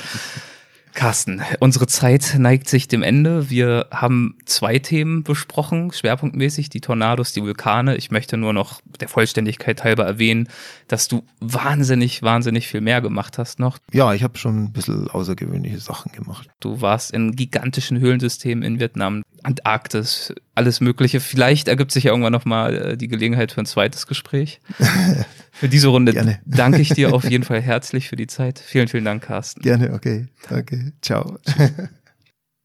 [0.93, 3.49] Carsten, unsere Zeit neigt sich dem Ende.
[3.49, 7.95] Wir haben zwei Themen besprochen, schwerpunktmäßig, die Tornados, die Vulkane.
[7.95, 10.49] Ich möchte nur noch der Vollständigkeit halber erwähnen,
[10.87, 13.77] dass du wahnsinnig, wahnsinnig viel mehr gemacht hast noch.
[13.93, 16.49] Ja, ich habe schon ein bisschen außergewöhnliche Sachen gemacht.
[16.59, 21.19] Du warst in gigantischen Höhlensystemen in Vietnam, Antarktis, alles Mögliche.
[21.19, 24.61] Vielleicht ergibt sich ja irgendwann nochmal äh, die Gelegenheit für ein zweites Gespräch.
[25.51, 26.39] Für diese Runde Gerne.
[26.45, 28.59] danke ich dir auf jeden Fall herzlich für die Zeit.
[28.59, 29.59] Vielen, vielen Dank, Carsten.
[29.61, 30.27] Gerne, okay.
[30.47, 30.93] Danke.
[31.01, 31.37] Ciao.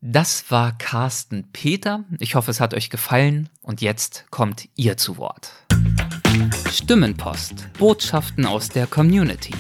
[0.07, 2.05] Das war Carsten Peter.
[2.19, 3.49] Ich hoffe, es hat euch gefallen.
[3.63, 5.51] Und jetzt kommt ihr zu Wort.
[6.71, 7.73] Stimmenpost.
[7.79, 9.55] Botschaften aus der Community.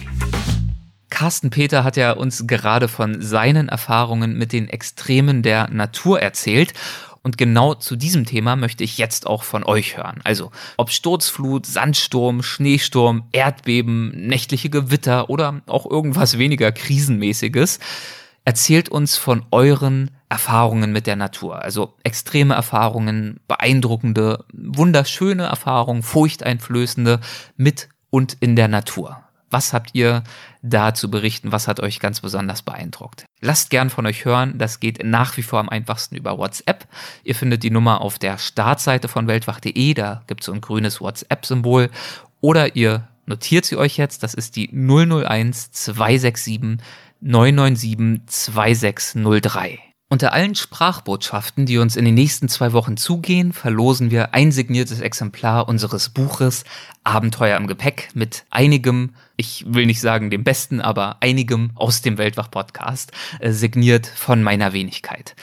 [1.14, 6.74] Carsten Peter hat ja uns gerade von seinen Erfahrungen mit den Extremen der Natur erzählt.
[7.22, 10.20] Und genau zu diesem Thema möchte ich jetzt auch von euch hören.
[10.24, 17.78] Also, ob Sturzflut, Sandsturm, Schneesturm, Erdbeben, nächtliche Gewitter oder auch irgendwas weniger krisenmäßiges.
[18.44, 21.62] Erzählt uns von euren Erfahrungen mit der Natur.
[21.62, 27.20] Also extreme Erfahrungen, beeindruckende, wunderschöne Erfahrungen, furchteinflößende
[27.56, 29.23] mit und in der Natur.
[29.54, 30.24] Was habt ihr
[30.62, 31.52] da zu berichten?
[31.52, 33.24] Was hat euch ganz besonders beeindruckt?
[33.40, 34.58] Lasst gern von euch hören.
[34.58, 36.88] Das geht nach wie vor am einfachsten über WhatsApp.
[37.22, 39.94] Ihr findet die Nummer auf der Startseite von weltwach.de.
[39.94, 41.90] Da gibt es so ein grünes WhatsApp-Symbol.
[42.40, 44.24] Oder ihr notiert sie euch jetzt.
[44.24, 46.78] Das ist die 001 267
[47.20, 49.93] 997 2603.
[50.10, 55.00] Unter allen Sprachbotschaften, die uns in den nächsten zwei Wochen zugehen, verlosen wir ein signiertes
[55.00, 56.64] Exemplar unseres Buches
[57.04, 62.18] Abenteuer im Gepäck mit einigem, ich will nicht sagen dem besten, aber einigem aus dem
[62.18, 65.34] Weltwach-Podcast, äh, signiert von meiner Wenigkeit.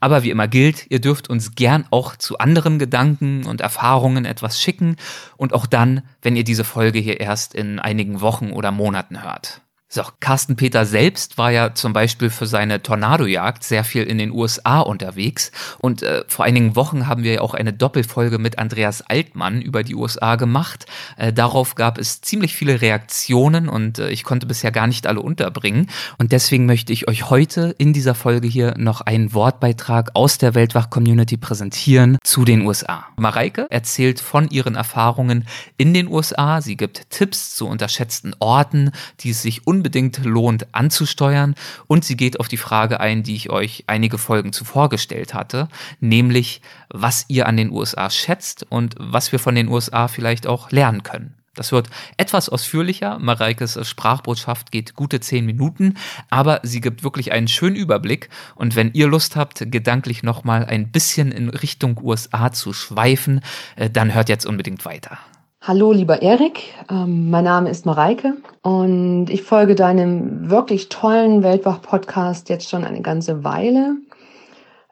[0.00, 4.60] Aber wie immer gilt, ihr dürft uns gern auch zu anderen Gedanken und Erfahrungen etwas
[4.60, 4.96] schicken
[5.38, 9.62] und auch dann, wenn ihr diese Folge hier erst in einigen Wochen oder Monaten hört.
[9.92, 14.30] So, Carsten Peter selbst war ja zum Beispiel für seine Tornadojagd sehr viel in den
[14.30, 15.50] USA unterwegs
[15.80, 19.82] und äh, vor einigen Wochen haben wir ja auch eine Doppelfolge mit Andreas Altmann über
[19.82, 20.86] die USA gemacht.
[21.16, 25.22] Äh, darauf gab es ziemlich viele Reaktionen und äh, ich konnte bisher gar nicht alle
[25.22, 25.88] unterbringen
[26.18, 30.54] und deswegen möchte ich euch heute in dieser Folge hier noch einen Wortbeitrag aus der
[30.54, 33.06] Weltwach-Community präsentieren zu den USA.
[33.16, 35.48] Mareike erzählt von ihren Erfahrungen
[35.78, 36.60] in den USA.
[36.60, 41.54] Sie gibt Tipps zu unterschätzten Orten, die es sich unbedingt lohnt anzusteuern.
[41.86, 45.68] Und sie geht auf die Frage ein, die ich euch einige Folgen zuvor gestellt hatte,
[46.00, 50.70] nämlich was ihr an den USA schätzt und was wir von den USA vielleicht auch
[50.70, 51.34] lernen können.
[51.54, 53.18] Das wird etwas ausführlicher.
[53.18, 55.94] Mareikes Sprachbotschaft geht gute zehn Minuten,
[56.28, 58.28] aber sie gibt wirklich einen schönen Überblick.
[58.54, 63.40] Und wenn ihr Lust habt, gedanklich nochmal ein bisschen in Richtung USA zu schweifen,
[63.76, 65.18] äh, dann hört jetzt unbedingt weiter.
[65.62, 66.74] Hallo, lieber Erik.
[66.90, 73.02] Ähm, mein Name ist Mareike und ich folge deinem wirklich tollen Weltwach-Podcast jetzt schon eine
[73.02, 73.96] ganze Weile.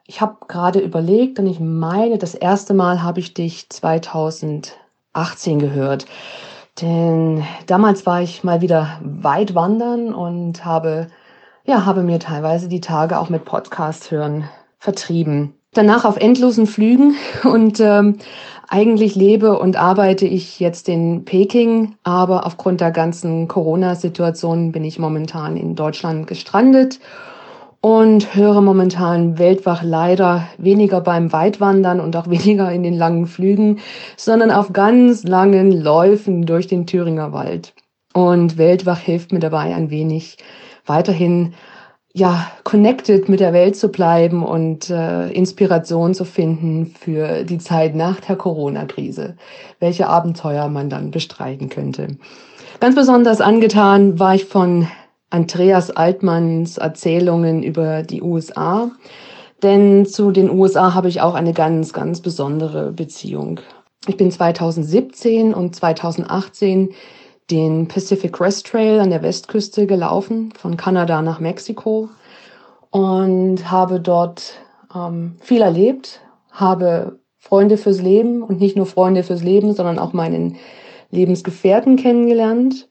[0.05, 6.05] Ich habe gerade überlegt und ich meine, das erste Mal habe ich dich 2018 gehört.
[6.79, 11.07] Denn damals war ich mal wieder weit wandern und habe
[11.65, 14.47] ja, habe mir teilweise die Tage auch mit Podcast hören
[14.77, 15.58] vertrieben.
[15.73, 18.17] Danach auf endlosen Flügen und ähm,
[18.67, 24.99] eigentlich lebe und arbeite ich jetzt in Peking, aber aufgrund der ganzen Corona-Situation bin ich
[24.99, 26.99] momentan in Deutschland gestrandet
[27.81, 33.79] und höre momentan Weltwach leider weniger beim Weitwandern und auch weniger in den langen Flügen,
[34.17, 37.73] sondern auf ganz langen Läufen durch den Thüringer Wald.
[38.13, 40.37] Und Weltwach hilft mir dabei ein wenig
[40.85, 41.53] weiterhin
[42.13, 47.95] ja connected mit der Welt zu bleiben und äh, Inspiration zu finden für die Zeit
[47.95, 49.35] nach der Corona-Krise,
[49.79, 52.17] welche Abenteuer man dann bestreiten könnte.
[52.79, 54.87] Ganz besonders angetan war ich von
[55.29, 58.91] Andreas Altmanns Erzählungen über die USA.
[59.61, 63.59] Denn zu den USA habe ich auch eine ganz, ganz besondere Beziehung.
[64.07, 66.89] Ich bin 2017 und 2018
[67.51, 72.09] den Pacific Crest Trail an der Westküste gelaufen, von Kanada nach Mexiko
[72.91, 74.53] und habe dort
[74.95, 76.21] ähm, viel erlebt,
[76.51, 80.57] habe Freunde fürs Leben und nicht nur Freunde fürs Leben, sondern auch meinen
[81.11, 82.89] Lebensgefährten kennengelernt.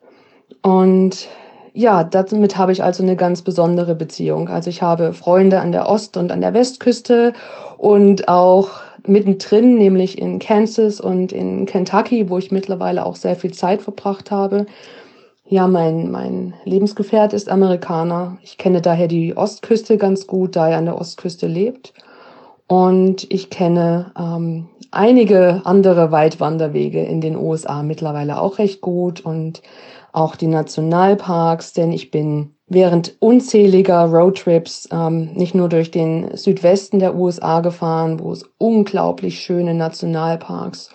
[0.62, 1.28] Und
[1.72, 4.48] ja, damit habe ich also eine ganz besondere Beziehung.
[4.48, 7.34] Also ich habe Freunde an der Ost- und an der Westküste
[7.76, 8.70] und auch
[9.08, 14.30] mittendrin, nämlich in Kansas und in Kentucky, wo ich mittlerweile auch sehr viel Zeit verbracht
[14.30, 14.66] habe.
[15.46, 18.38] Ja, mein, mein Lebensgefährt ist Amerikaner.
[18.42, 21.94] Ich kenne daher die Ostküste ganz gut, da er an der Ostküste lebt.
[22.66, 29.62] Und ich kenne ähm, einige andere Weitwanderwege in den USA mittlerweile auch recht gut und
[30.12, 36.98] auch die Nationalparks, denn ich bin während unzähliger Roadtrips ähm, nicht nur durch den Südwesten
[36.98, 40.90] der USA gefahren, wo es unglaublich schöne Nationalparks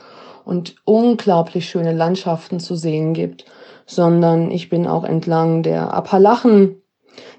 [0.46, 3.46] und unglaublich schöne Landschaften zu sehen gibt,
[3.86, 6.82] sondern ich bin auch entlang der Appalachen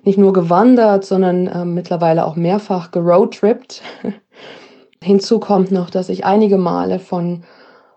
[0.02, 3.82] nicht nur gewandert, sondern äh, mittlerweile auch mehrfach geroadtrippt.
[5.02, 7.44] Hinzu kommt noch, dass ich einige Male von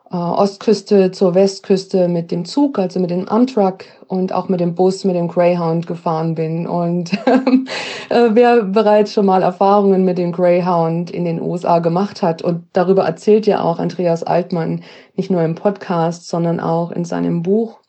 [0.09, 5.03] Ostküste zur Westküste mit dem Zug, also mit dem Amtrak und auch mit dem Bus,
[5.03, 6.65] mit dem Greyhound gefahren bin.
[6.65, 7.11] Und
[8.09, 12.63] äh, wer bereits schon mal Erfahrungen mit dem Greyhound in den USA gemacht hat, und
[12.71, 14.83] darüber erzählt ja auch Andreas Altmann,
[15.15, 17.79] nicht nur im Podcast, sondern auch in seinem Buch,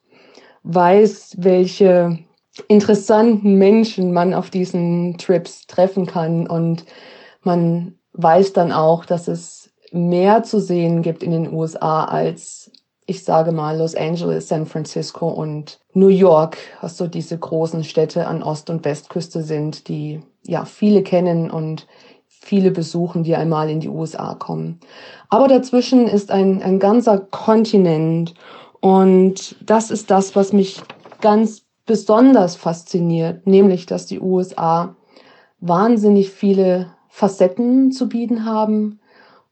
[0.64, 2.18] weiß, welche
[2.66, 6.48] interessanten Menschen man auf diesen Trips treffen kann.
[6.48, 6.84] Und
[7.42, 9.57] man weiß dann auch, dass es
[9.92, 12.70] mehr zu sehen gibt in den USA als,
[13.06, 18.26] ich sage mal, Los Angeles, San Francisco und New York, was so diese großen Städte
[18.26, 21.86] an Ost- und Westküste sind, die ja viele kennen und
[22.26, 24.80] viele besuchen, die einmal in die USA kommen.
[25.28, 28.34] Aber dazwischen ist ein, ein ganzer Kontinent
[28.80, 30.80] und das ist das, was mich
[31.20, 34.94] ganz besonders fasziniert, nämlich, dass die USA
[35.60, 38.97] wahnsinnig viele Facetten zu bieten haben,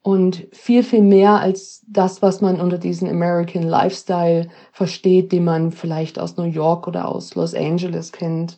[0.06, 5.72] und viel, viel mehr als das, was man unter diesem American Lifestyle versteht, den man
[5.72, 8.56] vielleicht aus New York oder aus Los Angeles kennt.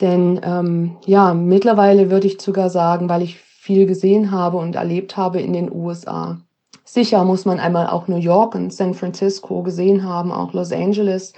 [0.00, 5.16] Denn ähm, ja, mittlerweile würde ich sogar sagen, weil ich viel gesehen habe und erlebt
[5.16, 6.38] habe in den USA.
[6.84, 11.32] Sicher muss man einmal auch New York und San Francisco gesehen haben, auch Los Angeles.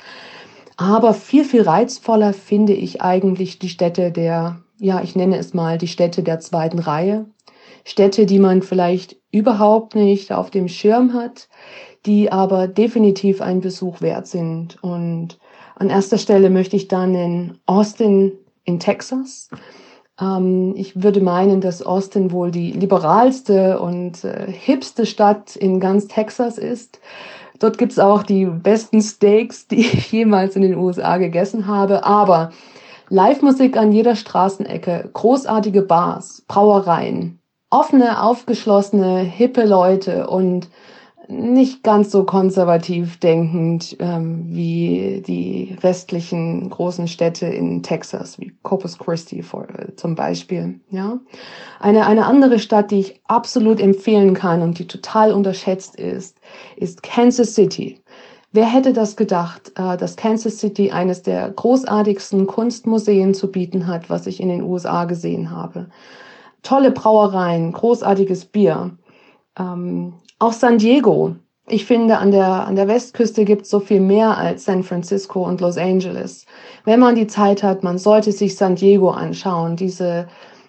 [0.77, 5.79] Aber viel, viel reizvoller finde ich eigentlich die Städte der, ja, ich nenne es mal
[5.79, 7.25] die Städte der zweiten Reihe.
[7.85, 11.49] Städte, die man vielleicht überhaupt nicht auf dem Schirm hat,
[12.07, 14.83] die aber definitiv ein Besuch wert sind.
[14.83, 15.39] Und
[15.77, 18.33] an erster Stelle möchte ich dann in Austin
[18.65, 19.51] in Texas.
[20.21, 26.09] Ähm, ich würde meinen, dass Austin wohl die liberalste und äh, hipste Stadt in ganz
[26.09, 27.01] Texas ist.
[27.59, 32.05] Dort gibt's auch die besten Steaks, die ich jemals in den USA gegessen habe.
[32.05, 32.51] Aber
[33.09, 37.42] Live-Musik an jeder Straßenecke, großartige Bars, Brauereien,
[37.73, 40.69] offene, aufgeschlossene, hippe Leute und
[41.29, 48.99] nicht ganz so konservativ denkend ähm, wie die restlichen großen Städte in Texas, wie Corpus
[48.99, 50.81] Christi for, äh, zum Beispiel.
[50.91, 51.21] Ja,
[51.81, 56.39] eine eine andere Stadt, die ich absolut empfehlen kann und die total unterschätzt ist,
[56.77, 58.01] ist Kansas City.
[58.51, 64.11] Wer hätte das gedacht, äh, dass Kansas City eines der großartigsten Kunstmuseen zu bieten hat,
[64.11, 65.87] was ich in den USA gesehen habe?
[66.63, 68.97] Tolle Brauereien, großartiges Bier.
[69.59, 71.37] Ähm, auch San Diego.
[71.69, 75.47] Ich finde, an der, an der Westküste gibt es so viel mehr als San Francisco
[75.47, 76.45] und Los Angeles.
[76.85, 79.77] Wenn man die Zeit hat, man sollte sich San Diego anschauen.
[79.77, 80.27] Diese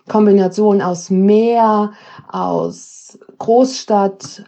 [0.08, 1.94] Kombination aus Meer,
[2.32, 4.44] aus Großstadt,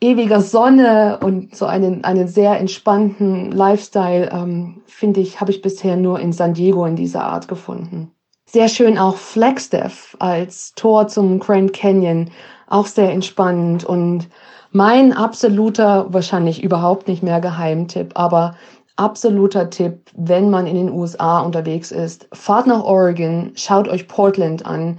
[0.00, 5.96] ewiger Sonne und so einen, einen sehr entspannten Lifestyle, ähm, finde ich, habe ich bisher
[5.96, 8.12] nur in San Diego in dieser Art gefunden.
[8.50, 12.30] Sehr schön auch Flagstaff als Tor zum Grand Canyon,
[12.66, 14.26] auch sehr entspannend und
[14.72, 18.54] mein absoluter, wahrscheinlich überhaupt nicht mehr Geheimtipp, aber
[18.96, 22.26] absoluter Tipp, wenn man in den USA unterwegs ist.
[22.32, 24.98] Fahrt nach Oregon, schaut euch Portland an.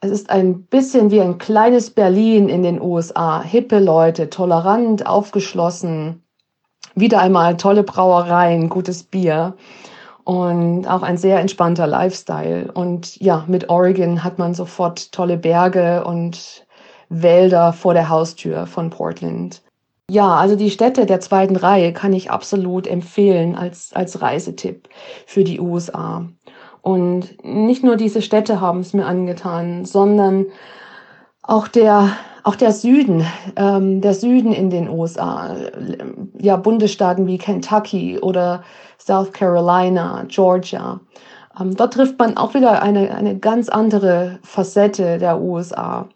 [0.00, 3.40] Es ist ein bisschen wie ein kleines Berlin in den USA.
[3.40, 6.24] Hippe Leute, tolerant, aufgeschlossen.
[6.96, 9.54] Wieder einmal tolle Brauereien, gutes Bier
[10.30, 12.70] und auch ein sehr entspannter Lifestyle.
[12.70, 16.64] Und ja, mit Oregon hat man sofort tolle Berge und
[17.08, 19.60] Wälder vor der Haustür von Portland.
[20.08, 24.88] Ja, also die Städte der zweiten Reihe kann ich absolut empfehlen als, als Reisetipp
[25.26, 26.28] für die USA.
[26.80, 30.46] Und nicht nur diese Städte haben es mir angetan, sondern
[31.42, 32.10] auch der,
[32.42, 33.24] auch der Süden,
[33.56, 35.56] ähm, der Süden in den USA,
[36.38, 38.62] ja, Bundesstaaten wie Kentucky oder
[38.98, 41.00] South Carolina, Georgia.
[41.58, 46.08] Ähm, dort trifft man auch wieder eine, eine ganz andere Facette der USA.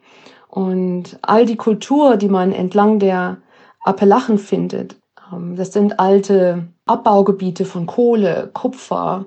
[0.48, 3.38] Und all die Kultur, die man entlang der
[3.84, 4.96] Appalachen findet,
[5.32, 9.26] ähm, das sind alte Abbaugebiete von Kohle, Kupfer.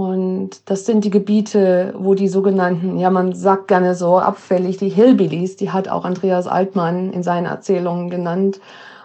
[0.00, 4.88] Und das sind die Gebiete, wo die sogenannten, ja, man sagt gerne so abfällig, die
[4.88, 8.62] Hillbillies, die hat auch Andreas Altmann in seinen Erzählungen genannt.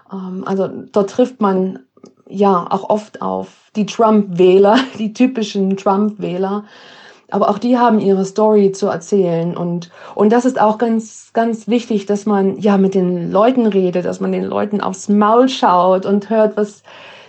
[0.09, 1.79] Ähm, also dort trifft man
[2.29, 6.63] ja auch oft auf die Trump-Wähler, die typischen Trump-Wähler,
[7.29, 11.67] aber auch die haben ihre Story zu erzählen und und das ist auch ganz ganz
[11.67, 16.05] wichtig, dass man ja mit den Leuten redet, dass man den Leuten aufs Maul schaut
[16.05, 16.83] und hört, was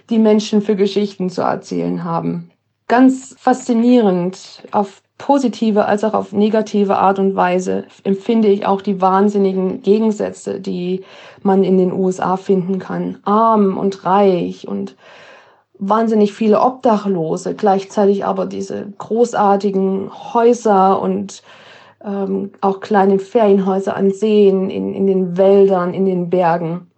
[0.09, 2.53] die Menschen für Geschichten zu erzählen haben.
[2.89, 9.01] Ganz faszinierend auf positive als auch auf negative Art und Weise empfinde ich auch die
[9.01, 11.05] wahnsinnigen Gegensätze, die
[11.43, 13.19] man in den USA finden kann.
[13.25, 14.95] Arm und reich und
[15.79, 21.43] wahnsinnig viele Obdachlose, gleichzeitig aber diese großartigen Häuser und
[22.05, 26.91] ähm, auch kleine Ferienhäuser an Seen, in, in den Wäldern, in den Bergen.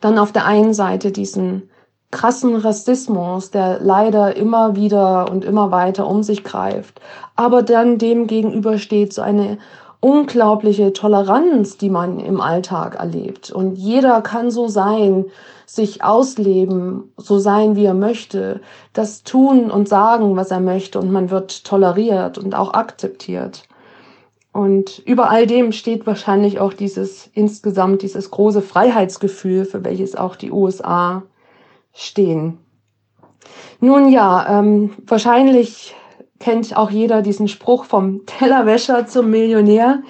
[0.00, 1.70] Dann auf der einen Seite diesen
[2.12, 7.00] krassen Rassismus, der leider immer wieder und immer weiter um sich greift,
[7.34, 9.58] aber dann dem gegenüber steht so eine
[9.98, 13.50] unglaubliche Toleranz, die man im Alltag erlebt.
[13.50, 15.26] Und jeder kann so sein,
[15.64, 18.60] sich ausleben, so sein, wie er möchte,
[18.92, 23.62] das tun und sagen, was er möchte und man wird toleriert und auch akzeptiert.
[24.52, 30.36] Und über all dem steht wahrscheinlich auch dieses insgesamt dieses große Freiheitsgefühl, für welches auch
[30.36, 31.22] die USA
[31.92, 32.58] stehen.
[33.80, 35.94] Nun ja, ähm, wahrscheinlich
[36.38, 40.02] kennt auch jeder diesen Spruch vom Tellerwäscher zum Millionär.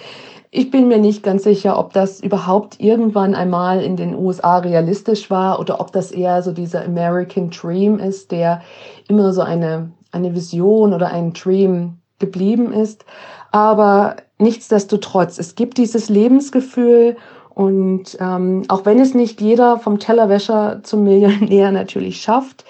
[0.51, 5.31] Ich bin mir nicht ganz sicher, ob das überhaupt irgendwann einmal in den USA realistisch
[5.31, 8.61] war oder ob das eher so dieser American Dream ist, der
[9.09, 13.07] immer so eine, eine Vision oder ein Dream geblieben ist.
[13.51, 17.17] Aber nichtsdestotrotz, es gibt dieses Lebensgefühl
[17.55, 22.65] und ähm, auch wenn es nicht jeder vom Tellerwäscher zum Millionär natürlich schafft,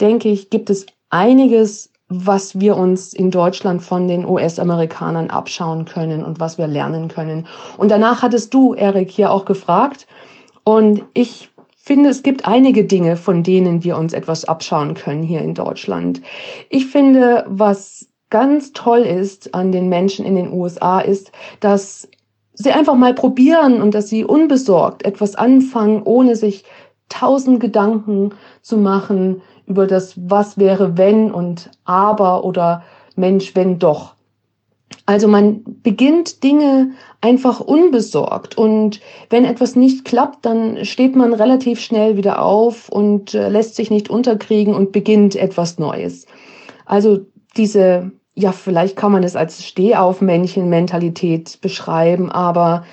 [0.00, 6.22] denke ich, gibt es einiges was wir uns in Deutschland von den US-Amerikanern abschauen können
[6.22, 7.46] und was wir lernen können.
[7.78, 10.06] Und danach hattest du, Erik, hier auch gefragt.
[10.64, 15.40] Und ich finde, es gibt einige Dinge, von denen wir uns etwas abschauen können hier
[15.40, 16.20] in Deutschland.
[16.68, 22.08] Ich finde, was ganz toll ist an den Menschen in den USA ist, dass
[22.54, 26.64] sie einfach mal probieren und dass sie unbesorgt etwas anfangen, ohne sich
[27.08, 28.30] tausend Gedanken
[28.62, 32.82] zu machen, über das Was wäre wenn und aber oder
[33.16, 34.14] Mensch, wenn doch.
[35.06, 41.80] Also man beginnt Dinge einfach unbesorgt und wenn etwas nicht klappt, dann steht man relativ
[41.80, 46.26] schnell wieder auf und äh, lässt sich nicht unterkriegen und beginnt etwas Neues.
[46.86, 47.20] Also
[47.56, 52.84] diese, ja, vielleicht kann man es als Stehaufmännchen-Mentalität beschreiben, aber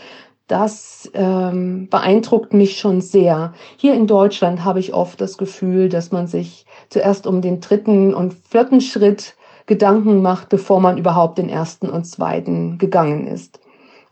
[0.47, 3.53] das ähm, beeindruckt mich schon sehr.
[3.77, 8.13] Hier in Deutschland habe ich oft das Gefühl, dass man sich zuerst um den dritten
[8.13, 9.35] und vierten Schritt
[9.65, 13.61] Gedanken macht, bevor man überhaupt den ersten und zweiten gegangen ist.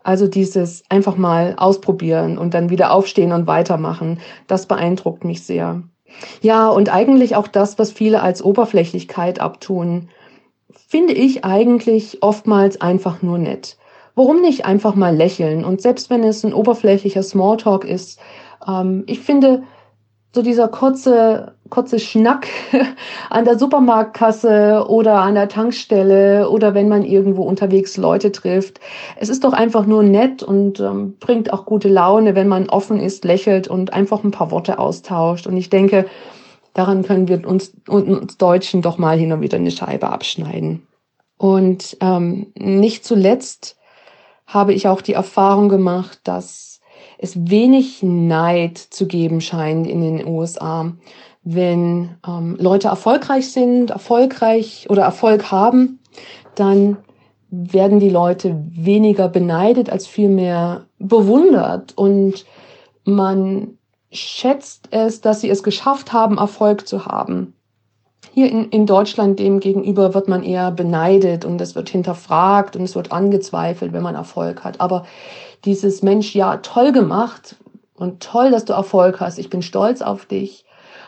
[0.04, 5.84] Also dieses einfach mal ausprobieren und dann wieder aufstehen und weitermachen, das beeindruckt mich sehr.
[6.42, 10.10] Ja, und eigentlich auch das, was viele als Oberflächlichkeit abtun,
[10.72, 13.78] finde ich eigentlich oftmals einfach nur nett.
[14.16, 15.64] Warum nicht einfach mal lächeln?
[15.64, 18.20] Und selbst wenn es ein oberflächlicher Smalltalk ist,
[18.68, 19.64] ähm, ich finde,
[20.32, 22.48] so dieser kurze, kurze Schnack
[23.32, 28.80] an der Supermarktkasse oder an der Tankstelle oder wenn man irgendwo unterwegs Leute trifft.
[29.18, 33.00] Es ist doch einfach nur nett und ähm, bringt auch gute Laune, wenn man offen
[33.00, 35.48] ist, lächelt und einfach ein paar Worte austauscht.
[35.48, 36.06] Und ich denke,
[36.74, 40.88] daran können wir uns, uns Deutschen doch mal hin und wieder eine Scheibe abschneiden.
[41.38, 43.78] Und ähm, nicht zuletzt
[44.46, 46.82] habe ich auch die Erfahrung gemacht, dass
[47.18, 50.92] es wenig Neid zu geben scheint in den USA.
[51.44, 56.00] Wenn ähm, Leute erfolgreich sind, erfolgreich oder Erfolg haben,
[56.56, 56.98] dann
[57.52, 62.46] werden die Leute weniger beneidet als vielmehr bewundert und
[63.06, 63.79] man
[64.12, 67.54] schätzt es, dass sie es geschafft haben, Erfolg zu haben.
[68.34, 72.84] Hier in, in Deutschland dem gegenüber wird man eher beneidet und es wird hinterfragt und
[72.84, 74.80] es wird angezweifelt, wenn man Erfolg hat.
[74.82, 75.06] Aber
[75.66, 77.56] dieses Mensch, ja, toll gemacht
[77.96, 79.40] und toll, dass du Erfolg hast.
[79.40, 80.66] Ich bin stolz auf dich.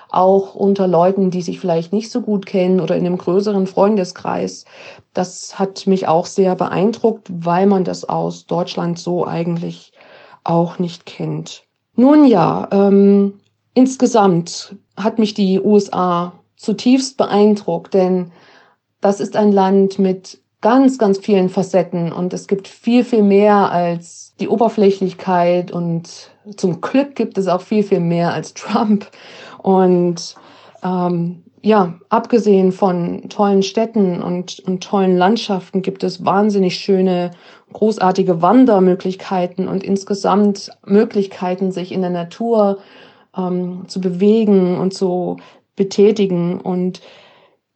[0.10, 4.65] Auch unter Leuten, die sich vielleicht nicht so gut kennen oder in einem größeren Freundeskreis.
[5.14, 9.94] Das hat mich auch sehr beeindruckt, weil man das aus Deutschland so eigentlich
[10.44, 11.64] auch nicht kennt.
[12.02, 13.40] Nun ja, ähm,
[13.76, 18.32] insgesamt hat mich die USA zutiefst beeindruckt, denn
[19.02, 23.72] das ist ein Land mit ganz, ganz vielen Facetten und es gibt viel, viel mehr
[23.72, 29.06] als die Oberflächlichkeit und zum Glück gibt es auch viel, viel mehr als Trump.
[29.60, 30.34] Und
[30.84, 37.31] ähm, ja, abgesehen von tollen Städten und, und tollen Landschaften gibt es wahnsinnig schöne,
[37.71, 42.79] großartige Wandermöglichkeiten und insgesamt Möglichkeiten, sich in der Natur
[43.38, 45.38] ähm, zu bewegen und zu
[45.75, 47.01] betätigen und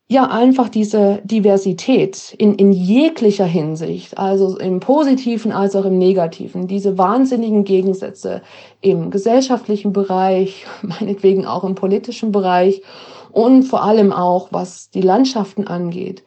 [0.07, 6.67] ja, einfach diese Diversität in, in jeglicher Hinsicht, also im positiven als auch im negativen,
[6.67, 8.43] diese wahnsinnigen Gegensätze
[8.81, 12.83] im gesellschaftlichen Bereich, meinetwegen auch im politischen Bereich
[13.35, 16.23] und vor allem auch, was die Landschaften angeht.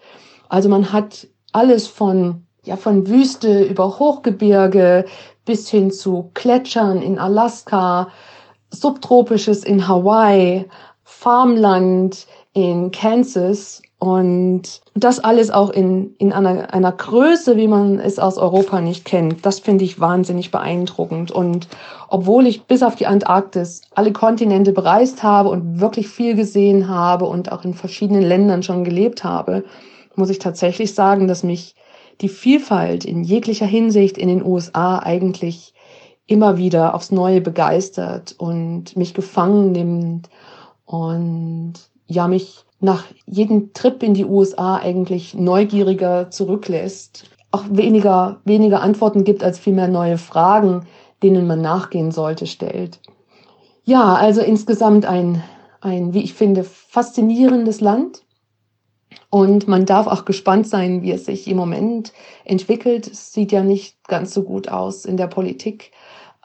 [0.51, 5.07] Also man hat alles von, ja, von Wüste über Hochgebirge
[5.47, 8.09] bis hin zu Gletschern in Alaska,
[8.71, 10.67] subtropisches in Hawaii,
[11.03, 18.21] Farmland in Kansas und das alles auch in, in einer, einer Größe, wie man es
[18.21, 19.45] aus Europa nicht kennt.
[19.45, 21.33] Das finde ich wahnsinnig beeindruckend.
[21.33, 21.67] Und
[22.09, 27.25] obwohl ich bis auf die Antarktis alle Kontinente bereist habe und wirklich viel gesehen habe
[27.25, 29.65] und auch in verschiedenen Ländern schon gelebt habe,
[30.15, 31.75] muss ich tatsächlich sagen, dass mich
[32.21, 35.75] die Vielfalt in jeglicher Hinsicht in den USA eigentlich
[36.27, 40.29] immer wieder aufs Neue begeistert und mich gefangen nimmt
[40.85, 41.75] und
[42.07, 49.25] ja, mich nach jedem Trip in die USA eigentlich neugieriger zurücklässt, auch weniger, weniger Antworten
[49.25, 50.87] gibt, als vielmehr neue Fragen,
[51.23, 53.01] denen man nachgehen sollte, stellt.
[53.85, 55.43] Ja, also insgesamt ein,
[55.81, 58.23] ein, wie ich finde, faszinierendes Land.
[59.31, 62.13] Und man darf auch gespannt sein, wie es sich im Moment
[62.45, 63.07] entwickelt.
[63.07, 65.93] Es sieht ja nicht ganz so gut aus in der Politik.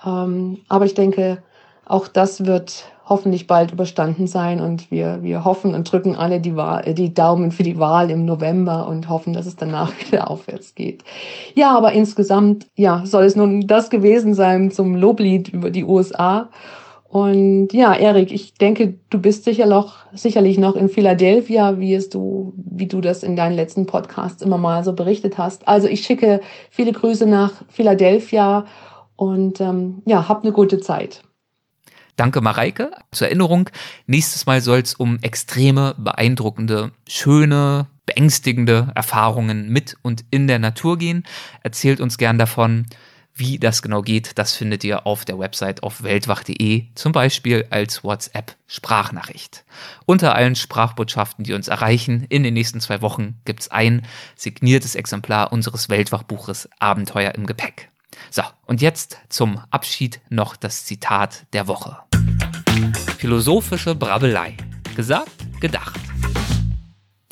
[0.06, 1.44] Ähm, aber ich denke,
[1.86, 6.56] auch das wird hoffentlich bald überstanden sein und wir, wir hoffen und drücken alle die,
[6.56, 10.76] Wahl, die Daumen für die Wahl im November und hoffen, dass es danach wieder aufwärts
[10.76, 11.04] geht.
[11.54, 16.50] Ja, aber insgesamt, ja, soll es nun das gewesen sein zum Loblied über die USA.
[17.14, 22.10] Und ja, Erik, ich denke, du bist sicher noch, sicherlich noch in Philadelphia, wie es
[22.10, 25.68] du, wie du das in deinen letzten Podcasts immer mal so berichtet hast.
[25.68, 28.66] Also ich schicke viele Grüße nach Philadelphia
[29.16, 31.22] und ähm, ja, hab eine gute Zeit.
[32.16, 32.92] Danke, Mareike.
[33.12, 33.70] Zur Erinnerung,
[34.06, 40.98] nächstes Mal soll es um extreme, beeindruckende, schöne, beängstigende Erfahrungen mit und in der Natur
[40.98, 41.24] gehen.
[41.64, 42.86] Erzählt uns gern davon.
[43.36, 48.04] Wie das genau geht, das findet ihr auf der Website auf weltwach.de, zum Beispiel als
[48.04, 49.66] WhatsApp-Sprachnachricht.
[50.06, 55.52] Unter allen Sprachbotschaften, die uns erreichen, in den nächsten zwei Wochen gibt's ein signiertes Exemplar
[55.52, 57.90] unseres Weltwachbuches Abenteuer im Gepäck.
[58.30, 61.98] So, und jetzt zum Abschied noch das Zitat der Woche.
[63.18, 64.58] Philosophische Brabbelei.
[64.96, 66.00] Gesagt, gedacht.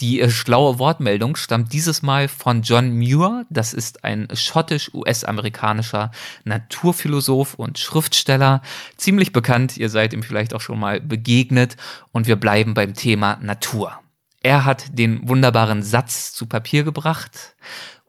[0.01, 3.45] Die äh, schlaue Wortmeldung stammt dieses Mal von John Muir.
[3.49, 6.11] Das ist ein schottisch-US-amerikanischer
[6.43, 8.63] Naturphilosoph und Schriftsteller.
[8.97, 11.77] Ziemlich bekannt, ihr seid ihm vielleicht auch schon mal begegnet.
[12.11, 13.99] Und wir bleiben beim Thema Natur.
[14.41, 17.55] Er hat den wunderbaren Satz zu Papier gebracht.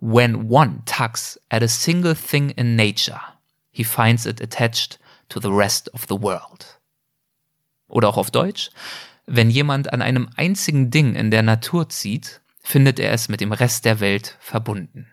[0.05, 3.21] When one tugs at a single thing in nature,
[3.71, 4.99] he finds it attached
[5.29, 6.81] to the rest of the world.
[7.87, 8.71] Oder auch auf Deutsch,
[9.27, 13.53] wenn jemand an einem einzigen Ding in der Natur zieht, findet er es mit dem
[13.53, 15.07] Rest der Welt verbunden.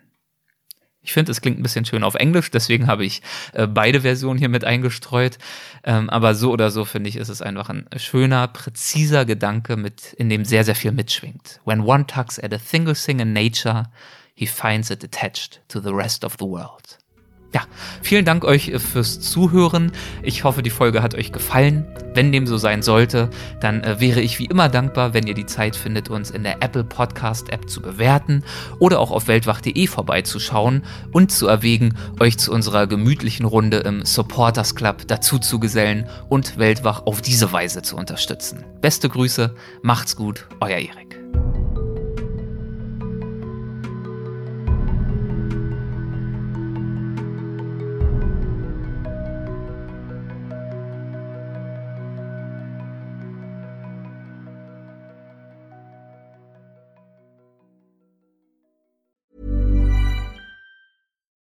[1.02, 3.22] Ich finde, es klingt ein bisschen schön auf Englisch, deswegen habe ich
[3.52, 5.38] äh, beide Versionen hier mit eingestreut.
[5.84, 10.14] Ähm, aber so oder so finde ich, ist es einfach ein schöner, präziser Gedanke, mit,
[10.14, 11.60] in dem sehr, sehr viel mitschwingt.
[11.64, 13.84] When one tugs at a single thing in nature,
[14.40, 16.96] he finds it attached to the rest of the world.
[17.52, 17.62] Ja,
[18.00, 19.92] vielen Dank euch fürs Zuhören.
[20.22, 21.84] Ich hoffe, die Folge hat euch gefallen.
[22.14, 23.28] Wenn dem so sein sollte,
[23.60, 26.62] dann äh, wäre ich wie immer dankbar, wenn ihr die Zeit findet, uns in der
[26.62, 28.44] Apple Podcast App zu bewerten
[28.78, 34.74] oder auch auf weltwach.de vorbeizuschauen und zu erwägen, euch zu unserer gemütlichen Runde im Supporters
[34.74, 38.64] Club dazu zu gesellen und Weltwach auf diese Weise zu unterstützen.
[38.80, 41.20] Beste Grüße, macht's gut, euer Erik.